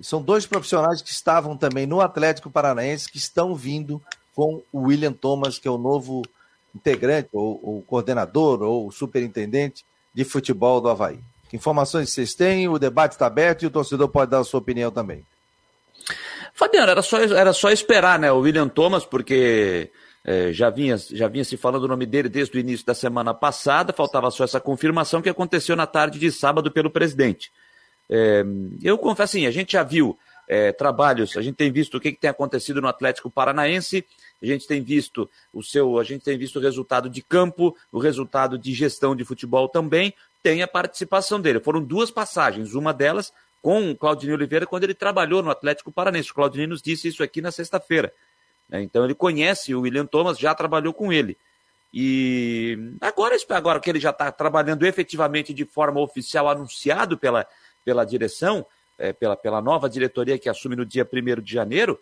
São 0.00 0.22
dois 0.22 0.46
profissionais 0.46 1.02
que 1.02 1.10
estavam 1.10 1.56
também 1.56 1.86
no 1.86 2.00
Atlético 2.00 2.50
Paranaense 2.50 3.10
que 3.10 3.18
estão 3.18 3.54
vindo 3.54 4.00
com 4.34 4.62
o 4.72 4.82
William 4.82 5.12
Thomas, 5.12 5.58
que 5.58 5.66
é 5.66 5.70
o 5.70 5.78
novo 5.78 6.22
integrante, 6.72 7.30
ou, 7.32 7.58
ou 7.62 7.82
coordenador, 7.82 8.62
ou 8.62 8.92
superintendente 8.92 9.84
de 10.14 10.24
futebol 10.24 10.80
do 10.80 10.88
Havaí. 10.88 11.18
Que 11.48 11.56
informações 11.56 12.10
vocês 12.10 12.34
têm? 12.34 12.68
O 12.68 12.78
debate 12.78 13.12
está 13.12 13.26
aberto 13.26 13.62
e 13.62 13.66
o 13.66 13.70
torcedor 13.70 14.08
pode 14.08 14.30
dar 14.30 14.38
a 14.38 14.44
sua 14.44 14.60
opinião 14.60 14.90
também. 14.90 15.24
Fabiano, 16.58 16.90
era 16.90 17.02
só, 17.02 17.20
era 17.20 17.52
só 17.52 17.70
esperar, 17.70 18.18
né? 18.18 18.32
O 18.32 18.40
William 18.40 18.68
Thomas, 18.68 19.04
porque 19.04 19.92
é, 20.24 20.52
já, 20.52 20.68
vinha, 20.68 20.96
já 20.98 21.28
vinha 21.28 21.44
se 21.44 21.56
falando 21.56 21.84
o 21.84 21.88
nome 21.88 22.04
dele 22.04 22.28
desde 22.28 22.56
o 22.56 22.58
início 22.58 22.84
da 22.84 22.94
semana 22.94 23.32
passada, 23.32 23.92
faltava 23.92 24.28
só 24.32 24.42
essa 24.42 24.58
confirmação 24.58 25.22
que 25.22 25.28
aconteceu 25.28 25.76
na 25.76 25.86
tarde 25.86 26.18
de 26.18 26.32
sábado 26.32 26.68
pelo 26.68 26.90
presidente. 26.90 27.52
É, 28.10 28.44
eu 28.82 28.98
confesso 28.98 29.36
assim, 29.36 29.46
a 29.46 29.52
gente 29.52 29.74
já 29.74 29.84
viu 29.84 30.18
é, 30.48 30.72
trabalhos, 30.72 31.36
a 31.36 31.42
gente 31.42 31.54
tem 31.54 31.70
visto 31.70 31.96
o 31.96 32.00
que, 32.00 32.10
que 32.10 32.18
tem 32.18 32.28
acontecido 32.28 32.82
no 32.82 32.88
Atlético 32.88 33.30
Paranaense, 33.30 34.04
a 34.42 34.46
gente 34.46 34.66
tem 34.66 34.82
visto 34.82 35.30
o 35.52 35.62
seu, 35.62 35.96
a 35.96 36.02
gente 36.02 36.24
tem 36.24 36.36
visto 36.36 36.56
o 36.56 36.62
resultado 36.62 37.08
de 37.08 37.22
campo, 37.22 37.76
o 37.92 38.00
resultado 38.00 38.58
de 38.58 38.74
gestão 38.74 39.14
de 39.14 39.24
futebol 39.24 39.68
também, 39.68 40.12
tem 40.42 40.60
a 40.60 40.66
participação 40.66 41.40
dele. 41.40 41.60
Foram 41.60 41.80
duas 41.80 42.10
passagens, 42.10 42.74
uma 42.74 42.92
delas 42.92 43.32
com 43.62 43.90
o 43.90 43.96
Claudinei 43.96 44.34
Oliveira 44.34 44.66
quando 44.66 44.84
ele 44.84 44.94
trabalhou 44.94 45.42
no 45.42 45.50
Atlético 45.50 45.92
Paranense. 45.92 46.30
O 46.30 46.34
Claudinei 46.34 46.66
nos 46.66 46.82
disse 46.82 47.08
isso 47.08 47.22
aqui 47.22 47.40
na 47.40 47.50
sexta-feira. 47.50 48.12
Né? 48.68 48.82
Então 48.82 49.04
ele 49.04 49.14
conhece 49.14 49.74
o 49.74 49.80
William 49.80 50.06
Thomas, 50.06 50.38
já 50.38 50.54
trabalhou 50.54 50.92
com 50.92 51.12
ele. 51.12 51.36
E 51.92 52.78
agora, 53.00 53.36
agora 53.50 53.80
que 53.80 53.88
ele 53.88 54.00
já 54.00 54.10
está 54.10 54.30
trabalhando 54.30 54.86
efetivamente 54.86 55.54
de 55.54 55.64
forma 55.64 56.00
oficial, 56.00 56.48
anunciado 56.48 57.16
pela, 57.16 57.46
pela 57.84 58.04
direção, 58.04 58.64
é, 58.98 59.12
pela, 59.12 59.36
pela 59.36 59.62
nova 59.62 59.88
diretoria 59.88 60.38
que 60.38 60.48
assume 60.48 60.76
no 60.76 60.84
dia 60.84 61.08
1 61.10 61.40
de 61.40 61.52
janeiro, 61.52 61.98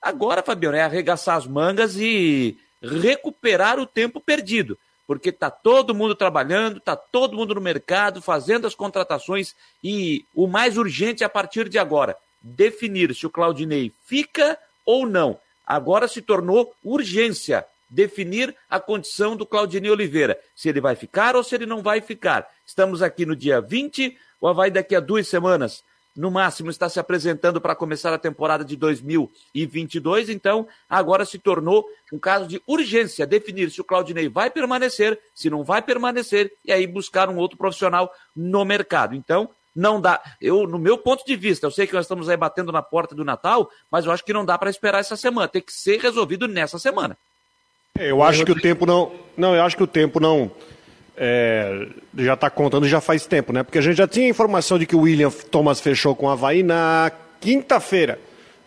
agora, 0.00 0.42
Fabiano, 0.42 0.76
é 0.76 0.82
arregaçar 0.82 1.36
as 1.36 1.46
mangas 1.46 1.96
e 1.96 2.58
recuperar 2.82 3.78
o 3.78 3.86
tempo 3.86 4.20
perdido. 4.20 4.78
Porque 5.08 5.30
está 5.30 5.50
todo 5.50 5.94
mundo 5.94 6.14
trabalhando, 6.14 6.76
está 6.76 6.94
todo 6.94 7.34
mundo 7.34 7.54
no 7.54 7.62
mercado, 7.62 8.20
fazendo 8.20 8.66
as 8.66 8.74
contratações 8.74 9.56
e 9.82 10.22
o 10.34 10.46
mais 10.46 10.76
urgente 10.76 11.24
a 11.24 11.30
partir 11.30 11.66
de 11.66 11.78
agora, 11.78 12.14
definir 12.42 13.14
se 13.14 13.26
o 13.26 13.30
Claudinei 13.30 13.90
fica 14.04 14.58
ou 14.84 15.06
não. 15.06 15.40
Agora 15.66 16.06
se 16.06 16.20
tornou 16.20 16.74
urgência 16.84 17.64
definir 17.88 18.54
a 18.68 18.78
condição 18.78 19.34
do 19.34 19.46
Claudinei 19.46 19.90
Oliveira, 19.90 20.38
se 20.54 20.68
ele 20.68 20.78
vai 20.78 20.94
ficar 20.94 21.34
ou 21.34 21.42
se 21.42 21.54
ele 21.54 21.64
não 21.64 21.80
vai 21.80 22.02
ficar. 22.02 22.46
Estamos 22.66 23.00
aqui 23.00 23.24
no 23.24 23.34
dia 23.34 23.62
20, 23.62 24.14
o 24.42 24.46
Havaí 24.46 24.70
daqui 24.70 24.94
a 24.94 25.00
duas 25.00 25.26
semanas 25.26 25.82
no 26.18 26.32
máximo 26.32 26.68
está 26.68 26.88
se 26.88 26.98
apresentando 26.98 27.60
para 27.60 27.76
começar 27.76 28.12
a 28.12 28.18
temporada 28.18 28.64
de 28.64 28.74
2022, 28.74 30.28
então 30.28 30.66
agora 30.90 31.24
se 31.24 31.38
tornou 31.38 31.86
um 32.12 32.18
caso 32.18 32.48
de 32.48 32.60
urgência 32.66 33.24
definir 33.24 33.70
se 33.70 33.80
o 33.80 33.84
Claudinei 33.84 34.28
vai 34.28 34.50
permanecer, 34.50 35.16
se 35.32 35.48
não 35.48 35.62
vai 35.62 35.80
permanecer, 35.80 36.52
e 36.64 36.72
aí 36.72 36.88
buscar 36.88 37.28
um 37.28 37.36
outro 37.36 37.56
profissional 37.56 38.12
no 38.34 38.64
mercado. 38.64 39.14
Então, 39.14 39.48
não 39.76 40.00
dá. 40.00 40.20
Eu, 40.40 40.66
no 40.66 40.76
meu 40.76 40.98
ponto 40.98 41.24
de 41.24 41.36
vista, 41.36 41.66
eu 41.66 41.70
sei 41.70 41.86
que 41.86 41.94
nós 41.94 42.04
estamos 42.04 42.28
aí 42.28 42.36
batendo 42.36 42.72
na 42.72 42.82
porta 42.82 43.14
do 43.14 43.24
Natal, 43.24 43.70
mas 43.88 44.04
eu 44.04 44.10
acho 44.10 44.24
que 44.24 44.32
não 44.32 44.44
dá 44.44 44.58
para 44.58 44.70
esperar 44.70 44.98
essa 44.98 45.16
semana. 45.16 45.46
Tem 45.46 45.62
que 45.62 45.72
ser 45.72 46.00
resolvido 46.00 46.48
nessa 46.48 46.80
semana. 46.80 47.16
É, 47.96 48.10
eu 48.10 48.24
acho 48.24 48.44
que 48.44 48.50
o 48.50 48.60
tempo 48.60 48.84
não. 48.84 49.12
Não, 49.36 49.54
eu 49.54 49.62
acho 49.62 49.76
que 49.76 49.84
o 49.84 49.86
tempo 49.86 50.18
não 50.18 50.50
é, 51.20 51.86
já 52.16 52.34
está 52.34 52.48
contando 52.48 52.86
já 52.86 53.00
faz 53.00 53.26
tempo, 53.26 53.52
né? 53.52 53.62
Porque 53.62 53.78
a 53.78 53.82
gente 53.82 53.96
já 53.96 54.06
tinha 54.06 54.28
informação 54.28 54.78
de 54.78 54.86
que 54.86 54.94
o 54.94 55.00
William 55.00 55.30
Thomas 55.30 55.80
fechou 55.80 56.14
com 56.14 56.26
o 56.26 56.30
Havaí 56.30 56.62
na 56.62 57.10
quinta-feira. 57.40 58.18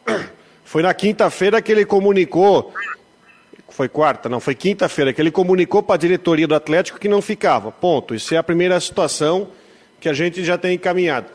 Foi 0.64 0.82
na 0.82 0.94
quinta-feira 0.94 1.62
que 1.62 1.70
ele 1.70 1.84
comunicou. 1.84 2.74
Foi 3.68 3.90
quarta, 3.90 4.30
não, 4.30 4.40
foi 4.40 4.56
quinta-feira 4.56 5.12
que 5.12 5.22
ele 5.22 5.32
comunicou 5.32 5.84
para 5.84 5.96
a 5.96 5.98
diretoria 5.98 6.48
do 6.48 6.56
Atlético 6.56 6.98
que 6.98 7.10
não 7.10 7.22
ficava. 7.22 7.72
Ponto. 7.72 8.16
Isso 8.16 8.34
é 8.34 8.38
a 8.38 8.44
primeira 8.44 8.80
situação 8.80 9.50
que 10.00 10.08
a 10.08 10.14
gente 10.14 10.44
já 10.46 10.58
tem 10.58 10.76
encaminhado. 10.76 11.28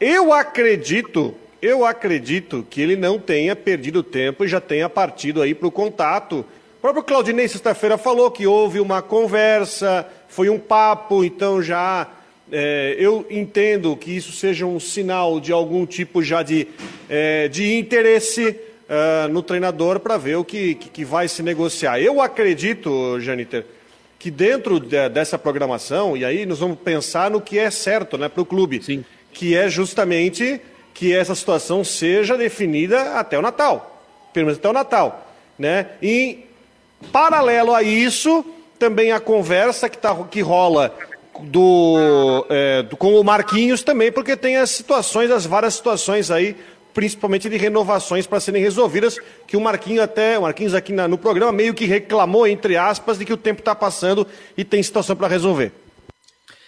Eu 0.00 0.32
acredito, 0.32 1.32
eu 1.60 1.84
acredito 1.84 2.66
que 2.68 2.80
ele 2.80 2.96
não 2.96 3.20
tenha 3.20 3.54
perdido 3.54 4.02
tempo 4.02 4.44
e 4.44 4.48
já 4.48 4.60
tenha 4.60 4.88
partido 4.88 5.40
aí 5.40 5.54
para 5.54 5.68
o 5.68 5.72
contato. 5.72 6.44
O 6.78 6.80
próprio 6.80 7.04
Claudinei, 7.04 7.46
sexta-feira, 7.46 7.96
falou 7.96 8.32
que 8.32 8.48
houve 8.48 8.80
uma 8.80 9.00
conversa, 9.00 10.04
foi 10.32 10.48
um 10.48 10.58
papo, 10.58 11.22
então 11.22 11.62
já 11.62 12.08
é, 12.50 12.96
eu 12.98 13.26
entendo 13.28 13.94
que 13.94 14.16
isso 14.16 14.32
seja 14.32 14.64
um 14.64 14.80
sinal 14.80 15.38
de 15.38 15.52
algum 15.52 15.84
tipo 15.84 16.22
já 16.22 16.42
de, 16.42 16.66
é, 17.06 17.48
de 17.48 17.74
interesse 17.74 18.48
uh, 18.48 19.28
no 19.28 19.42
treinador 19.42 20.00
para 20.00 20.16
ver 20.16 20.36
o 20.36 20.44
que, 20.44 20.74
que, 20.76 20.88
que, 20.88 21.04
vai 21.04 21.28
se 21.28 21.42
negociar. 21.42 22.00
Eu 22.00 22.18
acredito, 22.18 23.20
Janiter, 23.20 23.66
que 24.18 24.30
dentro 24.30 24.80
de, 24.80 25.06
dessa 25.10 25.38
programação, 25.38 26.16
e 26.16 26.24
aí 26.24 26.46
nós 26.46 26.60
vamos 26.60 26.78
pensar 26.78 27.30
no 27.30 27.38
que 27.38 27.58
é 27.58 27.70
certo 27.70 28.16
né, 28.16 28.26
para 28.26 28.40
o 28.40 28.46
clube, 28.46 28.82
Sim. 28.82 29.04
que 29.34 29.54
é 29.54 29.68
justamente 29.68 30.62
que 30.94 31.14
essa 31.14 31.34
situação 31.34 31.84
seja 31.84 32.38
definida 32.38 33.18
até 33.18 33.38
o 33.38 33.42
Natal, 33.42 34.02
pelo 34.32 34.46
menos 34.46 34.58
até 34.58 34.68
o 34.70 34.72
Natal. 34.72 35.30
Né? 35.58 35.88
E, 36.00 36.46
paralelo 37.12 37.74
a 37.74 37.82
isso, 37.82 38.42
também 38.82 39.12
a 39.12 39.20
conversa 39.20 39.88
que, 39.88 39.96
tá, 39.96 40.12
que 40.24 40.40
rola 40.40 40.92
do, 41.40 42.44
é, 42.50 42.82
do, 42.82 42.96
com 42.96 43.14
o 43.14 43.22
Marquinhos 43.22 43.84
também, 43.84 44.10
porque 44.10 44.36
tem 44.36 44.56
as 44.56 44.70
situações, 44.70 45.30
as 45.30 45.46
várias 45.46 45.74
situações 45.74 46.32
aí, 46.32 46.56
principalmente 46.92 47.48
de 47.48 47.56
renovações 47.56 48.26
para 48.26 48.40
serem 48.40 48.60
resolvidas, 48.60 49.20
que 49.46 49.56
o 49.56 49.60
Marquinhos 49.60 50.02
até, 50.02 50.36
o 50.36 50.42
Marquinhos 50.42 50.74
aqui 50.74 50.92
na, 50.92 51.06
no 51.06 51.16
programa 51.16 51.52
meio 51.52 51.74
que 51.74 51.84
reclamou, 51.84 52.44
entre 52.44 52.76
aspas, 52.76 53.18
de 53.18 53.24
que 53.24 53.32
o 53.32 53.36
tempo 53.36 53.60
está 53.60 53.72
passando 53.72 54.26
e 54.56 54.64
tem 54.64 54.82
situação 54.82 55.14
para 55.14 55.28
resolver. 55.28 55.70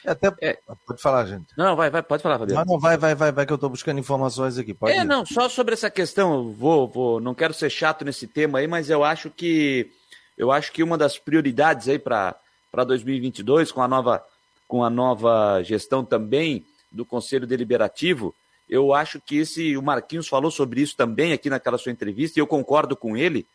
É, 0.06 0.12
até... 0.12 0.32
É. 0.40 0.58
Pode 0.86 1.02
falar, 1.02 1.26
gente. 1.26 1.46
Não, 1.58 1.74
vai, 1.74 1.90
vai, 1.90 2.00
pode 2.00 2.22
falar, 2.22 2.38
Fabiano. 2.38 2.64
Não, 2.64 2.74
não, 2.74 2.80
vai, 2.80 2.96
vai, 2.96 3.16
vai, 3.16 3.32
vai, 3.32 3.44
que 3.44 3.52
eu 3.52 3.56
estou 3.56 3.70
buscando 3.70 3.98
informações 3.98 4.56
aqui. 4.56 4.72
Pode 4.72 4.92
é, 4.92 5.00
ir. 5.00 5.04
não, 5.04 5.26
só 5.26 5.48
sobre 5.48 5.74
essa 5.74 5.90
questão, 5.90 6.52
vou, 6.52 6.86
vou, 6.86 7.20
não 7.20 7.34
quero 7.34 7.52
ser 7.52 7.70
chato 7.70 8.04
nesse 8.04 8.28
tema 8.28 8.60
aí, 8.60 8.68
mas 8.68 8.88
eu 8.88 9.02
acho 9.02 9.30
que 9.30 9.90
eu 10.36 10.50
acho 10.50 10.72
que 10.72 10.82
uma 10.82 10.98
das 10.98 11.18
prioridades 11.18 11.88
aí 11.88 11.98
para 11.98 12.34
2022, 12.72 13.70
com 13.72 13.82
a, 13.82 13.88
nova, 13.88 14.24
com 14.66 14.84
a 14.84 14.90
nova 14.90 15.62
gestão 15.62 16.04
também 16.04 16.64
do 16.90 17.04
Conselho 17.04 17.46
Deliberativo, 17.46 18.34
eu 18.68 18.94
acho 18.94 19.20
que 19.20 19.38
esse, 19.38 19.76
o 19.76 19.82
Marquinhos 19.82 20.28
falou 20.28 20.50
sobre 20.50 20.80
isso 20.80 20.96
também 20.96 21.32
aqui 21.32 21.50
naquela 21.50 21.78
sua 21.78 21.92
entrevista, 21.92 22.38
e 22.38 22.40
eu 22.40 22.46
concordo 22.46 22.96
com 22.96 23.16
ele. 23.16 23.46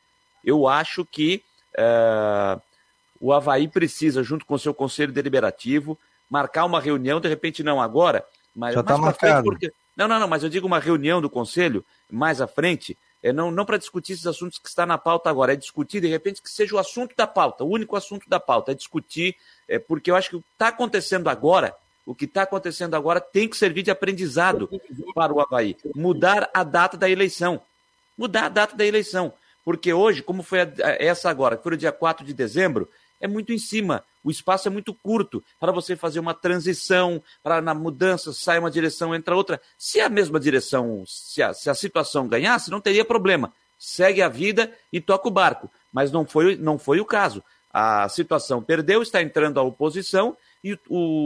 Eu 0.43 0.67
acho 0.67 1.05
que 1.05 1.43
é, 1.75 2.59
o 3.19 3.33
Havaí 3.33 3.67
precisa, 3.67 4.23
junto 4.23 4.45
com 4.45 4.53
o 4.53 4.59
seu 4.59 4.73
Conselho 4.73 5.11
Deliberativo, 5.11 5.97
marcar 6.29 6.65
uma 6.65 6.79
reunião, 6.79 7.19
de 7.19 7.27
repente 7.27 7.63
não 7.63 7.81
agora, 7.81 8.23
mas 8.55 8.73
Já 8.73 8.81
está 8.81 8.97
marcado. 8.97 9.43
Porque... 9.43 9.71
Não, 9.95 10.07
não, 10.07 10.19
não, 10.19 10.27
mas 10.27 10.43
eu 10.43 10.49
digo 10.49 10.67
uma 10.67 10.79
reunião 10.79 11.21
do 11.21 11.29
Conselho 11.29 11.83
mais 12.09 12.39
à 12.39 12.47
frente, 12.47 12.97
é 13.21 13.34
não, 13.34 13.51
não 13.51 13.65
para 13.65 13.77
discutir 13.77 14.13
esses 14.13 14.25
assuntos 14.25 14.58
que 14.58 14.69
está 14.69 14.86
na 14.86 14.97
pauta 14.97 15.29
agora, 15.29 15.53
é 15.53 15.55
discutir, 15.55 15.99
de 16.01 16.08
repente, 16.08 16.41
que 16.41 16.49
seja 16.49 16.75
o 16.75 16.79
assunto 16.79 17.15
da 17.15 17.27
pauta, 17.27 17.63
o 17.63 17.69
único 17.69 17.95
assunto 17.95 18.29
da 18.29 18.39
pauta, 18.39 18.71
é 18.71 18.75
discutir, 18.75 19.36
é, 19.67 19.77
porque 19.77 20.10
eu 20.10 20.15
acho 20.15 20.29
que 20.29 20.36
o 20.38 20.41
que 20.41 20.47
está 20.53 20.69
acontecendo 20.69 21.29
agora, 21.29 21.75
o 22.05 22.15
que 22.15 22.25
está 22.25 22.43
acontecendo 22.43 22.95
agora 22.95 23.19
tem 23.19 23.47
que 23.47 23.58
servir 23.58 23.84
de 23.84 23.91
aprendizado 23.91 24.69
para 25.13 25.34
o 25.34 25.41
Havaí. 25.41 25.75
Mudar 25.95 26.49
a 26.53 26.63
data 26.63 26.97
da 26.97 27.10
eleição. 27.10 27.62
Mudar 28.17 28.45
a 28.45 28.49
data 28.49 28.75
da 28.75 28.86
eleição. 28.86 29.34
Porque 29.63 29.93
hoje, 29.93 30.23
como 30.23 30.41
foi 30.41 30.60
essa 30.97 31.29
agora, 31.29 31.55
que 31.55 31.63
foi 31.63 31.73
o 31.73 31.77
dia 31.77 31.91
4 31.91 32.25
de 32.25 32.34
dezembro, 32.34 32.89
é 33.21 33.27
muito 33.27 33.53
em 33.53 33.60
cima. 33.60 34.03
O 34.23 34.29
espaço 34.29 34.67
é 34.67 34.71
muito 34.71 34.93
curto 34.93 35.43
para 35.60 35.71
você 35.71 35.95
fazer 35.95 36.19
uma 36.19 36.34
transição, 36.34 37.21
para 37.41 37.62
na 37.62 37.73
mudança 37.73 38.34
sai 38.34 38.60
uma 38.60 38.71
direção, 38.71 39.15
entra 39.15 39.36
outra. 39.36 39.62
Se 39.77 39.99
a 40.01 40.10
mesma 40.10 40.39
direção, 40.39 41.03
se 41.08 41.41
a, 41.41 41.53
se 41.53 41.69
a 41.69 41.75
situação 41.75 42.27
ganhasse, 42.27 42.69
não 42.69 42.82
teria 42.82 43.05
problema. 43.05 43.53
Segue 43.77 44.21
a 44.21 44.27
vida 44.27 44.73
e 44.91 44.99
toca 44.99 45.27
o 45.27 45.32
barco. 45.32 45.71
Mas 45.91 46.12
não 46.12 46.25
foi, 46.25 46.58
não 46.58 46.77
foi 46.77 46.99
o 46.99 47.05
caso. 47.05 47.43
A 47.71 48.10
situação 48.10 48.62
perdeu, 48.62 49.01
está 49.01 49.21
entrando 49.21 49.60
a 49.60 49.63
oposição 49.63 50.36
e 50.63 50.73
o, 50.73 50.79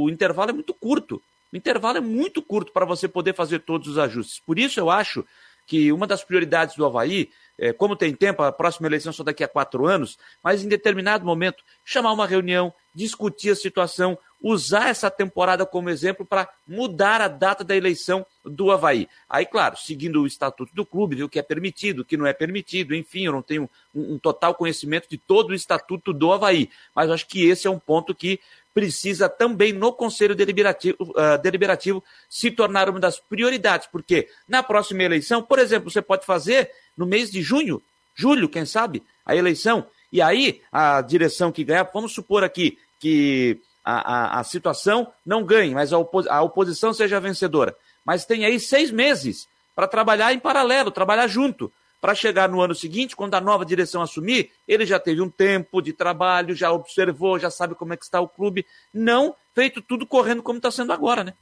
o 0.03 0.09
intervalo 0.09 0.51
é 0.51 0.53
muito 0.53 0.73
curto. 0.73 1.21
O 1.51 1.57
intervalo 1.57 1.97
é 1.97 2.01
muito 2.01 2.41
curto 2.41 2.71
para 2.71 2.85
você 2.85 3.07
poder 3.07 3.33
fazer 3.33 3.59
todos 3.59 3.87
os 3.87 3.97
ajustes. 3.97 4.39
Por 4.39 4.59
isso 4.59 4.79
eu 4.79 4.89
acho 4.89 5.25
que 5.65 5.91
uma 5.91 6.07
das 6.07 6.23
prioridades 6.23 6.75
do 6.75 6.85
Havaí 6.85 7.29
é, 7.57 7.71
como 7.71 7.95
tem 7.95 8.13
tempo, 8.15 8.41
a 8.41 8.51
próxima 8.51 8.87
eleição 8.87 9.13
só 9.13 9.23
daqui 9.23 9.43
a 9.43 9.47
quatro 9.47 9.85
anos, 9.85 10.17
mas 10.43 10.63
em 10.63 10.67
determinado 10.67 11.25
momento, 11.25 11.63
chamar 11.85 12.11
uma 12.11 12.25
reunião, 12.25 12.73
discutir 12.95 13.51
a 13.51 13.55
situação, 13.55 14.17
usar 14.41 14.89
essa 14.89 15.09
temporada 15.09 15.65
como 15.65 15.89
exemplo 15.89 16.25
para 16.25 16.49
mudar 16.67 17.21
a 17.21 17.27
data 17.27 17.63
da 17.63 17.75
eleição 17.75 18.25
do 18.43 18.71
Havaí. 18.71 19.07
Aí, 19.29 19.45
claro, 19.45 19.77
seguindo 19.77 20.21
o 20.21 20.27
estatuto 20.27 20.73
do 20.75 20.85
clube, 20.85 21.15
ver 21.15 21.23
o 21.23 21.29
que 21.29 21.39
é 21.39 21.43
permitido, 21.43 21.99
o 21.99 22.05
que 22.05 22.17
não 22.17 22.25
é 22.25 22.33
permitido, 22.33 22.95
enfim, 22.95 23.25
eu 23.25 23.31
não 23.31 23.41
tenho 23.41 23.69
um, 23.93 24.15
um 24.15 24.19
total 24.19 24.55
conhecimento 24.55 25.07
de 25.07 25.17
todo 25.17 25.51
o 25.51 25.55
estatuto 25.55 26.11
do 26.11 26.31
Havaí, 26.31 26.69
mas 26.95 27.09
acho 27.09 27.27
que 27.27 27.47
esse 27.47 27.67
é 27.67 27.69
um 27.69 27.79
ponto 27.79 28.15
que 28.15 28.39
precisa 28.73 29.29
também 29.29 29.71
no 29.71 29.93
Conselho 29.93 30.35
Deliberativo, 30.35 30.97
uh, 31.01 31.37
Deliberativo 31.41 32.03
se 32.29 32.49
tornar 32.49 32.89
uma 32.89 32.99
das 32.99 33.19
prioridades, 33.19 33.87
porque 33.91 34.27
na 34.47 34.63
próxima 34.63 35.03
eleição, 35.03 35.41
por 35.41 35.59
exemplo, 35.59 35.91
você 35.91 36.01
pode 36.01 36.25
fazer 36.25 36.71
no 36.97 37.05
mês 37.05 37.31
de 37.31 37.41
junho, 37.41 37.81
julho, 38.15 38.49
quem 38.49 38.65
sabe, 38.65 39.03
a 39.25 39.35
eleição, 39.35 39.85
e 40.11 40.21
aí 40.21 40.61
a 40.71 41.01
direção 41.01 41.51
que 41.51 41.63
ganhar, 41.63 41.89
vamos 41.93 42.13
supor 42.13 42.43
aqui 42.43 42.77
que 42.99 43.59
a, 43.83 44.37
a, 44.37 44.39
a 44.39 44.43
situação 44.43 45.11
não 45.25 45.43
ganhe, 45.43 45.73
mas 45.73 45.93
a, 45.93 45.97
opos, 45.97 46.27
a 46.27 46.41
oposição 46.41 46.93
seja 46.93 47.19
vencedora, 47.19 47.75
mas 48.03 48.25
tem 48.25 48.45
aí 48.45 48.59
seis 48.59 48.91
meses 48.91 49.47
para 49.75 49.87
trabalhar 49.87 50.33
em 50.33 50.39
paralelo, 50.39 50.91
trabalhar 50.91 51.27
junto 51.27 51.71
para 52.03 52.13
chegar 52.13 52.49
no 52.49 52.59
ano 52.59 52.75
seguinte, 52.75 53.15
quando 53.15 53.33
a 53.33 53.39
nova 53.39 53.63
direção 53.63 54.01
assumir, 54.01 54.51
ele 54.67 54.85
já 54.85 54.99
teve 54.99 55.21
um 55.21 55.29
tempo 55.29 55.81
de 55.81 55.93
trabalho, 55.93 56.53
já 56.53 56.69
observou, 56.69 57.39
já 57.39 57.49
sabe 57.49 57.75
como 57.75 57.93
é 57.93 57.97
que 57.97 58.03
está 58.03 58.19
o 58.19 58.27
clube, 58.27 58.65
não 58.93 59.33
feito 59.55 59.81
tudo 59.81 60.05
correndo 60.05 60.43
como 60.43 60.57
está 60.57 60.69
sendo 60.69 60.91
agora, 60.91 61.23
né? 61.23 61.33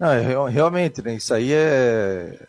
Não, 0.00 0.10
é, 0.10 0.48
realmente, 0.50 1.00
né? 1.00 1.14
Isso 1.14 1.32
aí 1.32 1.52
é. 1.52 2.44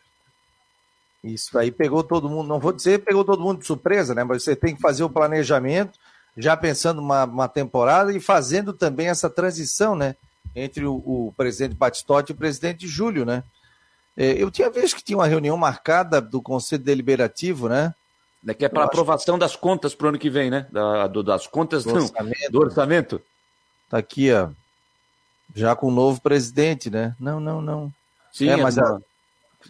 Isso 1.24 1.56
aí 1.60 1.70
pegou 1.70 2.04
todo 2.04 2.28
mundo, 2.28 2.48
não 2.48 2.60
vou 2.60 2.74
dizer 2.74 3.04
pegou 3.04 3.24
todo 3.24 3.44
mundo 3.44 3.60
de 3.60 3.68
surpresa, 3.68 4.16
né? 4.16 4.24
Mas 4.24 4.42
você 4.42 4.56
tem 4.56 4.74
que 4.74 4.82
fazer 4.82 5.04
o 5.04 5.10
planejamento, 5.10 6.00
já 6.36 6.58
pensando 6.58 7.00
uma, 7.00 7.26
uma 7.26 7.48
temporada 7.48 8.12
e 8.12 8.20
fazendo 8.20 8.74
também 8.74 9.10
essa 9.10 9.30
transição, 9.30 9.96
né? 9.96 10.16
Entre 10.56 10.84
o, 10.84 10.96
o 10.96 11.34
presidente 11.38 11.76
Batistotti 11.76 12.32
e 12.32 12.34
o 12.34 12.38
presidente 12.38 12.88
Júlio, 12.88 13.24
né? 13.24 13.44
É, 14.18 14.32
eu 14.32 14.50
tinha 14.50 14.70
visto 14.70 14.96
que 14.96 15.04
tinha 15.04 15.18
uma 15.18 15.28
reunião 15.28 15.56
marcada 15.56 16.20
do 16.20 16.42
Conselho 16.42 16.84
Deliberativo, 16.84 17.70
né? 17.70 17.94
Que 18.58 18.66
é 18.66 18.70
para 18.70 18.86
aprovação 18.86 19.38
das 19.38 19.56
contas 19.56 19.94
para 19.94 20.06
o 20.06 20.10
ano 20.10 20.18
que 20.18 20.30
vem, 20.30 20.50
né? 20.50 20.66
Da, 20.72 21.06
do, 21.08 21.22
das 21.22 21.46
contas 21.46 21.84
do, 21.84 21.94
orçamento. 21.94 22.52
do 22.52 22.60
orçamento. 22.60 23.22
Tá 23.90 23.98
aqui, 23.98 24.32
ó. 24.32 24.50
Já 25.56 25.76
com 25.76 25.88
o 25.88 25.92
novo 25.92 26.20
presidente, 26.22 26.90
né? 26.90 27.16
Não, 27.20 27.40
não, 27.40 27.62
não. 27.62 27.94
Sim, 28.32 28.50
é, 28.50 28.54
é 28.54 28.58
mas 28.58 28.78
a... 28.78 29.00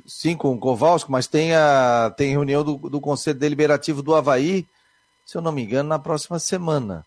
sim, 0.05 0.36
com 0.36 0.53
o 0.53 0.60
Kowalski, 0.60 1.12
mas 1.12 1.27
tem 1.27 1.55
a 1.55 2.13
tem 2.15 2.31
reunião 2.31 2.63
do, 2.63 2.77
do 2.77 3.01
Conselho 3.01 3.39
Deliberativo 3.39 4.01
do 4.01 4.15
Havaí, 4.15 4.65
se 5.25 5.38
eu 5.38 5.41
não 5.41 5.51
me 5.51 5.63
engano, 5.63 5.89
na 5.89 5.99
próxima 5.99 6.39
semana. 6.39 7.05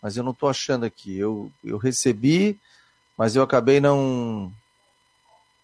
mas 0.00 0.16
eu 0.16 0.22
não 0.22 0.32
estou 0.32 0.48
achando 0.48 0.84
aqui. 0.84 1.16
Eu, 1.16 1.50
eu 1.64 1.78
recebi, 1.78 2.58
mas 3.16 3.34
eu 3.34 3.42
acabei 3.42 3.80
não. 3.80 4.52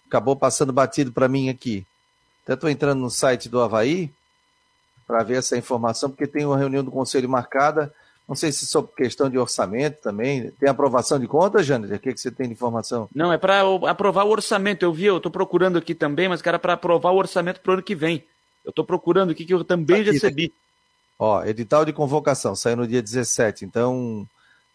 Acabou 0.09 0.35
passando 0.35 0.73
batido 0.73 1.13
para 1.13 1.29
mim 1.29 1.49
aqui. 1.49 1.87
Até 2.43 2.55
estou 2.55 2.71
entrando 2.71 2.99
no 2.99 3.11
site 3.11 3.49
do 3.49 3.61
Havaí 3.61 4.11
para 5.07 5.23
ver 5.23 5.37
essa 5.37 5.57
informação, 5.57 6.11
porque 6.11 6.27
tem 6.27 6.47
uma 6.47 6.57
reunião 6.57 6.83
do 6.83 6.91
Conselho 6.91 7.29
marcada. 7.29 7.93
Não 8.27 8.35
sei 8.35 8.53
se 8.53 8.67
sobre 8.67 8.93
questão 8.95 9.31
de 9.31 9.39
orçamento 9.39 10.03
também. 10.03 10.51
Tem 10.53 10.69
aprovação 10.69 11.19
de 11.19 11.27
contas, 11.27 11.65
Janet? 11.65 11.95
O 11.95 11.99
que, 11.99 12.13
que 12.13 12.21
você 12.21 12.31
tem 12.31 12.47
de 12.47 12.53
informação? 12.53 13.09
Não, 13.15 13.33
é 13.33 13.39
para 13.39 13.63
aprovar 13.87 14.25
o 14.25 14.31
orçamento. 14.31 14.83
Eu 14.83 14.93
vi, 14.93 15.07
eu 15.07 15.17
estou 15.17 15.33
procurando 15.33 15.79
aqui 15.79 15.95
também, 15.95 16.29
mas, 16.29 16.43
cara, 16.43 16.59
para 16.59 16.75
aprovar 16.75 17.13
o 17.13 17.17
orçamento 17.17 17.61
para 17.61 17.71
o 17.71 17.73
ano 17.75 17.83
que 17.83 17.95
vem. 17.95 18.25
Eu 18.65 18.71
estou 18.71 18.85
procurando 18.85 19.31
aqui 19.31 19.47
que 19.47 19.55
eu 19.55 19.65
também 19.65 20.03
aqui, 20.03 20.11
recebi. 20.11 20.53
Ó, 21.19 21.43
edital 21.45 21.87
de 21.87 21.93
convocação, 21.93 22.55
saiu 22.55 22.77
no 22.77 22.87
dia 22.87 23.03
17, 23.03 23.65
então, 23.65 24.27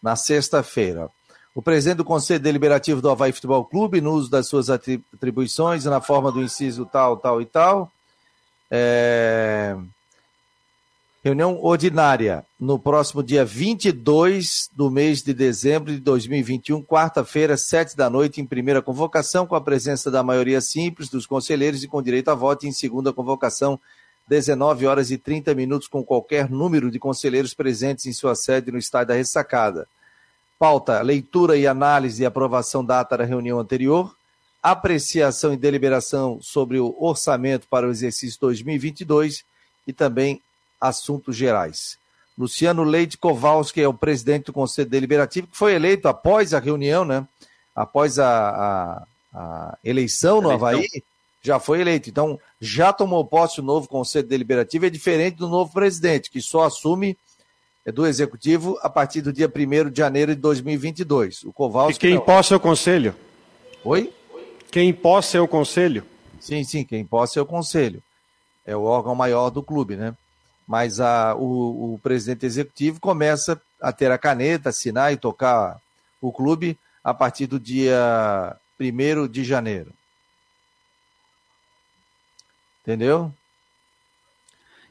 na 0.02 0.16
sexta-feira. 0.16 1.08
O 1.54 1.62
presidente 1.62 1.98
do 1.98 2.04
Conselho 2.04 2.40
Deliberativo 2.40 3.00
do 3.00 3.08
Havaí 3.08 3.30
Futebol 3.30 3.64
Clube, 3.64 4.00
no 4.00 4.12
uso 4.12 4.28
das 4.28 4.48
suas 4.48 4.68
atribuições, 4.68 5.84
na 5.84 6.00
forma 6.00 6.32
do 6.32 6.42
inciso 6.42 6.84
tal, 6.84 7.16
tal 7.16 7.40
e 7.40 7.46
tal. 7.46 7.92
É... 8.68 9.76
Reunião 11.22 11.58
ordinária 11.62 12.44
no 12.58 12.76
próximo 12.76 13.22
dia 13.22 13.44
22 13.44 14.68
do 14.74 14.90
mês 14.90 15.22
de 15.22 15.32
dezembro 15.32 15.92
de 15.92 15.98
2021, 16.00 16.82
quarta-feira, 16.82 17.56
sete 17.56 17.96
da 17.96 18.10
noite, 18.10 18.40
em 18.40 18.44
primeira 18.46 18.82
convocação, 18.82 19.46
com 19.46 19.54
a 19.54 19.60
presença 19.60 20.10
da 20.10 20.24
maioria 20.24 20.60
simples 20.60 21.08
dos 21.08 21.24
conselheiros 21.24 21.84
e 21.84 21.88
com 21.88 22.02
direito 22.02 22.30
a 22.30 22.34
voto, 22.34 22.66
em 22.66 22.72
segunda 22.72 23.12
convocação, 23.12 23.80
19 24.28 24.86
horas 24.86 25.12
e 25.12 25.16
30 25.16 25.54
minutos, 25.54 25.86
com 25.86 26.04
qualquer 26.04 26.50
número 26.50 26.90
de 26.90 26.98
conselheiros 26.98 27.54
presentes 27.54 28.06
em 28.06 28.12
sua 28.12 28.34
sede 28.34 28.72
no 28.72 28.78
estádio 28.78 29.08
da 29.08 29.14
Ressacada. 29.14 29.86
Pauta: 30.64 31.02
leitura 31.02 31.58
e 31.58 31.66
análise 31.66 32.22
e 32.22 32.24
aprovação 32.24 32.82
da 32.82 33.00
ata 33.00 33.18
da 33.18 33.24
reunião 33.24 33.58
anterior, 33.60 34.16
apreciação 34.62 35.52
e 35.52 35.58
deliberação 35.58 36.38
sobre 36.40 36.80
o 36.80 36.96
orçamento 36.98 37.66
para 37.68 37.86
o 37.86 37.90
exercício 37.90 38.40
2022 38.40 39.44
e 39.86 39.92
também 39.92 40.40
assuntos 40.80 41.36
gerais. 41.36 41.98
Luciano 42.38 42.82
Leite 42.82 43.18
Kowalski 43.18 43.82
é 43.82 43.86
o 43.86 43.92
presidente 43.92 44.46
do 44.46 44.54
Conselho 44.54 44.88
Deliberativo, 44.88 45.48
que 45.48 45.56
foi 45.56 45.74
eleito 45.74 46.08
após 46.08 46.54
a 46.54 46.60
reunião, 46.60 47.04
né? 47.04 47.28
Após 47.76 48.18
a, 48.18 48.48
a, 48.48 49.02
a 49.34 49.78
eleição 49.84 50.40
no 50.40 50.48
eleição. 50.48 50.68
Havaí, 50.68 51.02
já 51.42 51.60
foi 51.60 51.82
eleito. 51.82 52.08
Então, 52.08 52.40
já 52.58 52.90
tomou 52.90 53.22
posse 53.22 53.60
o 53.60 53.62
novo 53.62 53.86
Conselho 53.86 54.26
Deliberativo, 54.26 54.86
é 54.86 54.90
diferente 54.90 55.36
do 55.36 55.46
novo 55.46 55.70
presidente, 55.74 56.30
que 56.30 56.40
só 56.40 56.62
assume 56.62 57.18
do 57.92 58.06
Executivo 58.06 58.78
a 58.82 58.88
partir 58.88 59.20
do 59.20 59.32
dia 59.32 59.46
1 59.46 59.90
de 59.90 59.98
janeiro 59.98 60.34
de 60.34 60.40
2022. 60.40 61.44
O 61.44 61.52
Kowalski. 61.52 61.96
E 61.96 62.08
quem 62.08 62.14
não. 62.16 62.24
posse 62.24 62.52
é 62.52 62.56
o 62.56 62.60
Conselho? 62.60 63.14
Oi? 63.84 64.12
Quem 64.70 64.92
posse 64.92 65.36
é 65.36 65.40
o 65.40 65.48
Conselho? 65.48 66.04
Sim, 66.40 66.64
sim, 66.64 66.84
quem 66.84 67.04
posse 67.04 67.38
é 67.38 67.42
o 67.42 67.46
Conselho. 67.46 68.02
É 68.66 68.74
o 68.74 68.82
órgão 68.82 69.14
maior 69.14 69.50
do 69.50 69.62
clube, 69.62 69.96
né? 69.96 70.14
mas 70.66 71.00
a, 71.00 71.34
o, 71.34 71.94
o, 71.94 71.98
presidente 71.98 72.46
executivo 72.46 73.00
começa 73.00 73.60
a 73.80 73.92
ter 73.92 74.10
a 74.10 74.18
caneta, 74.18 74.70
assinar 74.70 75.12
e 75.12 75.16
tocar 75.16 75.78
o 76.20 76.32
clube 76.32 76.78
a 77.02 77.12
partir 77.12 77.46
do 77.46 77.60
dia 77.60 78.56
1 78.80 79.28
de 79.28 79.44
janeiro. 79.44 79.92
Entendeu? 82.82 83.32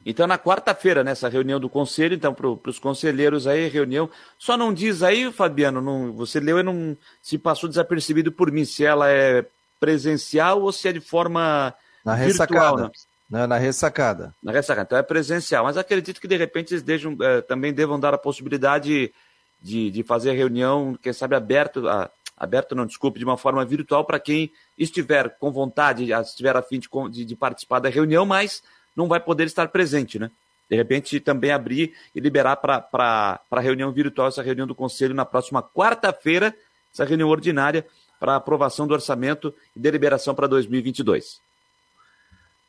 Então, 0.06 0.26
na 0.26 0.38
quarta-feira, 0.38 1.02
nessa 1.02 1.28
reunião 1.28 1.58
do 1.58 1.68
conselho, 1.68 2.14
então, 2.14 2.34
para 2.34 2.70
os 2.70 2.78
conselheiros 2.78 3.46
aí, 3.46 3.68
reunião. 3.68 4.10
Só 4.38 4.56
não 4.56 4.72
diz 4.72 5.02
aí, 5.02 5.32
Fabiano, 5.32 5.80
não, 5.80 6.12
você 6.12 6.38
leu 6.38 6.58
e 6.58 6.62
não 6.62 6.96
se 7.22 7.38
passou 7.38 7.68
desapercebido 7.68 8.30
por 8.30 8.52
mim, 8.52 8.64
se 8.64 8.84
ela 8.84 9.10
é 9.10 9.44
presencial 9.80 10.62
ou 10.62 10.72
se 10.72 10.88
é 10.88 10.92
de 10.92 11.00
forma 11.00 11.74
na 12.04 12.14
virtual, 12.16 12.26
ressacada. 12.26 12.82
Né? 12.82 12.90
Na, 13.30 13.46
na 13.46 13.56
ressacada. 13.56 14.34
Na 14.42 14.52
ressacada. 14.52 14.86
Então 14.86 14.98
é 14.98 15.02
presencial. 15.02 15.64
Mas 15.64 15.76
acredito 15.76 16.20
que 16.20 16.28
de 16.28 16.36
repente 16.36 16.74
eles 16.74 16.82
deixam, 16.82 17.16
é, 17.20 17.40
também 17.40 17.72
devam 17.72 17.98
dar 17.98 18.12
a 18.12 18.18
possibilidade 18.18 19.12
de, 19.60 19.90
de 19.90 20.02
fazer 20.02 20.30
a 20.30 20.34
reunião, 20.34 20.96
quem 21.02 21.12
sabe, 21.12 21.34
aberto, 21.34 21.88
a, 21.88 22.10
aberto, 22.36 22.74
não, 22.74 22.84
desculpe, 22.84 23.18
de 23.18 23.24
uma 23.24 23.38
forma 23.38 23.64
virtual 23.64 24.04
para 24.04 24.20
quem 24.20 24.52
estiver 24.76 25.30
com 25.38 25.50
vontade, 25.50 26.12
estiver 26.12 26.54
a 26.54 26.62
fim 26.62 26.78
de, 26.78 26.88
de, 27.10 27.24
de, 27.24 27.36
participar 27.36 27.78
da 27.78 27.88
reunião, 27.88 28.26
mas 28.26 28.62
não 28.96 29.08
vai 29.08 29.20
poder 29.20 29.46
estar 29.46 29.68
presente, 29.68 30.18
né? 30.18 30.30
De 30.68 30.76
repente 30.76 31.20
também 31.20 31.50
abrir 31.50 31.94
e 32.14 32.20
liberar 32.20 32.56
para 32.56 33.40
a 33.50 33.60
reunião 33.60 33.92
virtual, 33.92 34.28
essa 34.28 34.42
reunião 34.42 34.66
do 34.66 34.74
Conselho 34.74 35.14
na 35.14 35.24
próxima 35.24 35.62
quarta-feira, 35.62 36.54
essa 36.92 37.04
reunião 37.04 37.28
ordinária 37.28 37.86
para 38.18 38.36
aprovação 38.36 38.86
do 38.86 38.94
orçamento 38.94 39.54
e 39.76 39.80
deliberação 39.80 40.34
para 40.34 40.46
2022. 40.46 41.38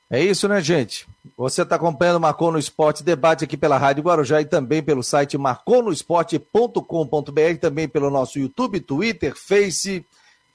É 0.09 0.23
isso, 0.23 0.47
né, 0.47 0.61
gente? 0.61 1.07
Você 1.35 1.63
está 1.63 1.77
acompanhando 1.77 2.17
o 2.17 2.19
Marcou 2.19 2.51
no 2.51 2.59
Esporte 2.59 3.03
Debate 3.03 3.43
aqui 3.43 3.57
pela 3.57 3.77
Rádio 3.77 4.03
Guarujá 4.03 4.39
e 4.39 4.45
também 4.45 4.83
pelo 4.83 5.01
site 5.01 5.35
marconosport.com.br, 5.37 7.57
também 7.59 7.87
pelo 7.87 8.11
nosso 8.11 8.37
YouTube, 8.37 8.79
Twitter, 8.81 9.33
Face. 9.35 10.05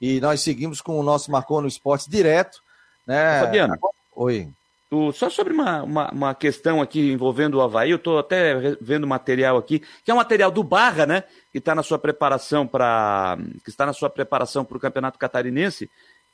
E 0.01 0.21
nós 0.21 0.41
seguimos 0.41 0.81
com 0.81 1.01
o 1.01 1.03
nosso 1.03 1.33
Marcou 1.33 1.61
no 1.61 1.67
Esporte 1.67 2.09
direto. 2.09 2.63
Né? 3.05 3.41
Fabiano. 3.41 3.77
Oi. 4.15 4.49
Tu, 4.90 5.12
só 5.12 5.31
sobre 5.31 5.53
uma, 5.53 5.85
uma, 5.85 6.11
uma, 6.11 6.35
questão 6.35 6.83
aqui 6.83 7.12
envolvendo 7.12 7.55
o 7.55 7.61
Havaí, 7.61 7.92
eu 7.92 7.96
estou 7.96 8.18
até 8.18 8.76
vendo 8.81 9.07
material 9.07 9.57
aqui, 9.57 9.79
que 10.05 10.11
é 10.11 10.14
um 10.14 10.16
material 10.16 10.50
do 10.50 10.64
Barra, 10.64 11.07
né? 11.07 11.22
Que 11.53 11.59
está 11.59 11.76
na 11.76 11.83
sua 11.85 11.96
preparação 11.96 12.66
para. 12.66 13.38
que 13.62 13.70
está 13.70 13.87
na 13.87 13.92
sua 13.92 14.11
preparação 14.11 14.64
para 14.64 14.76
o 14.76 14.81
Campeonato 14.81 15.16
Catarinense. 15.16 15.88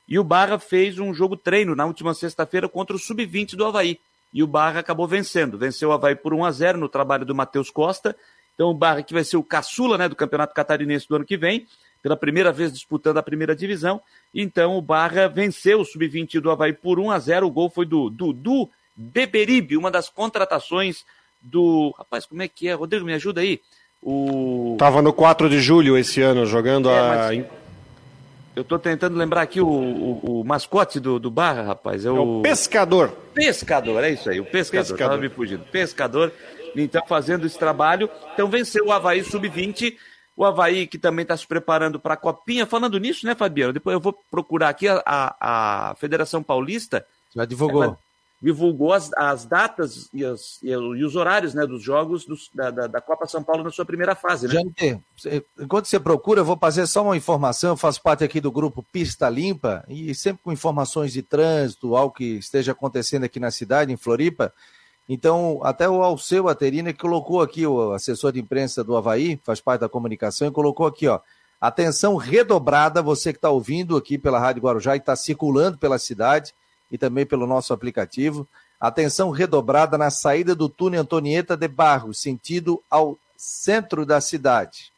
E 0.07 0.17
o 0.17 0.23
Barra 0.23 0.57
fez 0.57 0.97
um 0.97 1.13
jogo 1.13 1.37
treino 1.37 1.75
na 1.75 1.85
última 1.85 2.15
sexta-feira 2.15 2.67
contra 2.67 2.95
o 2.95 2.99
Sub-20 2.99 3.55
do 3.55 3.63
Havaí. 3.63 3.99
E 4.33 4.41
o 4.41 4.47
Barra 4.47 4.79
acabou 4.79 5.07
vencendo. 5.07 5.55
Venceu 5.55 5.89
o 5.89 5.91
Havaí 5.91 6.15
por 6.15 6.33
1 6.33 6.43
a 6.43 6.51
0 6.51 6.79
no 6.79 6.89
trabalho 6.89 7.25
do 7.25 7.35
Matheus 7.35 7.69
Costa. 7.69 8.15
Então 8.55 8.69
o 8.69 8.73
Barra 8.73 9.03
que 9.03 9.13
vai 9.13 9.23
ser 9.23 9.37
o 9.37 9.43
caçula 9.43 9.99
né, 9.99 10.09
do 10.09 10.15
Campeonato 10.15 10.55
Catarinense 10.55 11.07
do 11.07 11.15
ano 11.15 11.25
que 11.25 11.37
vem, 11.37 11.67
pela 12.07 12.15
primeira 12.15 12.53
vez 12.53 12.71
disputando 12.71 13.17
a 13.17 13.23
primeira 13.23 13.53
divisão. 13.53 14.01
Então 14.33 14.77
o 14.77 14.81
Barra 14.81 15.27
venceu 15.27 15.81
o 15.81 15.85
Sub-20 15.85 16.39
do 16.39 16.49
Havaí 16.49 16.71
por 16.71 16.99
1 16.99 17.11
a 17.11 17.19
0 17.19 17.47
O 17.47 17.51
gol 17.51 17.69
foi 17.69 17.85
do 17.85 18.09
Dudu 18.09 18.69
Beberibe, 18.95 19.75
uma 19.75 19.91
das 19.91 20.07
contratações 20.07 21.03
do. 21.41 21.93
Rapaz, 21.97 22.25
como 22.25 22.41
é 22.41 22.47
que 22.47 22.69
é? 22.69 22.73
Rodrigo, 22.73 23.05
me 23.05 23.13
ajuda 23.13 23.41
aí. 23.41 23.59
O... 24.01 24.77
Tava 24.79 25.01
no 25.01 25.11
4 25.11 25.49
de 25.49 25.59
julho 25.59 25.97
esse 25.97 26.21
ano, 26.21 26.45
jogando 26.45 26.89
é, 26.89 26.97
a. 26.97 27.07
Mas 27.07 27.45
eu 28.55 28.61
estou 28.61 28.79
tentando 28.79 29.17
lembrar 29.17 29.41
aqui 29.41 29.59
o, 29.59 29.67
o, 29.67 30.41
o 30.41 30.43
mascote 30.43 30.99
do, 30.99 31.19
do 31.19 31.29
Barra, 31.29 31.61
rapaz. 31.61 32.05
É 32.05 32.09
o... 32.09 32.17
é 32.17 32.19
o, 32.19 32.41
Pescador. 32.41 33.09
Pescador, 33.33 34.03
é 34.03 34.11
isso 34.11 34.29
aí, 34.29 34.39
o 34.39 34.45
Pescador. 34.45 34.93
Estava 34.93 35.17
me 35.17 35.29
fugindo. 35.29 35.63
Pescador, 35.65 36.33
então, 36.75 37.03
fazendo 37.05 37.45
esse 37.45 37.59
trabalho. 37.59 38.09
Então, 38.33 38.47
venceu 38.49 38.85
o 38.85 38.91
Havaí 38.91 39.23
Sub-20. 39.23 39.95
O 40.37 40.45
Havaí 40.45 40.85
que 40.85 40.99
também 40.99 41.23
está 41.23 41.35
se 41.35 41.47
preparando 41.47 41.99
para 41.99 42.13
a 42.13 42.17
Copinha. 42.17 42.67
Falando 42.67 42.99
nisso, 42.99 43.25
né, 43.25 43.33
Fabiano? 43.33 43.73
Depois 43.73 43.93
eu 43.93 43.99
vou 43.99 44.17
procurar 44.29 44.69
aqui 44.69 44.87
a, 44.87 45.01
a, 45.03 45.89
a 45.91 45.95
Federação 45.95 46.43
Paulista. 46.43 47.05
Já 47.35 47.43
divulgou. 47.43 47.83
Ela 47.83 47.99
divulgou 48.41 48.93
as, 48.93 49.11
as 49.13 49.45
datas 49.45 50.09
e, 50.13 50.23
as, 50.23 50.59
e, 50.61 50.75
os 50.75 51.15
horários 51.15 51.53
né, 51.53 51.65
dos 51.65 51.81
jogos 51.81 52.23
dos, 52.23 52.49
da, 52.53 52.69
da, 52.69 52.87
da, 52.87 53.01
Copa 53.01 53.25
São 53.25 53.43
Paulo 53.43 53.63
na 53.63 53.71
sua 53.71 53.85
primeira 53.85 54.13
fase. 54.13 54.47
Né? 54.47 54.53
Jante, 54.53 55.01
enquanto 55.59 55.85
você 55.85 55.99
procura, 55.99 56.41
eu 56.41 56.45
vou 56.45 56.57
fazer 56.57 56.85
só 56.85 57.03
uma 57.03 57.17
informação. 57.17 57.71
Eu 57.71 57.77
faço 57.77 58.01
parte 58.01 58.23
aqui 58.23 58.39
do 58.39 58.51
grupo 58.51 58.83
Pista 58.91 59.27
Limpa 59.27 59.83
e 59.87 60.13
sempre 60.13 60.43
com 60.43 60.51
informações 60.51 61.11
de 61.11 61.23
trânsito, 61.23 61.95
algo 61.95 62.13
que 62.13 62.37
esteja 62.37 62.73
acontecendo 62.73 63.23
aqui 63.23 63.39
na 63.39 63.49
cidade, 63.49 63.91
em 63.91 63.97
Floripa. 63.97 64.53
Então, 65.07 65.59
até 65.63 65.87
o 65.87 66.03
Alceu 66.03 66.49
Aterina 66.49 66.91
que 66.91 66.99
colocou 66.99 67.41
aqui, 67.41 67.65
o 67.65 67.93
assessor 67.93 68.31
de 68.31 68.39
imprensa 68.39 68.83
do 68.83 68.95
Havaí, 68.97 69.39
faz 69.43 69.61
parte 69.61 69.81
da 69.81 69.89
comunicação, 69.89 70.47
e 70.47 70.51
colocou 70.51 70.85
aqui, 70.85 71.07
ó. 71.07 71.19
Atenção 71.59 72.17
redobrada, 72.17 73.01
você 73.01 73.31
que 73.31 73.37
está 73.37 73.49
ouvindo 73.49 73.95
aqui 73.95 74.17
pela 74.17 74.37
Rádio 74.37 74.61
Guarujá 74.61 74.95
e 74.95 74.99
está 74.99 75.15
circulando 75.15 75.77
pela 75.77 75.97
cidade 75.97 76.53
e 76.91 76.97
também 76.97 77.25
pelo 77.25 77.47
nosso 77.47 77.73
aplicativo. 77.73 78.47
Atenção 78.79 79.31
redobrada 79.31 79.97
na 79.97 80.11
saída 80.11 80.53
do 80.53 80.69
túnel 80.69 81.01
Antonieta 81.01 81.57
de 81.57 81.67
Barros, 81.67 82.21
sentido 82.21 82.83
ao 82.89 83.17
centro 83.35 84.05
da 84.05 84.21
cidade. 84.21 84.91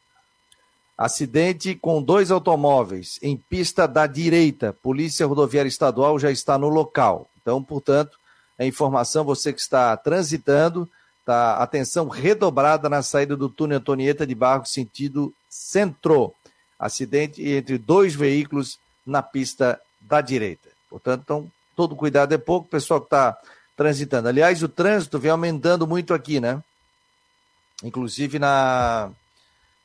Acidente 0.98 1.74
com 1.74 2.02
dois 2.02 2.30
automóveis 2.30 3.18
em 3.22 3.38
pista 3.38 3.88
da 3.88 4.06
direita. 4.06 4.76
Polícia 4.82 5.26
Rodoviária 5.26 5.68
Estadual 5.68 6.18
já 6.18 6.30
está 6.30 6.58
no 6.58 6.68
local. 6.68 7.26
Então, 7.40 7.62
portanto, 7.62 8.19
a 8.60 8.66
informação, 8.66 9.24
você 9.24 9.54
que 9.54 9.60
está 9.60 9.96
transitando, 9.96 10.86
tá, 11.24 11.56
atenção 11.56 12.08
redobrada 12.08 12.90
na 12.90 13.02
saída 13.02 13.34
do 13.34 13.48
túnel 13.48 13.78
Antonieta 13.78 14.26
de 14.26 14.34
Barros, 14.34 14.70
sentido 14.70 15.32
centro. 15.48 16.34
Acidente 16.78 17.42
entre 17.42 17.78
dois 17.78 18.14
veículos 18.14 18.78
na 19.06 19.22
pista 19.22 19.80
da 20.00 20.20
direita. 20.20 20.68
Portanto, 20.90 21.22
então, 21.24 21.50
todo 21.74 21.96
cuidado 21.96 22.34
é 22.34 22.38
pouco, 22.38 22.66
o 22.66 22.70
pessoal 22.70 23.00
que 23.00 23.06
está 23.06 23.36
transitando. 23.74 24.28
Aliás, 24.28 24.62
o 24.62 24.68
trânsito 24.68 25.18
vem 25.18 25.30
aumentando 25.30 25.86
muito 25.86 26.12
aqui, 26.12 26.38
né? 26.38 26.62
Inclusive 27.82 28.38
na, 28.38 29.10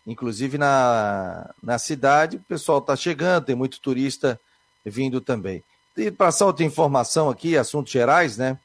inclusive 0.05 0.57
na, 0.57 1.49
na 1.63 1.77
cidade, 1.79 2.37
o 2.37 2.41
pessoal 2.41 2.79
está 2.79 2.95
chegando, 2.95 3.45
tem 3.45 3.55
muito 3.55 3.79
turista 3.79 4.39
vindo 4.85 5.21
também. 5.21 5.63
E 5.95 6.11
passar 6.11 6.47
outra 6.47 6.65
informação 6.65 7.29
aqui, 7.29 7.57
assuntos 7.57 7.91
gerais, 7.91 8.37
né? 8.37 8.57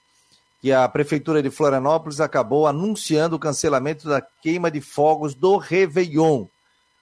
Que 0.61 0.73
a 0.73 0.87
Prefeitura 0.89 1.43
de 1.43 1.51
Florianópolis 1.51 2.21
acabou 2.21 2.67
anunciando 2.67 3.37
o 3.37 3.39
cancelamento 3.39 4.09
da 4.09 4.21
queima 4.21 4.71
de 4.71 4.81
fogos 4.81 5.35
do 5.35 5.57
Réveillon. 5.57 6.47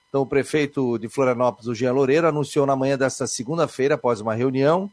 Então, 0.08 0.22
o 0.22 0.26
prefeito 0.26 0.98
de 0.98 1.08
Florianópolis, 1.08 1.66
o 1.66 1.74
Jean 1.74 1.92
Loureiro, 1.92 2.28
anunciou 2.28 2.64
na 2.64 2.74
manhã 2.74 2.96
desta 2.96 3.26
segunda-feira, 3.26 3.96
após 3.96 4.20
uma 4.20 4.34
reunião, 4.34 4.90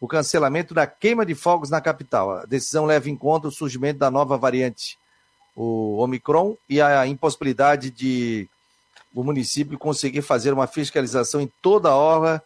o 0.00 0.06
cancelamento 0.06 0.74
da 0.74 0.86
queima 0.86 1.24
de 1.24 1.34
fogos 1.34 1.70
na 1.70 1.80
capital. 1.80 2.32
A 2.32 2.44
decisão 2.44 2.84
leva 2.84 3.08
em 3.08 3.16
conta 3.16 3.48
o 3.48 3.52
surgimento 3.52 3.98
da 3.98 4.10
nova 4.10 4.36
variante, 4.36 4.98
o 5.56 5.96
Omicron, 5.98 6.56
e 6.68 6.80
a 6.80 7.06
impossibilidade 7.06 7.90
de 7.90 8.48
o 9.14 9.24
município 9.24 9.78
conseguir 9.78 10.22
fazer 10.22 10.52
uma 10.52 10.66
fiscalização 10.66 11.40
em 11.40 11.50
toda 11.62 11.88
a 11.88 11.96
orla, 11.96 12.42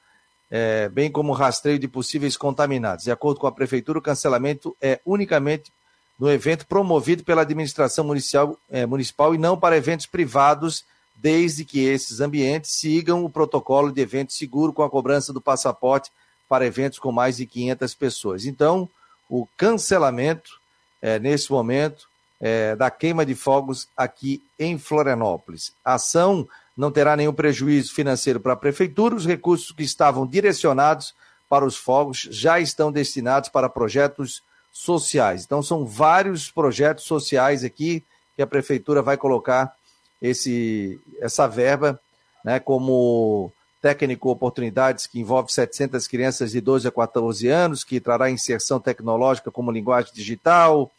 é, 0.55 0.87
bem 0.91 1.11
como 1.11 1.33
rastreio 1.33 1.79
de 1.79 1.89
possíveis 1.89 2.37
contaminados. 2.37 3.05
De 3.05 3.11
acordo 3.11 3.41
com 3.41 3.47
a 3.47 3.53
prefeitura, 3.53 3.99
o 3.99 4.03
cancelamento 4.03 4.77
é 4.83 5.01
unicamente 5.07 5.73
no 6.21 6.31
evento 6.31 6.67
promovido 6.67 7.25
pela 7.25 7.41
administração 7.41 8.05
municipal, 8.05 8.59
é, 8.71 8.85
municipal 8.85 9.35
e 9.35 9.39
não 9.39 9.59
para 9.59 9.79
eventos 9.79 10.05
privados, 10.05 10.85
desde 11.17 11.65
que 11.65 11.81
esses 11.81 12.21
ambientes 12.21 12.73
sigam 12.73 13.25
o 13.25 13.31
protocolo 13.31 13.91
de 13.91 14.03
evento 14.03 14.35
seguro 14.35 14.75
com 14.75 14.83
a 14.83 14.91
cobrança 14.91 15.33
do 15.33 15.41
passaporte 15.41 16.11
para 16.47 16.67
eventos 16.67 16.99
com 16.99 17.11
mais 17.11 17.39
de 17.39 17.47
500 17.47 17.95
pessoas. 17.95 18.45
Então, 18.45 18.87
o 19.31 19.49
cancelamento, 19.57 20.61
é, 21.01 21.19
nesse 21.19 21.51
momento, 21.51 22.07
é, 22.39 22.77
da 22.77 22.91
queima 22.91 23.25
de 23.25 23.35
fogos 23.35 23.89
aqui 23.97 24.43
em 24.59 24.77
Florianópolis. 24.77 25.73
A 25.83 25.95
ação 25.95 26.47
não 26.77 26.91
terá 26.91 27.17
nenhum 27.17 27.33
prejuízo 27.33 27.95
financeiro 27.95 28.41
para 28.41 28.55
a 28.55 28.57
prefeitura, 28.57 29.15
os 29.15 29.27
recursos 29.27 29.73
que 29.73 29.83
estavam 29.83 30.27
direcionados 30.27 31.15
para 31.49 31.65
os 31.65 31.77
fogos 31.77 32.29
já 32.31 32.59
estão 32.59 32.91
destinados 32.91 33.49
para 33.49 33.69
projetos 33.69 34.43
sociais. 34.73 35.45
Então, 35.45 35.63
são 35.63 35.85
vários 35.85 36.51
projetos 36.51 37.05
sociais 37.05 37.63
aqui 37.63 38.03
que 38.35 38.43
a 38.43 38.47
prefeitura 38.47 39.03
vai 39.03 39.19
colocar 39.19 39.75
esse, 40.21 40.99
essa 41.21 41.47
verba, 41.47 42.01
né, 42.43 42.59
como 42.59 43.53
técnico 43.83 44.31
oportunidades 44.31 45.07
que 45.07 45.21
envolve 45.21 45.53
700 45.53 46.07
crianças 46.07 46.53
de 46.53 46.61
12 46.61 46.87
a 46.87 46.91
14 46.93 47.49
anos, 47.49 47.85
que 47.85 48.01
trará 48.01 48.31
inserção 48.31 48.79
tecnológica 48.79 49.51
como 49.51 49.73
linguagem 49.73 50.13
digital, 50.15 50.91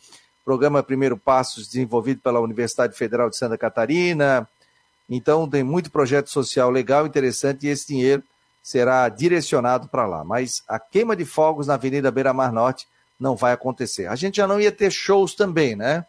programa 0.43 0.84
Primeiro 0.84 1.17
Passos, 1.17 1.67
desenvolvido 1.67 2.19
pela 2.19 2.41
Universidade 2.41 2.95
Federal 2.95 3.30
de 3.30 3.38
Santa 3.38 3.57
Catarina. 3.57 4.47
Então, 5.10 5.49
tem 5.49 5.64
muito 5.64 5.91
projeto 5.91 6.30
social 6.30 6.70
legal, 6.70 7.06
interessante, 7.06 7.68
e 7.68 7.70
esse 7.70 7.88
dinheiro 7.88 8.24
será 8.62 9.10
direcionado 9.10 9.88
para 9.88 10.08
lá. 10.08 10.24
Mas 10.24 10.64
a 10.68 10.80
queima 10.80 11.16
de 11.16 11.26
fogos 11.26 11.68
na 11.68 11.74
Avenida 11.74 12.10
Beira 12.10 12.34
Mar 12.34 12.51
Norte 12.51 12.88
não 13.20 13.36
vai 13.36 13.54
acontecer. 13.54 14.08
A 14.08 14.16
gente 14.16 14.38
já 14.38 14.47
não 14.47 14.60
ia 14.60 14.72
ter 14.72 14.91
shows 14.91 15.36
também, 15.36 15.76
né? 15.76 16.06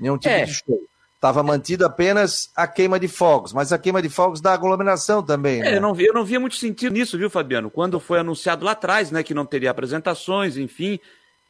Nenhum 0.00 0.16
tipo 0.16 0.34
é. 0.34 0.44
de 0.44 0.54
show. 0.54 0.80
Estava 1.14 1.42
mantido 1.42 1.84
apenas 1.84 2.48
a 2.54 2.68
queima 2.68 2.98
de 2.98 3.08
fogos, 3.08 3.52
mas 3.52 3.72
a 3.72 3.78
queima 3.78 4.00
de 4.00 4.08
fogos 4.08 4.40
da 4.40 4.52
aglomeração 4.52 5.20
também. 5.20 5.60
É, 5.60 5.64
né? 5.64 5.76
eu, 5.76 5.80
não, 5.80 6.00
eu 6.00 6.14
não 6.14 6.24
via 6.24 6.38
muito 6.38 6.54
sentido 6.54 6.92
nisso, 6.92 7.18
viu, 7.18 7.28
Fabiano? 7.28 7.68
Quando 7.68 7.98
foi 7.98 8.20
anunciado 8.20 8.64
lá 8.64 8.70
atrás, 8.70 9.10
né, 9.10 9.24
que 9.24 9.34
não 9.34 9.44
teria 9.44 9.72
apresentações, 9.72 10.56
enfim, 10.56 11.00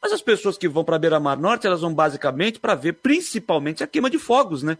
mas 0.01 0.11
as 0.11 0.23
pessoas 0.23 0.57
que 0.57 0.67
vão 0.67 0.83
para 0.83 0.95
a 0.95 0.99
Beira-Mar 0.99 1.37
Norte, 1.37 1.67
elas 1.67 1.81
vão 1.81 1.93
basicamente 1.93 2.59
para 2.59 2.73
ver 2.73 2.93
principalmente 2.93 3.83
a 3.83 3.87
queima 3.87 4.09
de 4.09 4.17
fogos, 4.17 4.63
né? 4.63 4.75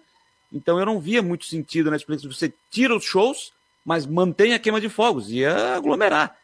Então 0.51 0.79
eu 0.79 0.85
não 0.85 0.99
via 0.99 1.21
muito 1.21 1.45
sentido 1.45 1.89
na 1.89 1.97
explicação. 1.97 2.31
Você 2.31 2.53
tira 2.71 2.95
os 2.95 3.03
shows, 3.03 3.53
mas 3.85 4.05
mantém 4.05 4.53
a 4.53 4.59
queima 4.59 4.81
de 4.81 4.89
fogos, 4.89 5.31
ia 5.31 5.75
aglomerar. 5.75 6.35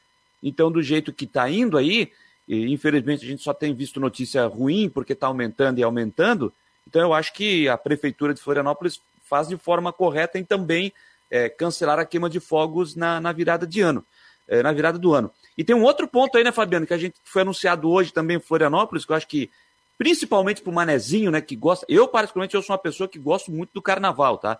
Então, 0.41 0.71
do 0.71 0.81
jeito 0.81 1.11
que 1.11 1.25
está 1.25 1.49
indo 1.49 1.77
aí, 1.77 2.11
e 2.47 2.71
infelizmente 2.71 3.25
a 3.25 3.27
gente 3.27 3.41
só 3.41 3.53
tem 3.53 3.73
visto 3.73 3.99
notícia 3.99 4.45
ruim, 4.45 4.89
porque 4.89 5.13
está 5.13 5.27
aumentando 5.27 5.79
e 5.79 5.83
aumentando. 5.83 6.53
Então 6.87 7.01
eu 7.01 7.13
acho 7.13 7.33
que 7.33 7.67
a 7.67 7.77
Prefeitura 7.77 8.33
de 8.33 8.41
Florianópolis 8.41 9.01
faz 9.23 9.47
de 9.47 9.57
forma 9.57 9.91
correta 9.91 10.37
em 10.37 10.43
também 10.43 10.93
é, 11.29 11.49
cancelar 11.49 11.97
a 11.99 12.05
queima 12.05 12.29
de 12.29 12.39
fogos 12.39 12.95
na, 12.95 13.19
na 13.19 13.31
virada 13.31 13.65
de 13.65 13.81
ano, 13.81 14.05
é, 14.47 14.61
na 14.61 14.71
virada 14.71 14.99
do 14.99 15.13
ano. 15.13 15.31
E 15.57 15.63
tem 15.63 15.75
um 15.75 15.83
outro 15.83 16.07
ponto 16.07 16.37
aí, 16.37 16.43
né, 16.43 16.51
Fabiano, 16.51 16.85
que 16.85 16.93
a 16.93 16.97
gente 16.97 17.15
foi 17.23 17.41
anunciado 17.41 17.89
hoje 17.89 18.13
também 18.13 18.37
em 18.37 18.41
Florianópolis, 18.41 19.05
que 19.05 19.11
eu 19.11 19.15
acho 19.15 19.27
que, 19.27 19.49
principalmente 19.97 20.61
para 20.61 20.71
o 20.71 20.73
Manezinho, 20.73 21.31
né, 21.31 21.41
que 21.41 21.55
gosta. 21.55 21.85
Eu, 21.89 22.07
particularmente, 22.07 22.55
eu 22.55 22.61
sou 22.61 22.73
uma 22.73 22.81
pessoa 22.81 23.07
que 23.07 23.19
gosto 23.19 23.51
muito 23.51 23.71
do 23.73 23.81
carnaval, 23.81 24.37
tá? 24.37 24.59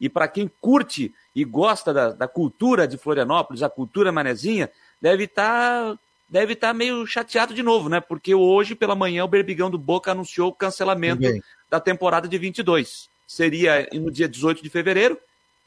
E 0.00 0.08
para 0.08 0.28
quem 0.28 0.50
curte 0.60 1.12
e 1.34 1.44
gosta 1.44 1.92
da, 1.92 2.10
da, 2.10 2.28
cultura 2.28 2.86
de 2.86 2.98
Florianópolis, 2.98 3.62
a 3.62 3.70
cultura 3.70 4.12
manezinha, 4.12 4.70
deve 5.00 5.24
estar 5.24 5.94
tá, 5.94 5.98
deve 6.28 6.54
tá 6.54 6.74
meio 6.74 7.06
chateado 7.06 7.54
de 7.54 7.62
novo, 7.62 7.88
né? 7.88 8.00
Porque 8.00 8.34
hoje, 8.34 8.74
pela 8.74 8.94
manhã, 8.94 9.24
o 9.24 9.28
Berbigão 9.28 9.70
do 9.70 9.78
Boca 9.78 10.12
anunciou 10.12 10.50
o 10.50 10.54
cancelamento 10.54 11.22
da 11.70 11.80
temporada 11.80 12.28
de 12.28 12.36
22. 12.36 13.08
Seria 13.26 13.88
no 13.94 14.10
dia 14.10 14.28
18 14.28 14.62
de 14.62 14.68
fevereiro, 14.68 15.18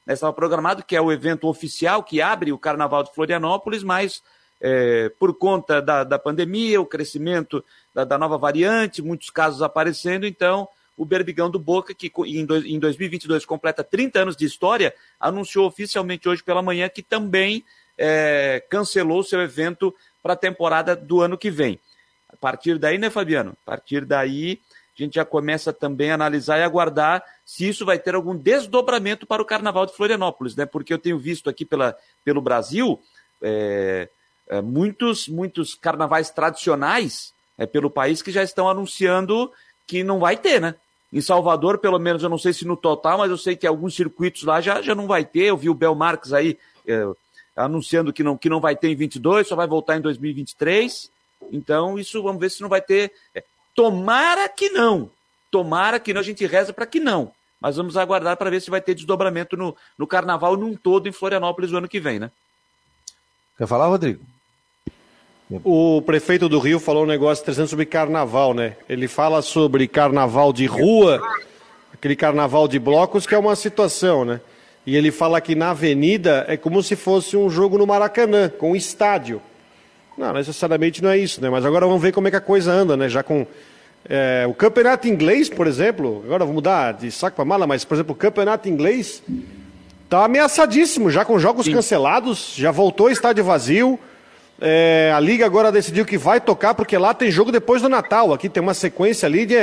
né, 0.05 0.13
estava 0.13 0.31
programado, 0.31 0.83
que 0.83 0.95
é 0.95 1.01
o 1.01 1.11
evento 1.11 1.47
oficial 1.47 2.03
que 2.03 2.21
abre 2.21 2.51
o 2.51 2.57
Carnaval 2.57 3.03
de 3.03 3.13
Florianópolis, 3.13 3.83
mas 3.83 4.23
é, 4.61 5.09
por 5.19 5.37
conta 5.37 5.81
da, 5.81 6.03
da 6.03 6.19
pandemia, 6.19 6.81
o 6.81 6.85
crescimento 6.85 7.63
da, 7.93 8.03
da, 8.03 8.17
nova 8.17 8.37
variante, 8.37 9.01
muitos 9.01 9.29
casos 9.29 9.61
aparecendo, 9.61 10.25
então 10.25 10.67
o 10.97 11.05
Berbigão 11.05 11.49
do 11.49 11.57
Boca, 11.57 11.93
que 11.93 12.11
em, 12.25 12.45
do, 12.45 12.57
em 12.57 12.77
2022 12.77 13.45
completa 13.45 13.83
30 13.83 14.19
anos 14.19 14.35
de 14.35 14.45
história, 14.45 14.93
anunciou 15.19 15.65
oficialmente 15.65 16.27
hoje 16.27 16.43
pela 16.43 16.61
manhã 16.61 16.89
que 16.89 17.01
também 17.01 17.63
é, 17.97 18.63
cancelou 18.69 19.23
seu 19.23 19.41
evento 19.41 19.95
para 20.21 20.33
a 20.33 20.37
temporada 20.37 20.95
do 20.95 21.21
ano 21.21 21.37
que 21.37 21.49
vem. 21.49 21.79
A 22.31 22.35
partir 22.35 22.77
daí, 22.77 22.97
né, 22.97 23.09
Fabiano? 23.09 23.55
A 23.63 23.71
partir 23.71 24.05
daí, 24.05 24.59
a 24.97 25.01
gente 25.01 25.15
já 25.15 25.25
começa 25.25 25.71
também 25.71 26.11
a 26.11 26.15
analisar 26.15 26.59
e 26.59 26.63
aguardar 26.63 27.23
se 27.45 27.67
isso 27.67 27.85
vai 27.85 27.97
ter 27.97 28.15
algum 28.15 28.35
desdobramento 28.35 29.25
para 29.25 29.41
o 29.41 29.45
Carnaval 29.45 29.85
de 29.85 29.95
Florianópolis, 29.95 30.55
né? 30.55 30.65
Porque 30.65 30.93
eu 30.93 30.99
tenho 30.99 31.17
visto 31.17 31.49
aqui 31.49 31.65
pela, 31.65 31.97
pelo 32.23 32.41
Brasil 32.41 33.01
é, 33.41 34.09
é, 34.47 34.61
muitos, 34.61 35.27
muitos 35.27 35.75
carnavais 35.75 36.29
tradicionais 36.29 37.33
é, 37.59 37.67
pelo 37.67 37.89
país 37.89 38.21
que 38.21 38.31
já 38.31 38.41
estão 38.41 38.69
anunciando 38.69 39.51
que 39.85 40.03
não 40.03 40.17
vai 40.17 40.37
ter, 40.37 40.61
né? 40.61 40.75
Em 41.11 41.19
Salvador, 41.19 41.79
pelo 41.79 41.99
menos, 41.99 42.23
eu 42.23 42.29
não 42.29 42.37
sei 42.37 42.53
se 42.53 42.65
no 42.65 42.77
total, 42.77 43.17
mas 43.17 43.29
eu 43.29 43.37
sei 43.37 43.55
que 43.55 43.67
alguns 43.67 43.95
circuitos 43.95 44.43
lá 44.43 44.61
já, 44.61 44.81
já 44.81 44.95
não 44.95 45.07
vai 45.07 45.25
ter. 45.25 45.45
Eu 45.45 45.57
vi 45.57 45.69
o 45.69 45.73
Bel 45.73 45.93
Marques 45.93 46.31
aí 46.31 46.57
é, 46.87 47.05
anunciando 47.55 48.13
que 48.13 48.23
não, 48.23 48.37
que 48.37 48.47
não 48.47 48.61
vai 48.61 48.75
ter 48.75 48.89
em 48.89 48.95
22, 48.95 49.47
só 49.47 49.55
vai 49.55 49.67
voltar 49.67 49.97
em 49.97 50.01
2023. 50.01 51.11
Então, 51.51 51.99
isso 51.99 52.21
vamos 52.23 52.39
ver 52.39 52.51
se 52.51 52.61
não 52.61 52.69
vai 52.69 52.81
ter. 52.81 53.11
É, 53.35 53.43
tomara 53.75 54.47
que 54.47 54.69
não. 54.69 55.09
Tomara 55.51 55.99
que 55.99 56.13
não, 56.13 56.21
a 56.21 56.23
gente 56.23 56.45
reza 56.45 56.71
para 56.71 56.85
que 56.85 56.99
não. 56.99 57.31
Mas 57.59 57.75
vamos 57.75 57.97
aguardar 57.97 58.37
para 58.37 58.51
ver 58.51 58.61
se 58.61 58.69
vai 58.69 58.79
ter 58.79 58.93
desdobramento 58.93 59.57
no, 59.57 59.75
no 59.97 60.07
carnaval 60.07 60.55
num 60.55 60.75
todo 60.75 61.09
em 61.09 61.11
Florianópolis 61.11 61.71
o 61.71 61.77
ano 61.77 61.89
que 61.89 61.99
vem, 61.99 62.19
né? 62.19 62.31
Quer 63.57 63.67
falar, 63.67 63.87
Rodrigo? 63.87 64.23
O 65.51 66.03
prefeito 66.03 66.47
do 66.47 66.59
Rio 66.59 66.79
falou 66.79 67.03
um 67.03 67.07
negócio 67.07 67.41
interessante 67.41 67.71
sobre 67.71 67.85
carnaval, 67.85 68.53
né? 68.53 68.73
Ele 68.87 69.07
fala 69.07 69.41
sobre 69.41 69.87
carnaval 69.87 70.53
de 70.53 70.67
rua, 70.67 71.19
aquele 71.91 72.15
carnaval 72.15 72.67
de 72.67 72.77
blocos, 72.77 73.25
que 73.25 73.33
é 73.33 73.37
uma 73.37 73.55
situação, 73.55 74.23
né? 74.23 74.41
E 74.85 74.95
ele 74.95 75.09
fala 75.09 75.41
que 75.41 75.55
na 75.55 75.71
avenida 75.71 76.45
é 76.47 76.55
como 76.55 76.83
se 76.83 76.95
fosse 76.95 77.35
um 77.35 77.49
jogo 77.49 77.79
no 77.79 77.87
Maracanã, 77.87 78.47
com 78.47 78.73
um 78.73 78.75
estádio. 78.75 79.41
Não, 80.15 80.33
necessariamente 80.33 81.01
não 81.01 81.09
é 81.09 81.17
isso, 81.17 81.41
né? 81.41 81.49
Mas 81.49 81.65
agora 81.65 81.87
vamos 81.87 82.01
ver 82.01 82.11
como 82.11 82.27
é 82.27 82.31
que 82.31 82.37
a 82.37 82.41
coisa 82.41 82.71
anda, 82.71 82.95
né? 82.95 83.09
Já 83.09 83.23
com 83.23 83.47
é, 84.07 84.45
o 84.47 84.53
campeonato 84.53 85.07
inglês, 85.07 85.49
por 85.49 85.65
exemplo, 85.65 86.21
agora 86.25 86.45
vou 86.45 86.53
mudar 86.53 86.93
de 86.93 87.11
saco 87.11 87.35
para 87.35 87.45
mala, 87.45 87.65
mas, 87.65 87.83
por 87.83 87.95
exemplo, 87.95 88.13
o 88.13 88.17
campeonato 88.17 88.69
inglês 88.69 89.23
está 90.03 90.25
ameaçadíssimo, 90.25 91.09
já 91.09 91.25
com 91.25 91.39
jogos 91.39 91.65
Sim. 91.65 91.73
cancelados, 91.73 92.53
já 92.55 92.69
voltou 92.69 93.09
estádio 93.09 93.43
vazio. 93.43 93.99
É, 94.61 95.11
a 95.15 95.19
Liga 95.19 95.45
agora 95.45 95.71
decidiu 95.71 96.05
que 96.05 96.17
vai 96.17 96.41
tocar, 96.41 96.73
porque 96.73 96.97
lá 96.97 97.13
tem 97.13 97.31
jogo 97.31 97.51
depois 97.51 97.81
do 97.81 97.89
Natal. 97.89 98.33
Aqui 98.33 98.49
tem 98.49 98.61
uma 98.61 98.73
sequência 98.73 99.25
ali 99.25 99.45
de, 99.45 99.55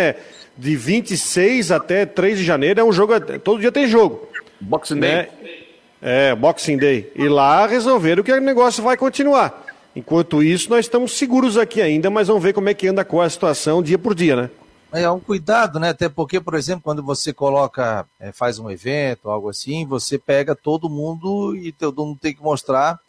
de 0.56 0.76
26 0.76 1.70
até 1.70 2.06
3 2.06 2.38
de 2.38 2.44
janeiro. 2.44 2.80
É 2.80 2.84
um 2.84 2.92
jogo. 2.92 3.18
Todo 3.20 3.60
dia 3.60 3.72
tem 3.72 3.86
jogo. 3.86 4.28
Boxing 4.60 4.94
né? 4.94 5.28
Day. 5.42 5.66
É, 6.00 6.34
Boxing 6.34 6.78
Day. 6.78 7.12
E 7.14 7.28
lá 7.28 7.66
resolveram 7.66 8.22
que 8.22 8.32
o 8.32 8.40
negócio 8.40 8.82
vai 8.82 8.96
continuar. 8.96 9.64
Enquanto 9.94 10.42
isso, 10.42 10.68
nós 10.68 10.84
estamos 10.84 11.12
seguros 11.12 11.56
aqui 11.56 11.80
ainda, 11.80 12.10
mas 12.10 12.28
vamos 12.28 12.42
ver 12.42 12.52
como 12.52 12.68
é 12.68 12.74
que 12.74 12.86
anda 12.86 13.04
com 13.04 13.20
a 13.20 13.30
situação 13.30 13.82
dia 13.82 13.98
por 13.98 14.14
dia, 14.14 14.36
né? 14.36 14.50
É 14.92 15.10
um 15.10 15.18
cuidado, 15.18 15.80
né? 15.80 15.90
Até 15.90 16.08
porque, 16.08 16.40
por 16.40 16.54
exemplo, 16.54 16.82
quando 16.84 17.02
você 17.02 17.32
coloca, 17.32 18.06
é, 18.20 18.30
faz 18.30 18.58
um 18.58 18.70
evento, 18.70 19.28
algo 19.28 19.48
assim, 19.48 19.84
você 19.86 20.18
pega 20.18 20.54
todo 20.54 20.88
mundo 20.88 21.56
e 21.56 21.72
todo 21.72 22.04
mundo 22.04 22.18
tem 22.20 22.34
que 22.34 22.42
mostrar 22.42 23.00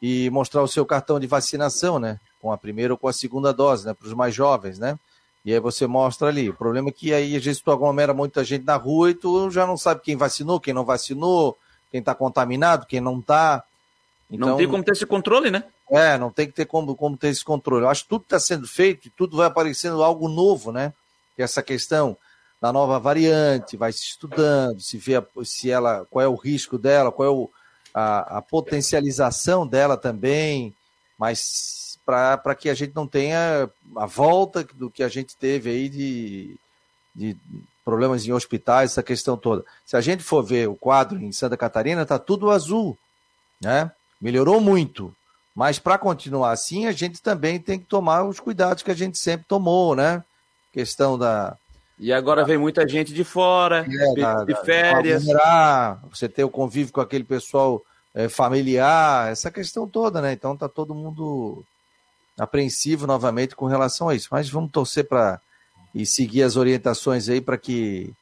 e 0.00 0.28
mostrar 0.30 0.62
o 0.62 0.68
seu 0.68 0.84
cartão 0.84 1.18
de 1.18 1.26
vacinação, 1.26 1.98
né? 1.98 2.20
Com 2.40 2.52
a 2.52 2.58
primeira 2.58 2.92
ou 2.92 2.98
com 2.98 3.08
a 3.08 3.12
segunda 3.12 3.52
dose, 3.52 3.86
né? 3.86 3.94
Para 3.94 4.06
os 4.06 4.14
mais 4.14 4.34
jovens, 4.34 4.78
né? 4.78 4.98
E 5.44 5.52
aí 5.52 5.60
você 5.60 5.86
mostra 5.86 6.28
ali. 6.28 6.50
O 6.50 6.54
problema 6.54 6.88
é 6.88 6.92
que 6.92 7.14
aí 7.14 7.36
às 7.36 7.44
vezes 7.44 7.62
tu 7.62 7.70
aglomera 7.70 8.12
muita 8.12 8.44
gente 8.44 8.64
na 8.64 8.76
rua 8.76 9.10
e 9.10 9.14
tu 9.14 9.50
já 9.50 9.66
não 9.66 9.76
sabe 9.76 10.02
quem 10.02 10.16
vacinou, 10.16 10.60
quem 10.60 10.74
não 10.74 10.84
vacinou, 10.84 11.56
quem 11.90 12.00
está 12.00 12.14
contaminado, 12.14 12.86
quem 12.86 13.00
não 13.00 13.20
está. 13.20 13.62
Então, 14.30 14.50
não 14.50 14.56
tem 14.56 14.68
como 14.68 14.82
ter 14.82 14.92
esse 14.92 15.06
controle, 15.06 15.50
né? 15.50 15.64
É, 15.88 16.18
não 16.18 16.32
tem 16.32 16.48
que 16.48 16.52
ter 16.52 16.66
como, 16.66 16.96
como 16.96 17.16
ter 17.16 17.28
esse 17.28 17.44
controle. 17.44 17.84
Eu 17.84 17.88
acho 17.88 18.02
que 18.02 18.08
tudo 18.08 18.22
está 18.22 18.40
sendo 18.40 18.66
feito 18.66 19.06
e 19.06 19.10
tudo 19.10 19.36
vai 19.36 19.46
aparecendo 19.46 20.02
algo 20.02 20.28
novo, 20.28 20.72
né? 20.72 20.92
Que 21.36 21.42
essa 21.42 21.62
questão 21.62 22.16
da 22.60 22.72
nova 22.72 22.98
variante, 22.98 23.76
vai 23.76 23.92
se 23.92 24.02
estudando, 24.02 24.80
se 24.80 24.98
vê 24.98 25.22
se 25.44 25.70
ela, 25.70 26.04
qual 26.10 26.24
é 26.24 26.28
o 26.28 26.34
risco 26.34 26.76
dela, 26.76 27.12
qual 27.12 27.28
é 27.28 27.30
o, 27.30 27.50
a, 27.96 28.38
a 28.38 28.42
potencialização 28.42 29.66
dela 29.66 29.96
também, 29.96 30.74
mas 31.18 31.98
para 32.04 32.54
que 32.54 32.68
a 32.68 32.74
gente 32.74 32.94
não 32.94 33.06
tenha 33.06 33.70
a 33.96 34.04
volta 34.04 34.62
do 34.74 34.90
que 34.90 35.02
a 35.02 35.08
gente 35.08 35.34
teve 35.34 35.70
aí 35.70 35.88
de, 35.88 36.56
de 37.14 37.36
problemas 37.82 38.26
em 38.26 38.32
hospitais, 38.32 38.90
essa 38.90 39.02
questão 39.02 39.34
toda. 39.34 39.64
Se 39.86 39.96
a 39.96 40.02
gente 40.02 40.22
for 40.22 40.42
ver 40.42 40.68
o 40.68 40.76
quadro 40.76 41.18
em 41.18 41.32
Santa 41.32 41.56
Catarina, 41.56 42.02
está 42.02 42.18
tudo 42.18 42.50
azul, 42.50 42.98
né? 43.62 43.90
Melhorou 44.20 44.60
muito. 44.60 45.14
Mas 45.54 45.78
para 45.78 45.96
continuar 45.96 46.52
assim, 46.52 46.84
a 46.84 46.92
gente 46.92 47.22
também 47.22 47.58
tem 47.58 47.78
que 47.78 47.86
tomar 47.86 48.24
os 48.24 48.38
cuidados 48.38 48.82
que 48.82 48.90
a 48.90 48.94
gente 48.94 49.16
sempre 49.16 49.46
tomou, 49.48 49.96
né? 49.96 50.22
Questão 50.70 51.16
da. 51.16 51.56
E 51.98 52.12
agora 52.12 52.44
vem 52.44 52.58
muita 52.58 52.86
gente 52.86 53.12
de 53.12 53.24
fora, 53.24 53.86
é, 53.88 54.44
de, 54.44 54.54
férias. 54.64 55.24
você 56.10 56.28
ter 56.28 56.44
o 56.44 56.50
convívio 56.50 56.92
com 56.92 57.00
aquele 57.00 57.24
pessoal 57.24 57.82
é, 58.14 58.28
familiar, 58.28 59.30
essa 59.32 59.50
questão 59.50 59.88
toda, 59.88 60.20
né? 60.20 60.32
Então 60.32 60.56
tá 60.56 60.68
todo 60.68 60.94
mundo 60.94 61.64
apreensivo 62.38 63.06
novamente 63.06 63.56
com 63.56 63.66
relação 63.66 64.08
a 64.10 64.14
isso. 64.14 64.28
Mas 64.30 64.48
vamos 64.48 64.70
torcer 64.70 65.08
para 65.08 65.40
e 65.94 66.04
seguir 66.04 66.42
as 66.42 66.56
orientações 66.56 67.28
aí 67.28 67.40
para 67.40 67.56
que 67.56 68.12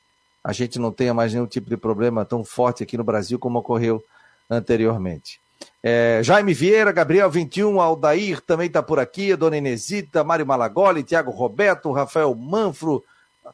a 0.45 0.53
gente 0.53 0.79
não 0.79 0.93
tenha 0.93 1.13
mais 1.13 1.33
nenhum 1.33 1.47
tipo 1.47 1.69
de 1.69 1.77
problema 1.77 2.25
tão 2.25 2.45
forte 2.45 2.85
aqui 2.85 2.97
no 2.97 3.03
Brasil 3.03 3.39
como 3.39 3.59
ocorreu 3.59 4.01
anteriormente. 4.49 5.41
É, 5.83 6.21
Jaime 6.23 6.55
Vieira, 6.55 6.93
Gabriel 6.93 7.31
21, 7.31 7.81
Aldair 7.81 8.41
também 8.41 8.69
está 8.69 8.83
por 8.83 9.01
aqui, 9.01 9.35
Dona 9.35 9.57
Inesita, 9.57 10.23
Mário 10.23 10.47
Malagoli, 10.47 11.03
Tiago 11.03 11.33
Roberto, 11.33 11.91
Rafael 11.91 12.33
Manfro, 12.35 13.03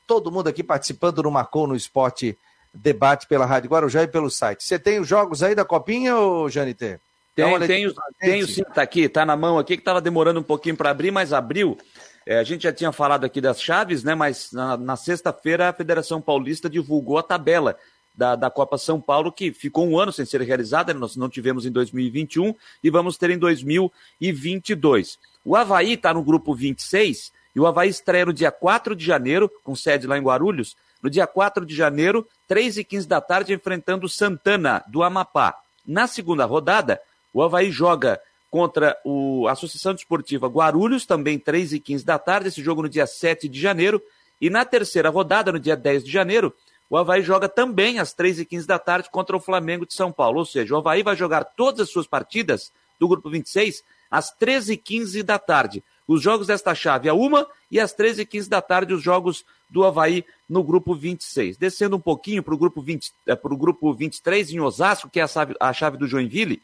todo 0.07 0.31
mundo 0.31 0.49
aqui 0.49 0.63
participando 0.63 1.23
no 1.23 1.31
Marcou 1.31 1.67
no 1.67 1.77
Esporte 1.77 2.37
Debate 2.73 3.27
pela 3.27 3.47
Rádio 3.47 3.71
Guarujá 3.71 4.03
e 4.03 4.09
pelo 4.09 4.31
site. 4.31 4.63
Você 4.63 4.79
tem 4.79 5.01
os 5.01 5.09
jogos 5.09 5.43
aí 5.43 5.55
da 5.55 5.65
Copinha, 5.65 6.17
ô 6.17 6.49
Janiter? 6.49 7.01
Tem, 7.35 7.59
tem, 7.61 7.95
tem, 8.19 8.47
sim, 8.47 8.63
tá 8.75 8.83
aqui, 8.83 9.09
tá 9.09 9.25
na 9.25 9.37
mão 9.37 9.59
aqui, 9.59 9.77
que 9.77 9.81
estava 9.81 10.01
demorando 10.01 10.41
um 10.41 10.45
pouquinho 10.45 10.77
para 10.77 10.91
abrir, 10.91 11.11
mas 11.11 11.33
abriu. 11.33 11.79
É, 12.27 12.39
a 12.39 12.45
gente 12.45 12.63
já 12.65 12.73
tinha 12.73 12.93
falado 12.93 13.25
aqui 13.25 13.41
das 13.41 13.61
chaves, 13.61 14.05
né? 14.05 14.15
Mas 14.15 14.53
na, 14.53 14.77
na 14.77 14.97
sexta-feira 14.97 15.69
a 15.69 15.73
Federação 15.73 16.21
Paulista 16.21 16.69
divulgou 16.69 17.19
a 17.19 17.23
tabela 17.23 17.77
da, 18.15 18.37
da 18.37 18.51
Copa 18.51 18.77
São 18.77 19.01
Paulo, 19.01 19.33
que 19.33 19.53
ficou 19.53 19.89
um 19.89 19.99
ano 19.99 20.13
sem 20.13 20.27
ser 20.27 20.43
realizada, 20.43 20.93
nós 20.93 21.17
não 21.17 21.29
tivemos 21.29 21.65
em 21.65 21.71
2021 21.71 22.55
e 22.83 22.91
vamos 22.91 23.17
ter 23.17 23.31
em 23.31 23.39
2022. 23.39 25.19
O 25.45 25.57
Havaí 25.57 25.95
está 25.95 26.13
no 26.13 26.23
grupo 26.23 26.55
26 26.55 27.33
e 27.55 27.61
o 27.61 27.67
Havaí 27.67 27.89
estreia 27.89 28.27
no 28.27 28.33
dia 28.33 28.51
4 28.51 28.95
de 28.95 29.05
janeiro, 29.05 29.51
com 29.65 29.75
sede 29.75 30.07
lá 30.07 30.17
em 30.19 30.23
Guarulhos, 30.23 30.77
no 31.03 31.11
dia 31.11 31.27
4 31.27 31.65
de 31.65 31.75
janeiro, 31.75 32.27
3 32.47 32.79
e 32.79 32.85
15 32.85 33.09
da 33.09 33.21
tarde, 33.21 33.53
enfrentando 33.53 34.09
Santana, 34.09 34.85
do 34.89 35.03
Amapá. 35.03 35.57
Na 35.87 36.07
segunda 36.07 36.45
rodada, 36.45 37.01
o 37.33 37.43
Havaí 37.43 37.71
joga 37.71 38.21
contra 38.51 38.97
o, 39.05 39.47
a 39.49 39.53
Associação 39.53 39.95
Desportiva 39.95 40.49
Guarulhos, 40.49 41.07
também 41.07 41.39
3 41.39 41.75
e 41.75 41.81
15 41.81 42.05
da 42.05 42.19
tarde, 42.19 42.49
esse 42.49 42.63
jogo 42.63 42.83
no 42.83 42.89
dia 42.89 43.07
7 43.07 43.49
de 43.49 43.61
janeiro. 43.61 44.03
E 44.41 44.51
na 44.51 44.65
terceira 44.65 45.09
rodada, 45.11 45.53
no 45.53 45.59
dia 45.59 45.77
10 45.77 46.05
de 46.05 46.11
janeiro, 46.11 46.55
o 46.89 46.97
Havaí 46.97 47.23
joga 47.23 47.49
também 47.49 48.01
às 48.01 48.13
3h15 48.13 48.67
da 48.67 48.79
tarde 48.79 49.11
contra 49.11 49.37
o 49.37 49.41
Flamengo 49.41 49.87
de 49.87 49.95
São 49.95 50.11
Paulo. 50.11 50.41
Ou 50.41 50.45
seja, 50.45 50.75
o 50.75 50.79
Havaí 50.79 51.05
vai 51.05 51.15
jogar 51.15 51.45
todas 51.45 51.83
as 51.83 51.91
suas 51.91 52.07
partidas 52.07 52.73
do 52.99 53.07
grupo 53.07 53.31
26 53.31 53.85
às 54.11 54.37
13h15 54.37 55.23
da 55.23 55.39
tarde. 55.39 55.85
Os 56.11 56.21
jogos 56.21 56.49
desta 56.49 56.75
chave 56.75 57.09
a 57.09 57.15
uma 57.15 57.47
e 57.71 57.79
às 57.79 57.95
13h15 57.95 58.49
da 58.49 58.61
tarde 58.61 58.93
os 58.93 59.01
jogos 59.01 59.45
do 59.69 59.85
Havaí 59.85 60.25
no 60.49 60.65
grupo 60.65 60.93
26. 60.93 61.57
Descendo 61.57 61.95
um 61.95 62.01
pouquinho 62.01 62.43
para 62.43 62.53
o 62.53 62.59
grupo, 62.59 62.83
20, 62.83 63.13
eh, 63.29 63.39
grupo 63.45 63.95
23 63.95 64.51
em 64.51 64.59
Osasco, 64.59 65.09
que 65.09 65.21
é 65.21 65.25
a 65.61 65.73
chave, 65.73 65.97
do 65.97 66.09
Joinville. 66.09 66.61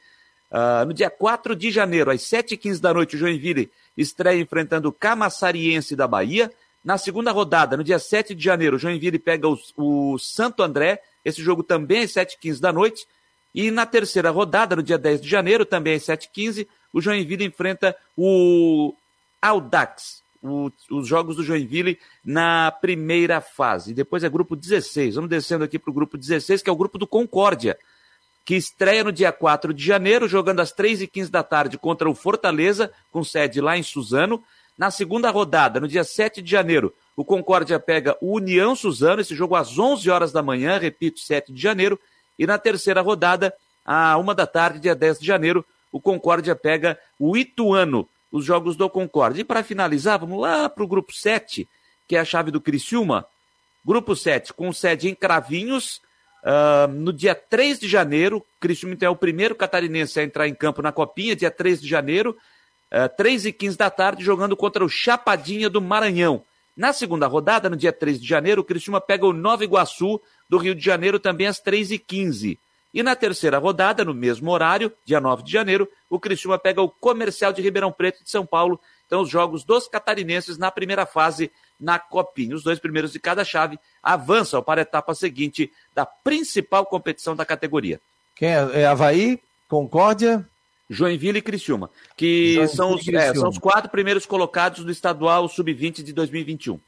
Uh, 0.50 0.86
no 0.86 0.92
dia 0.92 1.08
4 1.08 1.54
de 1.54 1.70
janeiro, 1.70 2.10
às 2.10 2.22
7h15 2.22 2.80
da 2.80 2.92
noite, 2.92 3.14
o 3.14 3.18
Joinville 3.20 3.70
estreia 3.96 4.40
enfrentando 4.40 4.88
o 4.88 4.92
Camassariense 4.92 5.94
da 5.94 6.08
Bahia. 6.08 6.50
Na 6.84 6.98
segunda 6.98 7.30
rodada, 7.30 7.76
no 7.76 7.84
dia 7.84 8.00
7 8.00 8.34
de 8.34 8.42
janeiro, 8.42 8.74
o 8.74 8.80
Joinville 8.80 9.20
pega 9.20 9.46
o, 9.46 9.56
o 9.76 10.18
Santo 10.18 10.60
André. 10.60 11.00
Esse 11.24 11.40
jogo 11.40 11.62
também 11.62 12.02
às 12.02 12.10
7h15 12.10 12.58
da 12.58 12.72
noite. 12.72 13.06
E 13.54 13.70
na 13.70 13.86
terceira 13.86 14.30
rodada, 14.30 14.74
no 14.74 14.82
dia 14.82 14.98
10 14.98 15.20
de 15.20 15.28
janeiro, 15.28 15.64
também 15.64 15.94
às 15.94 16.02
7h15, 16.02 16.66
o 16.92 17.00
Joinville 17.00 17.44
enfrenta 17.44 17.96
o 18.16 18.92
Audax. 19.48 20.24
O, 20.42 20.70
os 20.90 21.08
jogos 21.08 21.36
do 21.36 21.42
Joinville 21.42 21.98
na 22.24 22.70
primeira 22.70 23.40
fase. 23.40 23.92
Depois 23.92 24.22
é 24.22 24.28
grupo 24.28 24.54
16. 24.54 25.16
Vamos 25.16 25.30
descendo 25.30 25.64
aqui 25.64 25.78
para 25.78 25.90
o 25.90 25.94
grupo 25.94 26.16
16, 26.16 26.62
que 26.62 26.70
é 26.70 26.72
o 26.72 26.76
grupo 26.76 26.98
do 26.98 27.06
Concórdia, 27.06 27.76
que 28.44 28.54
estreia 28.54 29.02
no 29.02 29.10
dia 29.10 29.32
4 29.32 29.74
de 29.74 29.84
janeiro, 29.84 30.28
jogando 30.28 30.60
às 30.60 30.72
3h15 30.72 31.30
da 31.30 31.42
tarde 31.42 31.76
contra 31.76 32.08
o 32.08 32.14
Fortaleza, 32.14 32.92
com 33.10 33.24
sede 33.24 33.60
lá 33.60 33.76
em 33.76 33.82
Suzano. 33.82 34.42
Na 34.78 34.90
segunda 34.90 35.30
rodada, 35.30 35.80
no 35.80 35.88
dia 35.88 36.04
7 36.04 36.42
de 36.42 36.50
janeiro, 36.50 36.94
o 37.16 37.24
Concórdia 37.24 37.80
pega 37.80 38.16
o 38.20 38.36
União 38.36 38.76
Suzano, 38.76 39.22
esse 39.22 39.34
jogo 39.34 39.56
às 39.56 39.78
11 39.78 40.08
horas 40.10 40.32
da 40.32 40.42
manhã, 40.42 40.78
repito, 40.78 41.18
7 41.18 41.52
de 41.52 41.60
janeiro. 41.60 41.98
E 42.38 42.46
na 42.46 42.58
terceira 42.58 43.00
rodada, 43.00 43.54
à 43.84 44.18
uma 44.18 44.34
da 44.34 44.46
tarde, 44.46 44.78
dia 44.78 44.94
10 44.94 45.20
de 45.20 45.26
janeiro, 45.26 45.64
o 45.90 46.00
Concórdia 46.00 46.54
pega 46.54 46.98
o 47.18 47.36
Ituano, 47.36 48.06
os 48.30 48.44
jogos 48.44 48.76
do 48.76 48.88
Concórdia. 48.88 49.40
E 49.40 49.44
para 49.44 49.62
finalizar, 49.62 50.18
vamos 50.18 50.40
lá 50.40 50.68
para 50.68 50.84
o 50.84 50.88
grupo 50.88 51.12
7, 51.12 51.68
que 52.06 52.16
é 52.16 52.20
a 52.20 52.24
chave 52.24 52.50
do 52.50 52.60
Criciúma. 52.60 53.26
Grupo 53.84 54.16
7, 54.16 54.52
com 54.52 54.72
sede 54.72 55.08
em 55.08 55.14
Cravinhos, 55.14 56.00
uh, 56.42 56.88
no 56.88 57.12
dia 57.12 57.34
3 57.34 57.78
de 57.78 57.88
janeiro. 57.88 58.44
Criciúma 58.60 58.94
então, 58.94 59.06
é 59.06 59.10
o 59.10 59.16
primeiro 59.16 59.54
catarinense 59.54 60.18
a 60.18 60.24
entrar 60.24 60.48
em 60.48 60.54
campo 60.54 60.82
na 60.82 60.92
Copinha, 60.92 61.36
dia 61.36 61.50
3 61.50 61.80
de 61.80 61.88
janeiro 61.88 62.36
uh, 62.92 62.96
eh, 62.96 63.08
3 63.08 63.46
e 63.46 63.52
15 63.52 63.76
da 63.76 63.90
tarde, 63.90 64.24
jogando 64.24 64.56
contra 64.56 64.84
o 64.84 64.88
Chapadinha 64.88 65.68
do 65.68 65.80
Maranhão. 65.80 66.42
Na 66.76 66.92
segunda 66.92 67.26
rodada, 67.26 67.70
no 67.70 67.76
dia 67.76 67.92
3 67.92 68.20
de 68.20 68.26
janeiro, 68.26 68.62
Criciúma 68.62 69.00
pega 69.00 69.26
o 69.26 69.32
Nova 69.32 69.64
Iguaçu 69.64 70.20
do 70.48 70.58
Rio 70.58 70.74
de 70.74 70.84
Janeiro 70.84 71.18
também 71.18 71.46
às 71.46 71.58
3 71.58 71.90
e 72.96 73.00
15 73.00 73.02
na 73.02 73.14
terceira 73.14 73.58
rodada, 73.58 74.02
no 74.06 74.14
mesmo 74.14 74.50
horário, 74.50 74.90
dia 75.04 75.20
9 75.20 75.42
de 75.42 75.52
janeiro, 75.52 75.86
o 76.08 76.18
Criciúma 76.18 76.58
pega 76.58 76.80
o 76.80 76.88
Comercial 76.88 77.52
de 77.52 77.60
Ribeirão 77.60 77.92
Preto 77.92 78.24
de 78.24 78.30
São 78.30 78.46
Paulo. 78.46 78.80
Então, 79.06 79.20
os 79.20 79.28
jogos 79.28 79.64
dos 79.64 79.86
catarinenses 79.86 80.56
na 80.56 80.70
primeira 80.70 81.04
fase 81.04 81.50
na 81.78 81.98
Copinha. 81.98 82.56
Os 82.56 82.62
dois 82.62 82.78
primeiros 82.78 83.12
de 83.12 83.20
cada 83.20 83.44
chave 83.44 83.78
avançam 84.02 84.62
para 84.62 84.80
a 84.80 84.82
etapa 84.82 85.14
seguinte 85.14 85.70
da 85.94 86.06
principal 86.06 86.86
competição 86.86 87.36
da 87.36 87.44
categoria. 87.44 88.00
Quem 88.34 88.48
é? 88.48 88.80
É 88.80 88.86
Havaí, 88.86 89.38
Concórdia, 89.68 90.48
Joinville 90.88 91.40
e 91.40 91.42
Criciúma, 91.42 91.90
que 92.16 92.66
são 92.68 92.94
os, 92.94 93.06
é, 93.08 93.34
são 93.34 93.50
os 93.50 93.58
quatro 93.58 93.90
primeiros 93.90 94.24
colocados 94.24 94.82
do 94.82 94.90
estadual 94.90 95.46
sub-20 95.48 96.02
de 96.02 96.14
2021. 96.14 96.80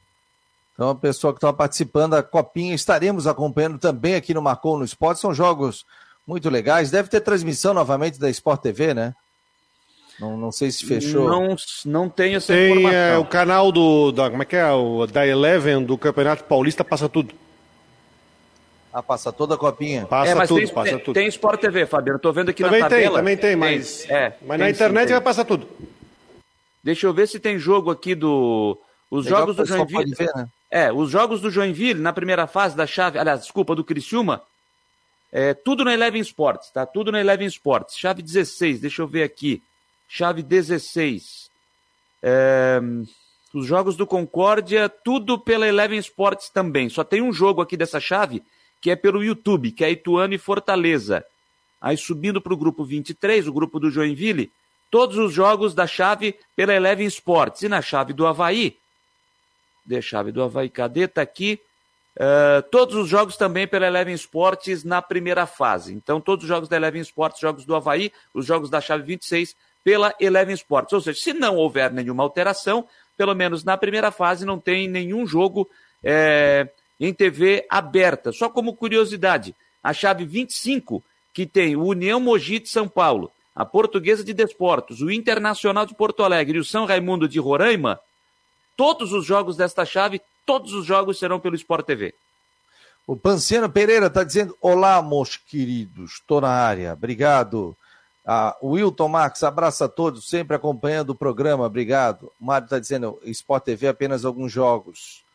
Então, 0.79 0.91
a 0.91 0.95
pessoa 0.95 1.33
que 1.33 1.39
está 1.39 1.51
participando 1.51 2.11
da 2.11 2.23
Copinha, 2.23 2.73
estaremos 2.73 3.27
acompanhando 3.27 3.77
também 3.77 4.15
aqui 4.15 4.33
no 4.33 4.41
Marcou 4.41 4.79
no 4.79 4.85
Esporte. 4.85 5.19
São 5.19 5.33
jogos 5.33 5.85
muito 6.25 6.49
legais. 6.49 6.89
Deve 6.89 7.09
ter 7.09 7.19
transmissão 7.19 7.73
novamente 7.73 8.17
da 8.17 8.29
Sport 8.29 8.61
TV, 8.61 8.93
né? 8.93 9.13
Não, 10.21 10.37
não 10.37 10.53
sei 10.53 10.71
se 10.71 10.85
fechou. 10.85 11.27
Não, 11.29 11.53
não 11.83 12.07
tenho 12.07 12.37
essa 12.37 12.53
Tem, 12.53 12.69
informação. 12.69 12.91
Tem 12.91 13.13
é, 13.13 13.17
o 13.17 13.25
canal 13.25 13.73
do, 13.73 14.13
da, 14.13 14.29
como 14.29 14.41
é 14.41 14.45
que 14.45 14.55
é? 14.55 14.71
O, 14.71 15.05
da 15.05 15.27
Eleven 15.27 15.83
do 15.83 15.97
Campeonato 15.97 16.45
Paulista 16.45 16.81
passa 16.81 17.09
tudo. 17.09 17.35
Ah, 18.93 19.03
passa 19.03 19.33
toda 19.33 19.55
a 19.55 19.57
copinha. 19.57 20.05
Passa 20.05 20.31
é, 20.31 20.47
tudo, 20.47 20.59
tem, 20.59 20.67
passa 20.69 20.89
tem, 20.91 20.99
tudo. 20.99 21.13
Tem 21.13 21.27
Sport 21.27 21.59
TV, 21.59 21.85
Fabiano. 21.87 22.15
Estou 22.15 22.31
vendo 22.31 22.51
aqui 22.51 22.63
também 22.63 22.79
na 22.79 22.87
tabela. 22.87 23.17
Também 23.17 23.35
tem, 23.35 23.51
também 23.51 23.79
tem, 23.79 23.79
mas, 23.79 24.09
é, 24.09 24.33
mas 24.47 24.57
na 24.57 24.69
internet 24.69 25.07
sim, 25.07 25.13
vai 25.13 25.21
passar 25.21 25.43
tudo. 25.43 25.67
Deixa 26.81 27.05
eu 27.05 27.13
ver 27.13 27.27
se 27.27 27.37
tem 27.37 27.59
jogo 27.59 27.91
aqui 27.91 28.15
do... 28.15 28.79
Os 29.11 29.25
Legal 29.25 29.41
jogos 29.41 29.57
do 29.57 29.65
Joinville... 29.65 30.15
Ver, 30.15 30.31
né? 30.33 30.47
É, 30.71 30.91
os 30.91 31.09
jogos 31.09 31.41
do 31.41 31.49
Joinville 31.49 31.99
na 31.99 32.13
primeira 32.13 32.45
fase 32.45 32.75
da 32.75 32.85
chave, 32.85 33.17
aliás, 33.17 33.41
desculpa, 33.41 33.75
do 33.75 33.83
Criciúma, 33.83 34.43
é, 35.31 35.53
tudo 35.53 35.83
na 35.83 35.93
Eleven 35.93 36.21
Sports, 36.21 36.71
tá? 36.71 36.85
Tudo 36.85 37.11
na 37.11 37.19
Eleven 37.19 37.47
Sports. 37.47 37.97
Chave 37.97 38.21
16, 38.21 38.79
deixa 38.79 39.01
eu 39.01 39.07
ver 39.07 39.23
aqui. 39.23 39.61
Chave 40.07 40.41
16. 40.41 41.49
É, 42.21 42.79
os 43.53 43.65
jogos 43.65 43.95
do 43.95 44.05
Concórdia, 44.05 44.89
tudo 44.89 45.39
pela 45.39 45.67
Eleven 45.67 45.99
Sports 45.99 46.49
também. 46.49 46.89
Só 46.89 47.03
tem 47.03 47.21
um 47.21 47.33
jogo 47.33 47.61
aqui 47.61 47.75
dessa 47.75 47.99
chave 47.99 48.43
que 48.81 48.91
é 48.91 48.95
pelo 48.95 49.23
YouTube, 49.23 49.71
que 49.71 49.83
é 49.83 49.91
Ituano 49.91 50.33
e 50.33 50.37
Fortaleza. 50.37 51.25
Aí 51.81 51.97
subindo 51.97 52.41
para 52.41 52.53
o 52.53 52.57
grupo 52.57 52.83
23, 52.83 53.47
o 53.47 53.53
grupo 53.53 53.79
do 53.79 53.89
Joinville, 53.89 54.51
todos 54.89 55.17
os 55.17 55.33
jogos 55.33 55.73
da 55.73 55.85
chave 55.85 56.35
pela 56.55 56.73
Eleven 56.73 57.07
Sports. 57.07 57.61
E 57.61 57.69
na 57.69 57.81
chave 57.81 58.13
do 58.13 58.25
Havaí, 58.25 58.77
de 59.89 60.01
chave 60.03 60.31
do 60.31 60.43
Havaí, 60.43 60.69
cadê? 60.69 61.07
Tá 61.07 61.23
aqui. 61.23 61.59
Uh, 62.15 62.61
todos 62.69 62.95
os 62.95 63.09
jogos 63.09 63.35
também 63.35 63.67
pela 63.67 63.87
Eleven 63.87 64.13
Sports 64.13 64.83
na 64.83 65.01
primeira 65.01 65.47
fase. 65.47 65.93
Então, 65.93 66.21
todos 66.21 66.43
os 66.43 66.49
jogos 66.49 66.69
da 66.69 66.75
Eleven 66.75 67.01
Sports, 67.01 67.39
jogos 67.39 67.65
do 67.65 67.75
Havaí, 67.75 68.11
os 68.33 68.45
jogos 68.45 68.69
da 68.69 68.79
chave 68.79 69.03
26 69.03 69.55
pela 69.83 70.13
Eleven 70.19 70.53
Sports. 70.53 70.93
Ou 70.93 71.01
seja, 71.01 71.19
se 71.19 71.33
não 71.33 71.55
houver 71.55 71.91
nenhuma 71.91 72.21
alteração, 72.21 72.85
pelo 73.17 73.33
menos 73.33 73.63
na 73.63 73.77
primeira 73.77 74.11
fase 74.11 74.45
não 74.45 74.59
tem 74.59 74.87
nenhum 74.87 75.25
jogo 75.25 75.67
é, 76.03 76.69
em 76.99 77.11
TV 77.13 77.65
aberta. 77.69 78.31
Só 78.31 78.47
como 78.47 78.75
curiosidade, 78.75 79.55
a 79.81 79.91
chave 79.91 80.25
25, 80.25 81.03
que 81.33 81.47
tem 81.47 81.75
o 81.75 81.85
União 81.85 82.19
Mogi 82.19 82.59
de 82.59 82.69
São 82.69 82.87
Paulo, 82.87 83.31
a 83.55 83.65
Portuguesa 83.65 84.23
de 84.23 84.33
Desportos, 84.33 85.01
o 85.01 85.09
Internacional 85.09 85.85
de 85.85 85.95
Porto 85.95 86.23
Alegre 86.23 86.57
e 86.57 86.61
o 86.61 86.65
São 86.65 86.85
Raimundo 86.85 87.27
de 87.27 87.39
Roraima, 87.39 87.99
todos 88.79 89.11
os 89.11 89.25
jogos 89.25 89.57
desta 89.57 89.83
chave 89.83 90.21
todos 90.45 90.73
os 90.73 90.85
jogos 90.85 91.19
serão 91.19 91.37
pelo 91.37 91.53
Sport 91.53 91.85
TV. 91.85 92.15
O 93.05 93.17
Panciano 93.17 93.69
Pereira 93.69 94.05
está 94.05 94.23
dizendo: 94.23 94.55
Olá, 94.61 95.01
meus 95.01 95.35
queridos, 95.35 96.13
estou 96.13 96.39
na 96.39 96.49
área, 96.49 96.93
obrigado. 96.93 97.75
Ah, 98.25 98.55
Wilton 98.63 99.09
Marques, 99.09 99.43
abraço 99.43 99.83
a 99.83 99.89
todos, 99.89 100.29
sempre 100.29 100.55
acompanhando 100.55 101.09
o 101.09 101.15
programa, 101.15 101.65
obrigado. 101.65 102.31
O 102.39 102.45
Mário 102.45 102.67
está 102.67 102.79
dizendo: 102.79 103.19
Sport 103.25 103.65
TV 103.65 103.89
apenas 103.89 104.23
alguns 104.23 104.49
jogos. 104.49 105.25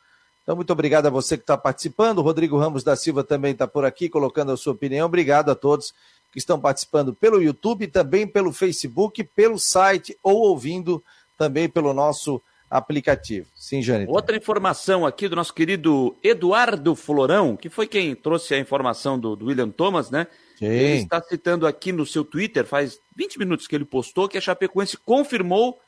Então, 0.43 0.57
muito 0.57 0.73
obrigado 0.73 1.07
a 1.07 1.11
você 1.11 1.37
que 1.37 1.43
está 1.43 1.59
participando. 1.59 2.19
O 2.19 2.23
Rodrigo 2.23 2.59
Ramos 2.59 2.83
da 2.83 2.97
Silva 2.97 3.23
também 3.23 3.53
está 3.53 3.69
por 3.69 3.85
aqui, 3.85 4.09
colocando 4.09 4.53
a 4.53 4.57
sua 4.57 4.73
opinião. 4.73 5.05
Obrigado 5.05 5.51
a 5.51 5.55
todos 5.55 5.93
que 6.33 6.39
estão 6.39 6.59
participando 6.59 7.13
pelo 7.13 7.43
YouTube, 7.43 7.89
também 7.89 8.27
pelo 8.27 8.53
Facebook, 8.53 9.23
pelo 9.23 9.59
site 9.59 10.19
ou 10.23 10.39
ouvindo 10.39 11.05
também 11.37 11.69
pelo 11.69 11.93
nosso 11.93 12.41
aplicativo. 12.71 13.47
Sim, 13.55 13.83
Jânio. 13.83 14.11
Outra 14.11 14.37
informação 14.37 15.07
aqui 15.07 15.29
do 15.29 15.37
nosso 15.37 15.55
querido 15.55 16.17
Eduardo 16.23 16.95
Florão, 16.95 17.57
que 17.57 17.69
foi 17.69 17.87
quem 17.87 18.15
trouxe 18.15 18.55
a 18.55 18.59
informação 18.59 19.19
do, 19.19 19.37
do 19.37 19.47
William 19.47 19.71
Thomas, 19.71 20.11
né? 20.11 20.27
Sim. 20.59 20.67
Ele 20.67 21.03
está 21.03 21.21
citando 21.23 21.67
aqui 21.67 21.93
no 21.93 22.07
seu 22.07 22.25
Twitter, 22.25 22.65
faz 22.65 22.99
20 23.17 23.39
minutos 23.39 23.67
que 23.67 23.75
ele 23.75 23.85
postou, 23.85 24.29
que 24.29 24.39
a 24.39 24.41
Chapecoense 24.41 24.97
confirmou. 24.97 25.79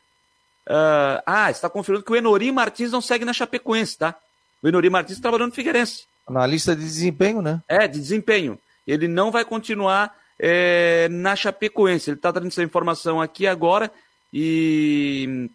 Uh, 0.68 1.22
ah, 1.24 1.50
está 1.50 1.70
confirmando 1.70 2.04
que 2.04 2.12
o 2.12 2.16
Enori 2.16 2.50
Martins 2.50 2.90
não 2.90 3.00
segue 3.00 3.24
na 3.24 3.32
Chapecoense, 3.32 3.98
tá? 3.98 4.16
O 4.62 4.68
Enori 4.68 4.90
Martins 4.90 5.20
trabalhando 5.20 5.50
no 5.50 5.54
Figueirense. 5.54 6.04
Na 6.28 6.46
lista 6.46 6.74
de 6.74 6.82
desempenho, 6.82 7.40
né? 7.40 7.62
É, 7.68 7.86
de 7.86 8.00
desempenho. 8.00 8.58
Ele 8.86 9.06
não 9.06 9.30
vai 9.30 9.44
continuar 9.44 10.14
é, 10.38 11.08
na 11.10 11.36
Chapecoense. 11.36 12.10
Ele 12.10 12.16
está 12.16 12.32
trazendo 12.32 12.50
essa 12.50 12.62
informação 12.62 13.20
aqui 13.20 13.46
agora 13.46 13.90
e 14.32 15.48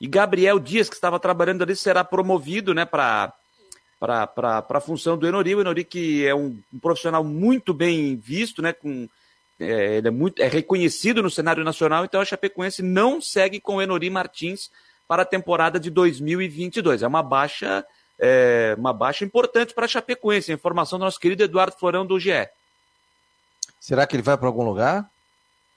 e 0.00 0.06
Gabriel 0.06 0.58
Dias, 0.58 0.88
que 0.88 0.94
estava 0.94 1.18
trabalhando 1.18 1.62
ali, 1.62 1.74
será 1.74 2.04
promovido 2.04 2.74
né, 2.74 2.84
para 2.84 3.32
a 3.98 4.80
função 4.80 5.16
do 5.16 5.26
Enori. 5.26 5.54
O 5.54 5.60
Enori, 5.60 5.84
que 5.84 6.26
é 6.26 6.34
um, 6.34 6.60
um 6.72 6.78
profissional 6.78 7.24
muito 7.24 7.72
bem 7.72 8.16
visto, 8.16 8.60
né, 8.60 8.72
com, 8.72 9.08
é, 9.58 9.96
ele 9.96 10.08
é, 10.08 10.10
muito, 10.10 10.42
é 10.42 10.48
reconhecido 10.48 11.22
no 11.22 11.30
cenário 11.30 11.64
nacional, 11.64 12.04
então 12.04 12.20
a 12.20 12.24
Chapecoense 12.24 12.82
não 12.82 13.20
segue 13.20 13.58
com 13.58 13.76
o 13.76 13.82
Enori 13.82 14.10
Martins 14.10 14.70
para 15.08 15.22
a 15.22 15.26
temporada 15.26 15.80
de 15.80 15.88
2022. 15.88 17.02
É 17.02 17.06
uma 17.06 17.22
baixa, 17.22 17.84
é, 18.18 18.74
uma 18.76 18.92
baixa 18.92 19.24
importante 19.24 19.72
para 19.72 19.86
a 19.86 19.88
Chapecoense. 19.88 20.52
A 20.52 20.54
informação 20.54 20.98
do 20.98 21.06
nosso 21.06 21.18
querido 21.18 21.42
Eduardo 21.42 21.76
Florão 21.78 22.04
do 22.04 22.20
GE. 22.20 22.48
Será 23.80 24.06
que 24.06 24.14
ele 24.14 24.22
vai 24.22 24.36
para 24.36 24.48
algum 24.48 24.64
lugar? 24.64 25.08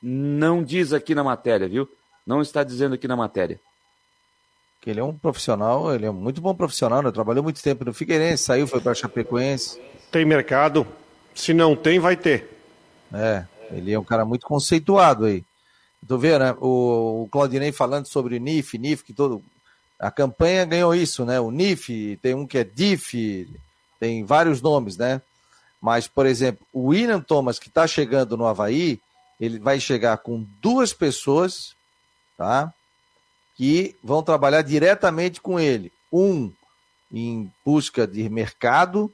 Não 0.02 0.62
diz 0.64 0.92
aqui 0.92 1.16
na 1.16 1.24
matéria, 1.24 1.70
viu? 1.70 1.88
Não 2.26 2.42
está 2.42 2.64
dizendo 2.64 2.96
aqui 2.96 3.08
na 3.08 3.16
matéria 3.16 3.62
que 4.82 4.90
ele 4.90 5.00
é 5.00 5.04
um 5.04 5.14
profissional, 5.14 5.94
ele 5.94 6.06
é 6.06 6.12
um 6.12 6.14
muito 6.14 6.42
bom 6.42 6.54
profissional, 6.56 7.02
né? 7.02 7.12
Trabalhou 7.12 7.44
muito 7.44 7.62
tempo 7.62 7.84
no 7.84 7.94
Figueirense, 7.94 8.44
saiu, 8.44 8.68
foi 8.68 8.80
para 8.80 8.94
Chapecoense. 8.94 9.80
Tem 10.12 10.26
mercado. 10.26 10.88
Se 11.36 11.54
não 11.54 11.76
tem, 11.76 12.00
vai 12.00 12.16
ter. 12.16 12.50
É, 13.14 13.46
ele 13.72 13.92
é 13.92 14.00
um 14.00 14.04
cara 14.04 14.26
muito 14.26 14.46
conceituado 14.46 15.26
aí. 15.26 15.44
Tô 16.08 16.18
vendo, 16.18 16.40
né? 16.40 16.56
O, 16.60 17.24
o 17.24 17.30
Claudinei 17.30 17.72
falando 17.72 18.08
sobre 18.08 18.38
o 18.38 18.40
NIF, 18.40 18.78
NIF, 18.78 19.04
que 19.04 19.14
todo. 19.14 19.44
A 20.00 20.10
campanha 20.10 20.64
ganhou 20.64 20.96
isso, 20.96 21.26
né? 21.26 21.40
O 21.40 21.52
NIF, 21.52 22.18
tem 22.22 22.34
um 22.34 22.48
que 22.48 22.58
é 22.58 22.64
DIF, 22.64 23.48
tem 24.00 24.24
vários 24.24 24.62
nomes, 24.62 24.98
né? 24.98 25.22
Mas, 25.82 26.08
por 26.08 26.26
exemplo, 26.26 26.66
o 26.72 26.88
William 26.88 27.20
Thomas, 27.20 27.60
que 27.60 27.68
está 27.68 27.86
chegando 27.86 28.38
no 28.38 28.46
Havaí, 28.46 29.00
ele 29.40 29.60
vai 29.60 29.80
chegar 29.80 30.18
com 30.18 30.46
duas 30.62 30.94
pessoas, 30.94 31.76
tá? 32.38 32.74
Que 33.60 33.94
vão 34.02 34.24
trabalhar 34.24 34.62
diretamente 34.62 35.42
com 35.42 35.60
ele. 35.60 35.92
Um 36.10 36.50
em 37.12 37.52
busca 37.66 38.08
de 38.08 38.30
mercado 38.30 39.14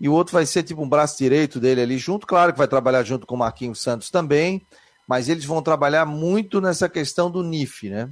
e 0.00 0.08
o 0.08 0.14
outro 0.14 0.32
vai 0.32 0.46
ser 0.46 0.62
tipo 0.62 0.82
um 0.82 0.88
braço 0.88 1.18
direito 1.18 1.60
dele 1.60 1.82
ali 1.82 1.98
junto. 1.98 2.26
Claro 2.26 2.54
que 2.54 2.58
vai 2.58 2.66
trabalhar 2.66 3.02
junto 3.02 3.26
com 3.26 3.34
o 3.34 3.38
Marquinhos 3.38 3.82
Santos 3.82 4.08
também, 4.08 4.62
mas 5.06 5.28
eles 5.28 5.44
vão 5.44 5.60
trabalhar 5.60 6.06
muito 6.06 6.58
nessa 6.58 6.88
questão 6.88 7.30
do 7.30 7.42
NIF, 7.42 7.90
né? 7.90 8.08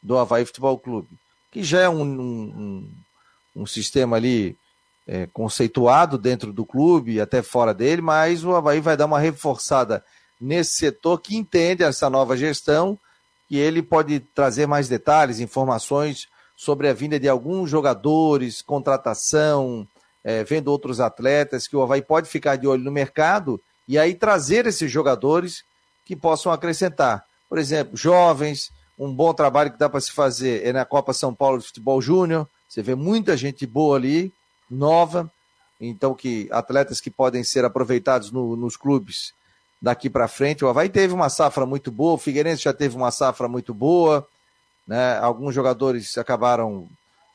Do 0.00 0.16
Havaí 0.16 0.46
Futebol 0.46 0.78
Clube, 0.78 1.08
que 1.50 1.64
já 1.64 1.80
é 1.80 1.88
um, 1.88 2.02
um, 2.04 2.90
um 3.56 3.66
sistema 3.66 4.16
ali 4.16 4.56
é, 5.08 5.26
conceituado 5.32 6.18
dentro 6.18 6.52
do 6.52 6.64
clube, 6.64 7.20
até 7.20 7.42
fora 7.42 7.74
dele, 7.74 8.00
mas 8.00 8.44
o 8.44 8.54
Havaí 8.54 8.78
vai 8.78 8.96
dar 8.96 9.06
uma 9.06 9.18
reforçada 9.18 10.04
nesse 10.40 10.74
setor 10.74 11.20
que 11.20 11.36
entende 11.36 11.82
essa 11.82 12.08
nova 12.08 12.36
gestão 12.36 12.96
e 13.50 13.58
ele 13.58 13.82
pode 13.82 14.20
trazer 14.20 14.66
mais 14.66 14.88
detalhes, 14.88 15.40
informações 15.40 16.28
sobre 16.56 16.88
a 16.88 16.92
vinda 16.92 17.18
de 17.18 17.28
alguns 17.28 17.68
jogadores, 17.68 18.62
contratação, 18.62 19.86
é, 20.22 20.44
vendo 20.44 20.68
outros 20.68 21.00
atletas, 21.00 21.66
que 21.66 21.74
o 21.74 21.82
Havaí 21.82 22.02
pode 22.02 22.28
ficar 22.28 22.56
de 22.56 22.66
olho 22.66 22.84
no 22.84 22.92
mercado 22.92 23.60
e 23.88 23.98
aí 23.98 24.14
trazer 24.14 24.66
esses 24.66 24.90
jogadores 24.90 25.64
que 26.04 26.14
possam 26.14 26.52
acrescentar. 26.52 27.24
Por 27.48 27.58
exemplo, 27.58 27.96
jovens, 27.96 28.70
um 28.98 29.12
bom 29.12 29.34
trabalho 29.34 29.72
que 29.72 29.78
dá 29.78 29.88
para 29.88 30.00
se 30.00 30.12
fazer 30.12 30.64
é 30.64 30.72
na 30.72 30.84
Copa 30.84 31.12
São 31.12 31.34
Paulo 31.34 31.58
de 31.58 31.66
Futebol 31.66 32.00
Júnior. 32.00 32.48
Você 32.68 32.82
vê 32.82 32.94
muita 32.94 33.36
gente 33.36 33.66
boa 33.66 33.96
ali, 33.96 34.32
nova, 34.70 35.28
então 35.80 36.14
que 36.14 36.46
atletas 36.52 37.00
que 37.00 37.10
podem 37.10 37.42
ser 37.42 37.64
aproveitados 37.64 38.30
no, 38.30 38.54
nos 38.54 38.76
clubes 38.76 39.32
daqui 39.80 40.10
para 40.10 40.28
frente. 40.28 40.64
O 40.64 40.68
Havaí 40.68 40.88
teve 40.88 41.14
uma 41.14 41.28
safra 41.28 41.64
muito 41.64 41.90
boa, 41.90 42.14
o 42.14 42.18
Figueirense 42.18 42.62
já 42.62 42.72
teve 42.72 42.96
uma 42.96 43.10
safra 43.10 43.48
muito 43.48 43.72
boa, 43.72 44.26
né? 44.86 45.18
alguns 45.18 45.54
jogadores 45.54 46.18
acabaram 46.18 46.88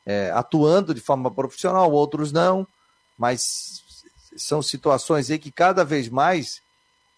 é, 0.04 0.30
atuando 0.30 0.94
de 0.94 1.00
forma 1.00 1.30
profissional, 1.30 1.90
outros 1.90 2.30
não, 2.30 2.66
mas 3.18 3.82
são 4.36 4.62
situações 4.62 5.30
aí 5.30 5.38
que 5.38 5.50
cada 5.50 5.84
vez 5.84 6.08
mais 6.08 6.60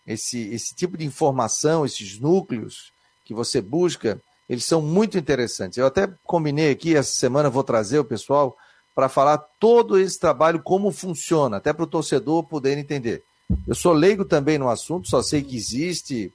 esse, 0.06 0.48
esse 0.54 0.74
tipo 0.74 0.96
de 0.96 1.04
informação, 1.04 1.84
esses 1.84 2.18
núcleos 2.18 2.92
que 3.24 3.34
você 3.34 3.60
busca, 3.60 4.18
eles 4.48 4.64
são 4.64 4.80
muito 4.80 5.18
interessantes. 5.18 5.76
Eu 5.76 5.86
até 5.86 6.08
combinei 6.24 6.70
aqui, 6.70 6.96
essa 6.96 7.12
semana 7.12 7.50
vou 7.50 7.62
trazer 7.62 7.98
o 7.98 8.04
pessoal 8.04 8.56
para 8.94 9.08
falar 9.08 9.38
todo 9.60 9.98
esse 9.98 10.18
trabalho, 10.18 10.62
como 10.62 10.90
funciona, 10.90 11.58
até 11.58 11.72
para 11.72 11.84
o 11.84 11.86
torcedor 11.86 12.42
poder 12.44 12.78
entender. 12.78 13.22
Eu 13.66 13.74
sou 13.74 13.92
leigo 13.92 14.24
também 14.24 14.58
no 14.58 14.68
assunto, 14.68 15.08
só 15.08 15.22
sei 15.22 15.42
que 15.42 15.56
existe. 15.56 16.32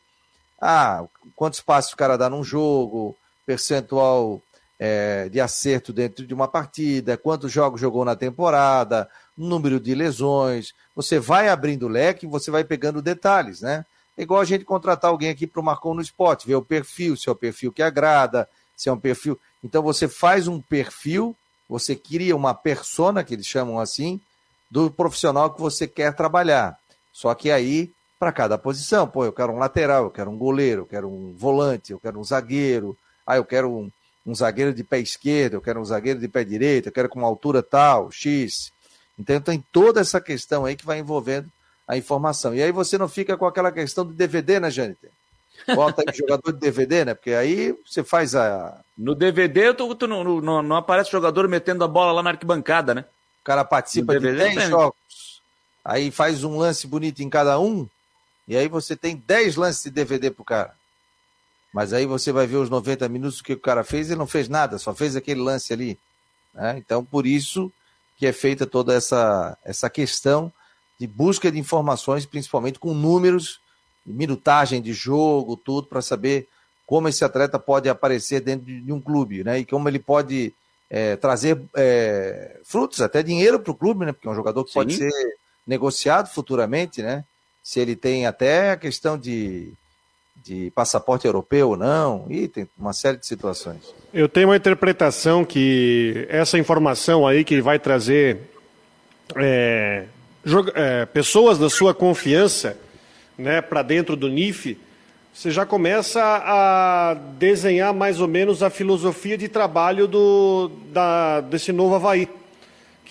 Ah, 0.60 1.04
quantos 1.36 1.62
passos 1.62 1.94
o 1.94 1.98
cara 1.98 2.18
dá 2.18 2.30
num 2.30 2.44
jogo, 2.44 3.16
percentual 3.46 4.42
é, 4.80 5.30
de 5.30 5.40
acerto 5.40 5.94
dentro 5.94 6.26
de 6.26 6.34
uma 6.34 6.48
partida, 6.48 7.18
quantos 7.18 7.52
jogos 7.52 7.80
jogou 7.80 8.04
na 8.04 8.16
temporada, 8.16 9.10
número 9.38 9.80
de 9.80 9.94
lesões. 9.94 10.74
Você 10.96 11.20
vai 11.20 11.50
abrindo 11.50 11.84
o 11.84 11.90
leque 11.90 12.26
e 12.26 12.30
você 12.30 12.50
vai 12.52 12.64
pegando 12.64 13.02
detalhes, 13.02 13.62
né? 13.62 13.86
É 14.18 14.22
igual 14.22 14.42
a 14.42 14.46
gente 14.46 14.64
contratar 14.64 15.10
alguém 15.10 15.30
aqui 15.30 15.48
para 15.48 15.60
o 15.60 15.64
Marcou 15.64 15.94
no 15.94 16.02
Esporte, 16.02 16.48
ver 16.48 16.56
o 16.56 16.62
perfil, 16.62 17.18
se 17.18 17.28
é 17.28 17.32
o 17.32 17.36
perfil 17.36 17.72
que 17.72 17.82
agrada, 17.82 18.48
se 18.76 18.90
é 18.90 18.92
um 18.92 19.00
perfil. 19.00 19.40
Então 19.64 19.82
você 19.82 20.08
faz 20.08 20.48
um 20.48 20.62
perfil, 20.62 21.36
você 21.68 21.96
cria 21.96 22.36
uma 22.36 22.54
persona, 22.54 23.24
que 23.24 23.34
eles 23.34 23.48
chamam 23.48 23.80
assim, 23.80 24.22
do 24.70 24.92
profissional 24.92 25.52
que 25.52 25.62
você 25.62 25.88
quer 25.88 26.16
trabalhar. 26.16 26.78
Só 27.14 27.34
que 27.36 27.52
aí, 27.52 27.92
para 28.20 28.32
cada 28.32 28.58
posição, 28.58 29.08
pô, 29.08 29.24
eu 29.24 29.32
quero 29.32 29.54
um 29.54 29.60
lateral, 29.60 30.06
eu 30.06 30.10
quero 30.10 30.32
um 30.32 30.38
goleiro, 30.38 30.82
eu 30.82 30.86
quero 30.86 31.08
um 31.08 31.34
volante, 31.34 31.92
eu 31.92 32.00
quero 32.00 32.20
um 32.20 32.24
zagueiro, 32.24 32.98
ah, 33.26 33.38
eu 33.38 33.46
quero 33.46 33.70
um, 33.72 33.92
um 34.26 34.34
zagueiro 34.34 34.74
de 34.74 34.84
pé 34.84 35.00
esquerdo, 35.00 35.54
eu 35.54 35.62
quero 35.62 35.80
um 35.80 35.86
zagueiro 35.86 36.20
de 36.20 36.28
pé 36.28 36.44
direito, 36.44 36.88
eu 36.88 36.92
quero 36.92 37.08
com 37.08 37.20
uma 37.20 37.28
altura 37.28 37.62
tal, 37.62 38.12
X. 38.12 38.72
Então 39.18 39.40
tem 39.40 39.64
toda 39.72 40.02
essa 40.02 40.20
questão 40.20 40.66
aí 40.66 40.76
que 40.76 40.86
vai 40.86 40.98
envolvendo 40.98 41.48
a 41.88 41.96
informação. 41.96 42.56
E 42.56 42.64
aí 42.64 42.72
você 42.72 42.98
não 42.98 43.08
fica 43.08 43.38
com 43.38 43.46
aquela 43.46 43.72
questão 43.72 44.06
do 44.06 44.14
DVD, 44.14 44.60
né, 44.60 44.72
Jâniter? 44.72 45.12
Bota 45.76 46.04
aí 46.06 46.14
jogador 46.16 46.52
de 46.52 46.60
DVD, 46.60 47.06
né? 47.06 47.14
Porque 47.14 47.32
aí 47.32 47.76
você 47.86 48.04
faz 48.04 48.36
a. 48.36 48.80
No 48.98 49.14
DVD 49.14 49.74
tu, 49.74 49.94
tu 49.96 50.08
não, 50.08 50.24
não, 50.42 50.62
não, 50.62 50.76
aparece 50.76 51.12
jogador 51.12 51.48
metendo 51.48 51.84
a 51.84 51.88
bola 51.88 52.12
lá 52.12 52.24
na 52.24 52.32
arquibancada, 52.32 52.94
né? 52.94 53.06
O 53.42 53.44
cara 53.44 53.64
participa 53.64 54.18
de 54.20 54.32
10 54.34 54.70
jogos 54.70 54.96
aí 55.84 56.12
faz 56.12 56.44
um 56.44 56.58
lance 56.58 56.88
bonito 56.88 57.22
em 57.22 57.30
cada 57.30 57.60
um, 57.60 57.88
e 58.48 58.56
aí 58.58 58.68
você 58.68 58.96
tem 58.96 59.16
10 59.16 59.56
lances 59.56 59.84
de 59.84 59.92
DVD 59.92 60.30
pro 60.32 60.44
cara. 60.44 60.74
Mas 61.74 61.92
aí 61.92 62.06
você 62.06 62.32
vai 62.32 62.46
ver 62.46 62.58
os 62.58 62.70
90 62.70 63.10
minutos 63.10 63.42
que 63.42 63.54
o 63.54 63.60
cara 63.60 63.84
fez, 63.84 64.10
ele 64.10 64.20
não 64.20 64.28
fez 64.28 64.48
nada, 64.48 64.78
só 64.78 64.94
fez 64.94 65.16
aquele 65.16 65.42
lance 65.42 65.74
ali. 65.74 65.98
Né? 66.54 66.76
Então, 66.78 67.04
por 67.04 67.26
isso 67.26 67.72
que 68.18 68.28
é 68.28 68.32
feita 68.32 68.68
toda 68.68 68.94
essa, 68.94 69.58
essa 69.64 69.90
questão 69.90 70.54
de 71.00 71.08
busca 71.08 71.52
de 71.52 71.58
informações, 71.58 72.26
principalmente 72.26 72.78
com 72.78 72.94
números, 72.94 73.60
minutagem 74.06 74.82
de 74.82 74.94
jogo, 74.94 75.58
tudo, 75.58 75.88
para 75.88 76.02
saber 76.02 76.48
como 76.86 77.08
esse 77.08 77.26
atleta 77.26 77.58
pode 77.58 77.90
aparecer 77.90 78.42
dentro 78.42 78.66
de 78.66 78.92
um 78.92 79.02
clube, 79.02 79.44
né? 79.44 79.60
E 79.60 79.66
como 79.66 79.90
ele 79.90 80.00
pode 80.00 80.54
é, 80.90 81.16
trazer 81.16 81.60
é, 81.76 82.60
frutos, 82.64 83.02
até 83.02 83.24
dinheiro 83.24 83.60
para 83.60 83.72
o 83.72 83.76
clube, 83.76 84.06
né? 84.06 84.12
Porque 84.12 84.28
é 84.28 84.32
um 84.32 84.36
jogador 84.36 84.64
que 84.64 84.72
Sim. 84.72 84.80
pode 84.80 84.96
ser 84.96 85.12
negociado 85.66 86.30
futuramente, 86.30 87.02
né? 87.02 87.24
Se 87.64 87.80
ele 87.80 87.96
tem 87.96 88.26
até 88.26 88.72
a 88.72 88.78
questão 88.78 89.18
de, 89.18 89.72
de 90.44 90.72
passaporte 90.72 91.26
europeu 91.26 91.70
ou 91.70 91.78
não, 91.78 92.26
e 92.30 92.48
tem 92.48 92.68
uma 92.78 92.94
série 92.94 93.18
de 93.18 93.26
situações. 93.26 93.94
Eu 94.14 94.28
tenho 94.28 94.50
uma 94.50 94.58
interpretação 94.58 95.46
que 95.46 96.28
essa 96.30 96.58
informação 96.58 97.26
aí 97.26 97.44
que 97.44 97.62
vai 97.62 97.80
trazer 97.80 98.42
é, 99.36 100.06
é, 100.76 101.06
pessoas 101.06 101.58
da 101.58 101.70
sua 101.70 101.94
confiança 101.94 102.78
né, 103.38 103.62
para 103.62 103.82
dentro 103.82 104.16
do 104.16 104.28
NIF, 104.28 104.78
você 105.34 105.50
já 105.50 105.66
começa 105.66 106.22
a 106.22 107.16
desenhar 107.40 107.94
mais 107.94 108.20
ou 108.20 108.28
menos 108.28 108.62
a 108.62 108.70
filosofia 108.70 109.38
de 109.38 109.48
trabalho 109.48 110.08
do, 110.08 110.70
da, 110.92 111.42
desse 111.42 111.72
novo 111.72 111.96
Havaí, 111.96 112.30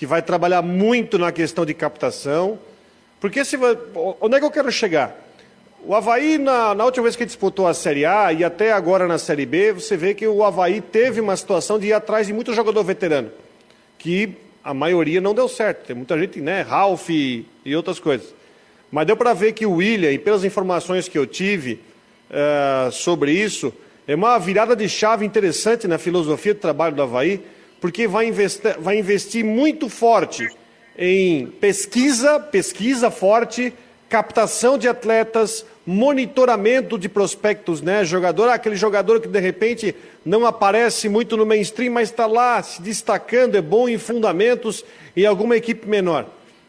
que 0.03 0.07
vai 0.07 0.21
trabalhar 0.21 0.63
muito 0.63 1.17
na 1.17 1.31
questão 1.31 1.65
de 1.65 1.73
captação. 1.73 2.59
Porque 3.21 3.45
se, 3.45 3.57
onde 4.21 4.35
é 4.35 4.41
que 4.41 4.45
eu 4.45 4.51
quero 4.51 4.73
chegar? 4.73 5.17
O 5.85 5.95
Havaí, 5.95 6.39
na, 6.39 6.75
na, 6.75 6.85
última 6.85 7.05
vez 7.05 7.15
que 7.15 7.25
disputou 7.25 7.69
a 7.69 7.73
Série 7.73 8.05
A 8.05 8.33
e 8.33 8.43
até 8.43 8.73
agora 8.73 9.07
na 9.07 9.17
Série 9.17 9.47
B, 9.47 9.75
você 9.75 9.97
vê 9.97 10.13
que 10.13 10.27
o 10.27 10.43
Havaí 10.43 10.81
teve 10.81 11.21
uma 11.21 11.37
situação 11.37 11.79
de 11.79 11.87
ir 11.87 11.93
atrás 11.93 12.27
de 12.27 12.33
muito 12.33 12.53
jogador 12.53 12.83
veterano, 12.83 13.31
que 13.97 14.35
a 14.65 14.75
maioria 14.75 15.21
não 15.21 15.33
deu 15.33 15.49
certo. 15.49 15.87
Tem 15.87 15.95
muita 15.95 16.19
gente, 16.19 16.41
né? 16.41 16.63
Ralph 16.63 17.09
e, 17.09 17.47
e 17.65 17.77
outras 17.77 18.01
coisas. 18.01 18.35
Mas 18.91 19.07
deu 19.07 19.17
para 19.17 19.33
ver 19.33 19.53
que 19.53 19.65
o 19.65 19.75
William, 19.75 20.11
e 20.11 20.19
pelas 20.19 20.43
informações 20.43 21.07
que 21.07 21.17
eu 21.17 21.29
tive 21.29 21.79
uh, 22.29 22.91
sobre 22.91 23.31
isso, 23.31 23.73
é 24.09 24.17
uma 24.17 24.37
virada 24.37 24.75
de 24.75 24.89
chave 24.89 25.25
interessante 25.25 25.87
na 25.87 25.97
filosofia 25.97 26.55
do 26.55 26.59
trabalho 26.59 26.97
do 26.97 27.03
Havaí, 27.03 27.41
porque 27.83 28.07
vai 28.07 28.29
investir, 28.29 28.79
vai 28.79 28.97
investir 28.97 29.45
muito 29.45 29.89
forte 29.89 30.49
em 30.97 31.47
pesquisa, 31.47 32.39
pesquisa 32.39 33.11
forte, 33.11 33.75
captação 34.09 34.79
de 34.79 34.87
atletas, 34.87 35.67
monitoramento 35.85 36.97
de 36.97 37.09
prospectos, 37.09 37.83
né? 37.83 38.05
Jogador, 38.05 38.51
aquele 38.51 38.77
jogador 38.77 39.21
que 39.21 39.27
de 39.27 39.41
repente 39.41 39.97
não 40.25 40.47
aparece 40.47 41.09
muito 41.09 41.37
no 41.37 41.45
mainstream, 41.45 41.93
mas 41.93 42.09
está 42.09 42.25
lá 42.25 42.63
se 42.63 42.81
destacando, 42.81 43.57
é 43.57 43.61
bom 43.61 43.89
em 43.89 43.99
fundamentos 43.99 44.85
em 45.17 45.27
alguma 45.27 45.57
equipe 45.57 45.89
menor. 45.89 46.27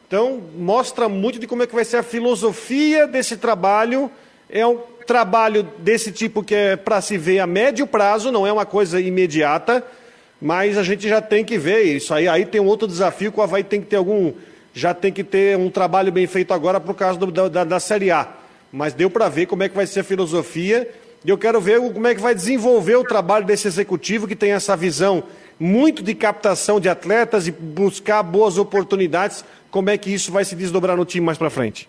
Então, 0.08 0.42
mostra 0.58 1.08
muito 1.08 1.38
de 1.38 1.46
como 1.46 1.62
é 1.62 1.68
que 1.68 1.76
vai 1.76 1.86
ser 1.86 1.98
a 1.98 2.04
filosofia 2.04 3.06
desse 3.06 3.38
trabalho. 3.38 4.10
É 4.50 4.66
um 4.66 4.80
trabalho 5.06 5.62
desse 5.78 6.12
tipo 6.12 6.44
que 6.44 6.56
é 6.56 6.76
para 6.76 7.02
se 7.02 7.20
ver 7.20 7.38
a 7.38 7.46
médio 7.46 7.86
prazo, 7.86 8.32
não 8.32 8.48
é 8.48 8.52
uma 8.52 8.66
coisa 8.66 9.00
imediata, 9.00 9.86
mas 10.44 10.78
a 10.78 10.84
gente 10.84 11.08
já 11.08 11.22
tem 11.22 11.46
que 11.46 11.58
ver 11.58 11.84
isso. 11.84 12.14
Aí, 12.14 12.28
aí 12.28 12.46
tem 12.46 12.60
um 12.60 12.66
outro 12.66 12.86
desafio 12.86 13.32
que 13.32 13.40
o 13.40 13.42
Havaí 13.42 13.64
tem 13.64 13.80
que 13.80 13.88
ter 13.88 13.96
algum. 13.96 14.34
Já 14.74 14.94
tem 14.94 15.10
que 15.10 15.24
ter 15.24 15.58
um 15.58 15.70
trabalho 15.70 16.12
bem 16.12 16.28
feito 16.28 16.54
agora 16.54 16.82
por 16.82 16.94
causa 16.96 17.18
do, 17.18 17.50
da, 17.50 17.64
da 17.64 17.80
Série 17.80 18.12
A. 18.12 18.28
Mas 18.70 18.94
deu 18.94 19.10
para 19.10 19.30
ver 19.30 19.46
como 19.46 19.64
é 19.64 19.70
que 19.70 19.76
vai 19.76 19.88
ser 19.88 20.02
a 20.02 20.04
filosofia. 20.04 20.92
E 21.24 21.30
eu 21.30 21.38
quero 21.38 21.62
ver 21.62 21.80
como 21.94 22.06
é 22.06 22.14
que 22.14 22.20
vai 22.20 22.36
desenvolver 22.36 22.98
o 22.98 23.06
trabalho 23.06 23.46
desse 23.46 23.70
executivo 23.70 24.28
que 24.28 24.36
tem 24.36 24.52
essa 24.52 24.76
visão 24.76 25.24
muito 25.58 26.04
de 26.04 26.14
captação 26.14 26.78
de 26.78 26.90
atletas 26.90 27.48
e 27.48 27.52
buscar 27.52 28.22
boas 28.22 28.58
oportunidades 28.58 29.46
como 29.72 29.90
é 29.90 29.98
que 29.98 30.14
isso 30.14 30.30
vai 30.30 30.44
se 30.44 30.58
desdobrar 30.58 30.98
no 30.98 31.06
time 31.06 31.26
mais 31.26 31.38
para 31.38 31.50
frente. 31.50 31.88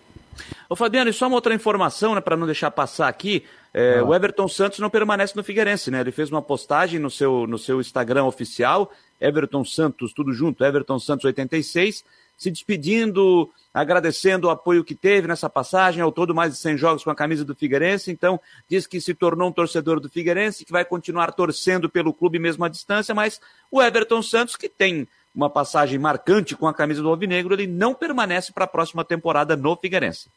Ô 0.69 0.77
Fabiano, 0.77 1.09
e 1.09 1.13
só 1.13 1.27
uma 1.27 1.35
outra 1.35 1.53
informação, 1.53 2.15
né, 2.15 2.21
para 2.21 2.37
não 2.37 2.45
deixar 2.45 2.71
passar 2.71 3.09
aqui, 3.09 3.43
é, 3.77 4.01
o 4.01 4.15
Everton 4.15 4.47
Santos 4.47 4.79
não 4.79 4.89
permanece 4.89 5.35
no 5.35 5.43
Figueirense, 5.43 5.91
né? 5.91 5.99
Ele 5.99 6.11
fez 6.13 6.31
uma 6.31 6.41
postagem 6.41 6.97
no 6.97 7.11
seu, 7.11 7.45
no 7.45 7.57
seu 7.57 7.81
Instagram 7.81 8.23
oficial, 8.23 8.89
Everton 9.19 9.65
Santos, 9.65 10.13
tudo 10.13 10.31
junto, 10.31 10.63
Everton 10.63 10.97
Santos 10.97 11.25
86, 11.25 12.05
se 12.37 12.49
despedindo, 12.49 13.49
agradecendo 13.73 14.47
o 14.47 14.49
apoio 14.49 14.81
que 14.81 14.95
teve 14.95 15.27
nessa 15.27 15.49
passagem, 15.49 16.01
ao 16.01 16.09
todo 16.09 16.33
mais 16.33 16.53
de 16.53 16.59
100 16.59 16.77
jogos 16.77 17.03
com 17.03 17.09
a 17.09 17.15
camisa 17.15 17.43
do 17.43 17.53
Figueirense, 17.53 18.11
então 18.11 18.39
diz 18.69 18.87
que 18.87 19.01
se 19.01 19.13
tornou 19.13 19.49
um 19.49 19.51
torcedor 19.51 19.99
do 19.99 20.07
Figueirense, 20.07 20.63
que 20.63 20.71
vai 20.71 20.85
continuar 20.85 21.33
torcendo 21.33 21.89
pelo 21.89 22.13
clube 22.13 22.39
mesmo 22.39 22.63
à 22.63 22.69
distância, 22.69 23.13
mas 23.13 23.41
o 23.69 23.81
Everton 23.81 24.21
Santos, 24.21 24.55
que 24.55 24.69
tem 24.69 25.05
uma 25.35 25.49
passagem 25.49 25.99
marcante 25.99 26.55
com 26.55 26.65
a 26.65 26.73
camisa 26.73 27.01
do 27.01 27.09
Alvinegro, 27.09 27.53
ele 27.53 27.67
não 27.67 27.93
permanece 27.93 28.53
para 28.53 28.63
a 28.63 28.69
próxima 28.69 29.03
temporada 29.03 29.57
no 29.57 29.75
Figueirense. 29.75 30.29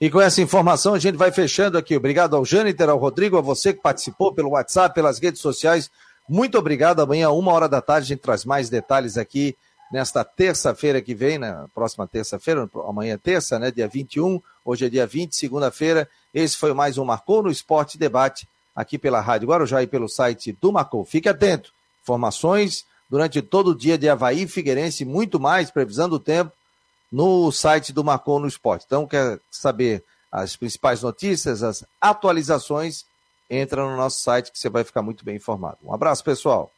E 0.00 0.10
com 0.10 0.20
essa 0.20 0.40
informação 0.42 0.94
a 0.94 0.98
gente 0.98 1.16
vai 1.16 1.30
fechando 1.30 1.78
aqui. 1.78 1.96
Obrigado 1.96 2.34
ao 2.34 2.44
Jâniter, 2.44 2.88
ao 2.88 2.98
Rodrigo, 2.98 3.36
a 3.36 3.40
você 3.40 3.72
que 3.72 3.80
participou 3.80 4.32
pelo 4.32 4.50
WhatsApp, 4.50 4.94
pelas 4.94 5.18
redes 5.18 5.40
sociais. 5.40 5.90
Muito 6.28 6.58
obrigado. 6.58 7.00
Amanhã, 7.00 7.30
uma 7.30 7.52
hora 7.52 7.68
da 7.68 7.80
tarde, 7.80 8.06
a 8.06 8.08
gente 8.08 8.20
traz 8.20 8.44
mais 8.44 8.68
detalhes 8.68 9.16
aqui 9.16 9.56
nesta 9.92 10.24
terça-feira 10.24 11.02
que 11.02 11.14
vem, 11.14 11.36
na 11.36 11.68
próxima 11.74 12.06
terça-feira, 12.06 12.68
amanhã 12.88 13.14
é 13.14 13.18
terça, 13.18 13.58
né? 13.58 13.70
Dia 13.70 13.86
21, 13.86 14.40
hoje 14.64 14.86
é 14.86 14.88
dia 14.88 15.06
20, 15.06 15.36
segunda-feira. 15.36 16.08
Esse 16.32 16.56
foi 16.56 16.72
mais 16.72 16.96
um 16.96 17.04
Marcou 17.04 17.42
no 17.42 17.50
Esporte 17.50 17.98
Debate, 17.98 18.48
aqui 18.74 18.96
pela 18.96 19.20
Rádio 19.20 19.48
Guarujá 19.48 19.82
e 19.82 19.86
pelo 19.86 20.08
site 20.08 20.56
do 20.58 20.72
Marcou. 20.72 21.04
Fique 21.04 21.28
atento. 21.28 21.72
Informações 22.02 22.86
durante 23.10 23.42
todo 23.42 23.72
o 23.72 23.74
dia 23.74 23.98
de 23.98 24.08
Havaí, 24.08 24.48
Figueirense 24.48 25.04
muito 25.04 25.38
mais, 25.38 25.70
previsão 25.70 26.08
do 26.08 26.18
tempo, 26.18 26.50
no 27.12 27.52
site 27.52 27.92
do 27.92 28.02
Marcon 28.02 28.40
no 28.40 28.48
Esporte. 28.48 28.84
Então, 28.86 29.06
quer 29.06 29.38
saber 29.50 30.02
as 30.30 30.56
principais 30.56 31.02
notícias, 31.02 31.62
as 31.62 31.84
atualizações, 32.00 33.04
entra 33.50 33.86
no 33.86 33.96
nosso 33.98 34.20
site 34.20 34.50
que 34.50 34.58
você 34.58 34.70
vai 34.70 34.82
ficar 34.82 35.02
muito 35.02 35.22
bem 35.22 35.36
informado. 35.36 35.76
Um 35.84 35.92
abraço, 35.92 36.24
pessoal. 36.24 36.72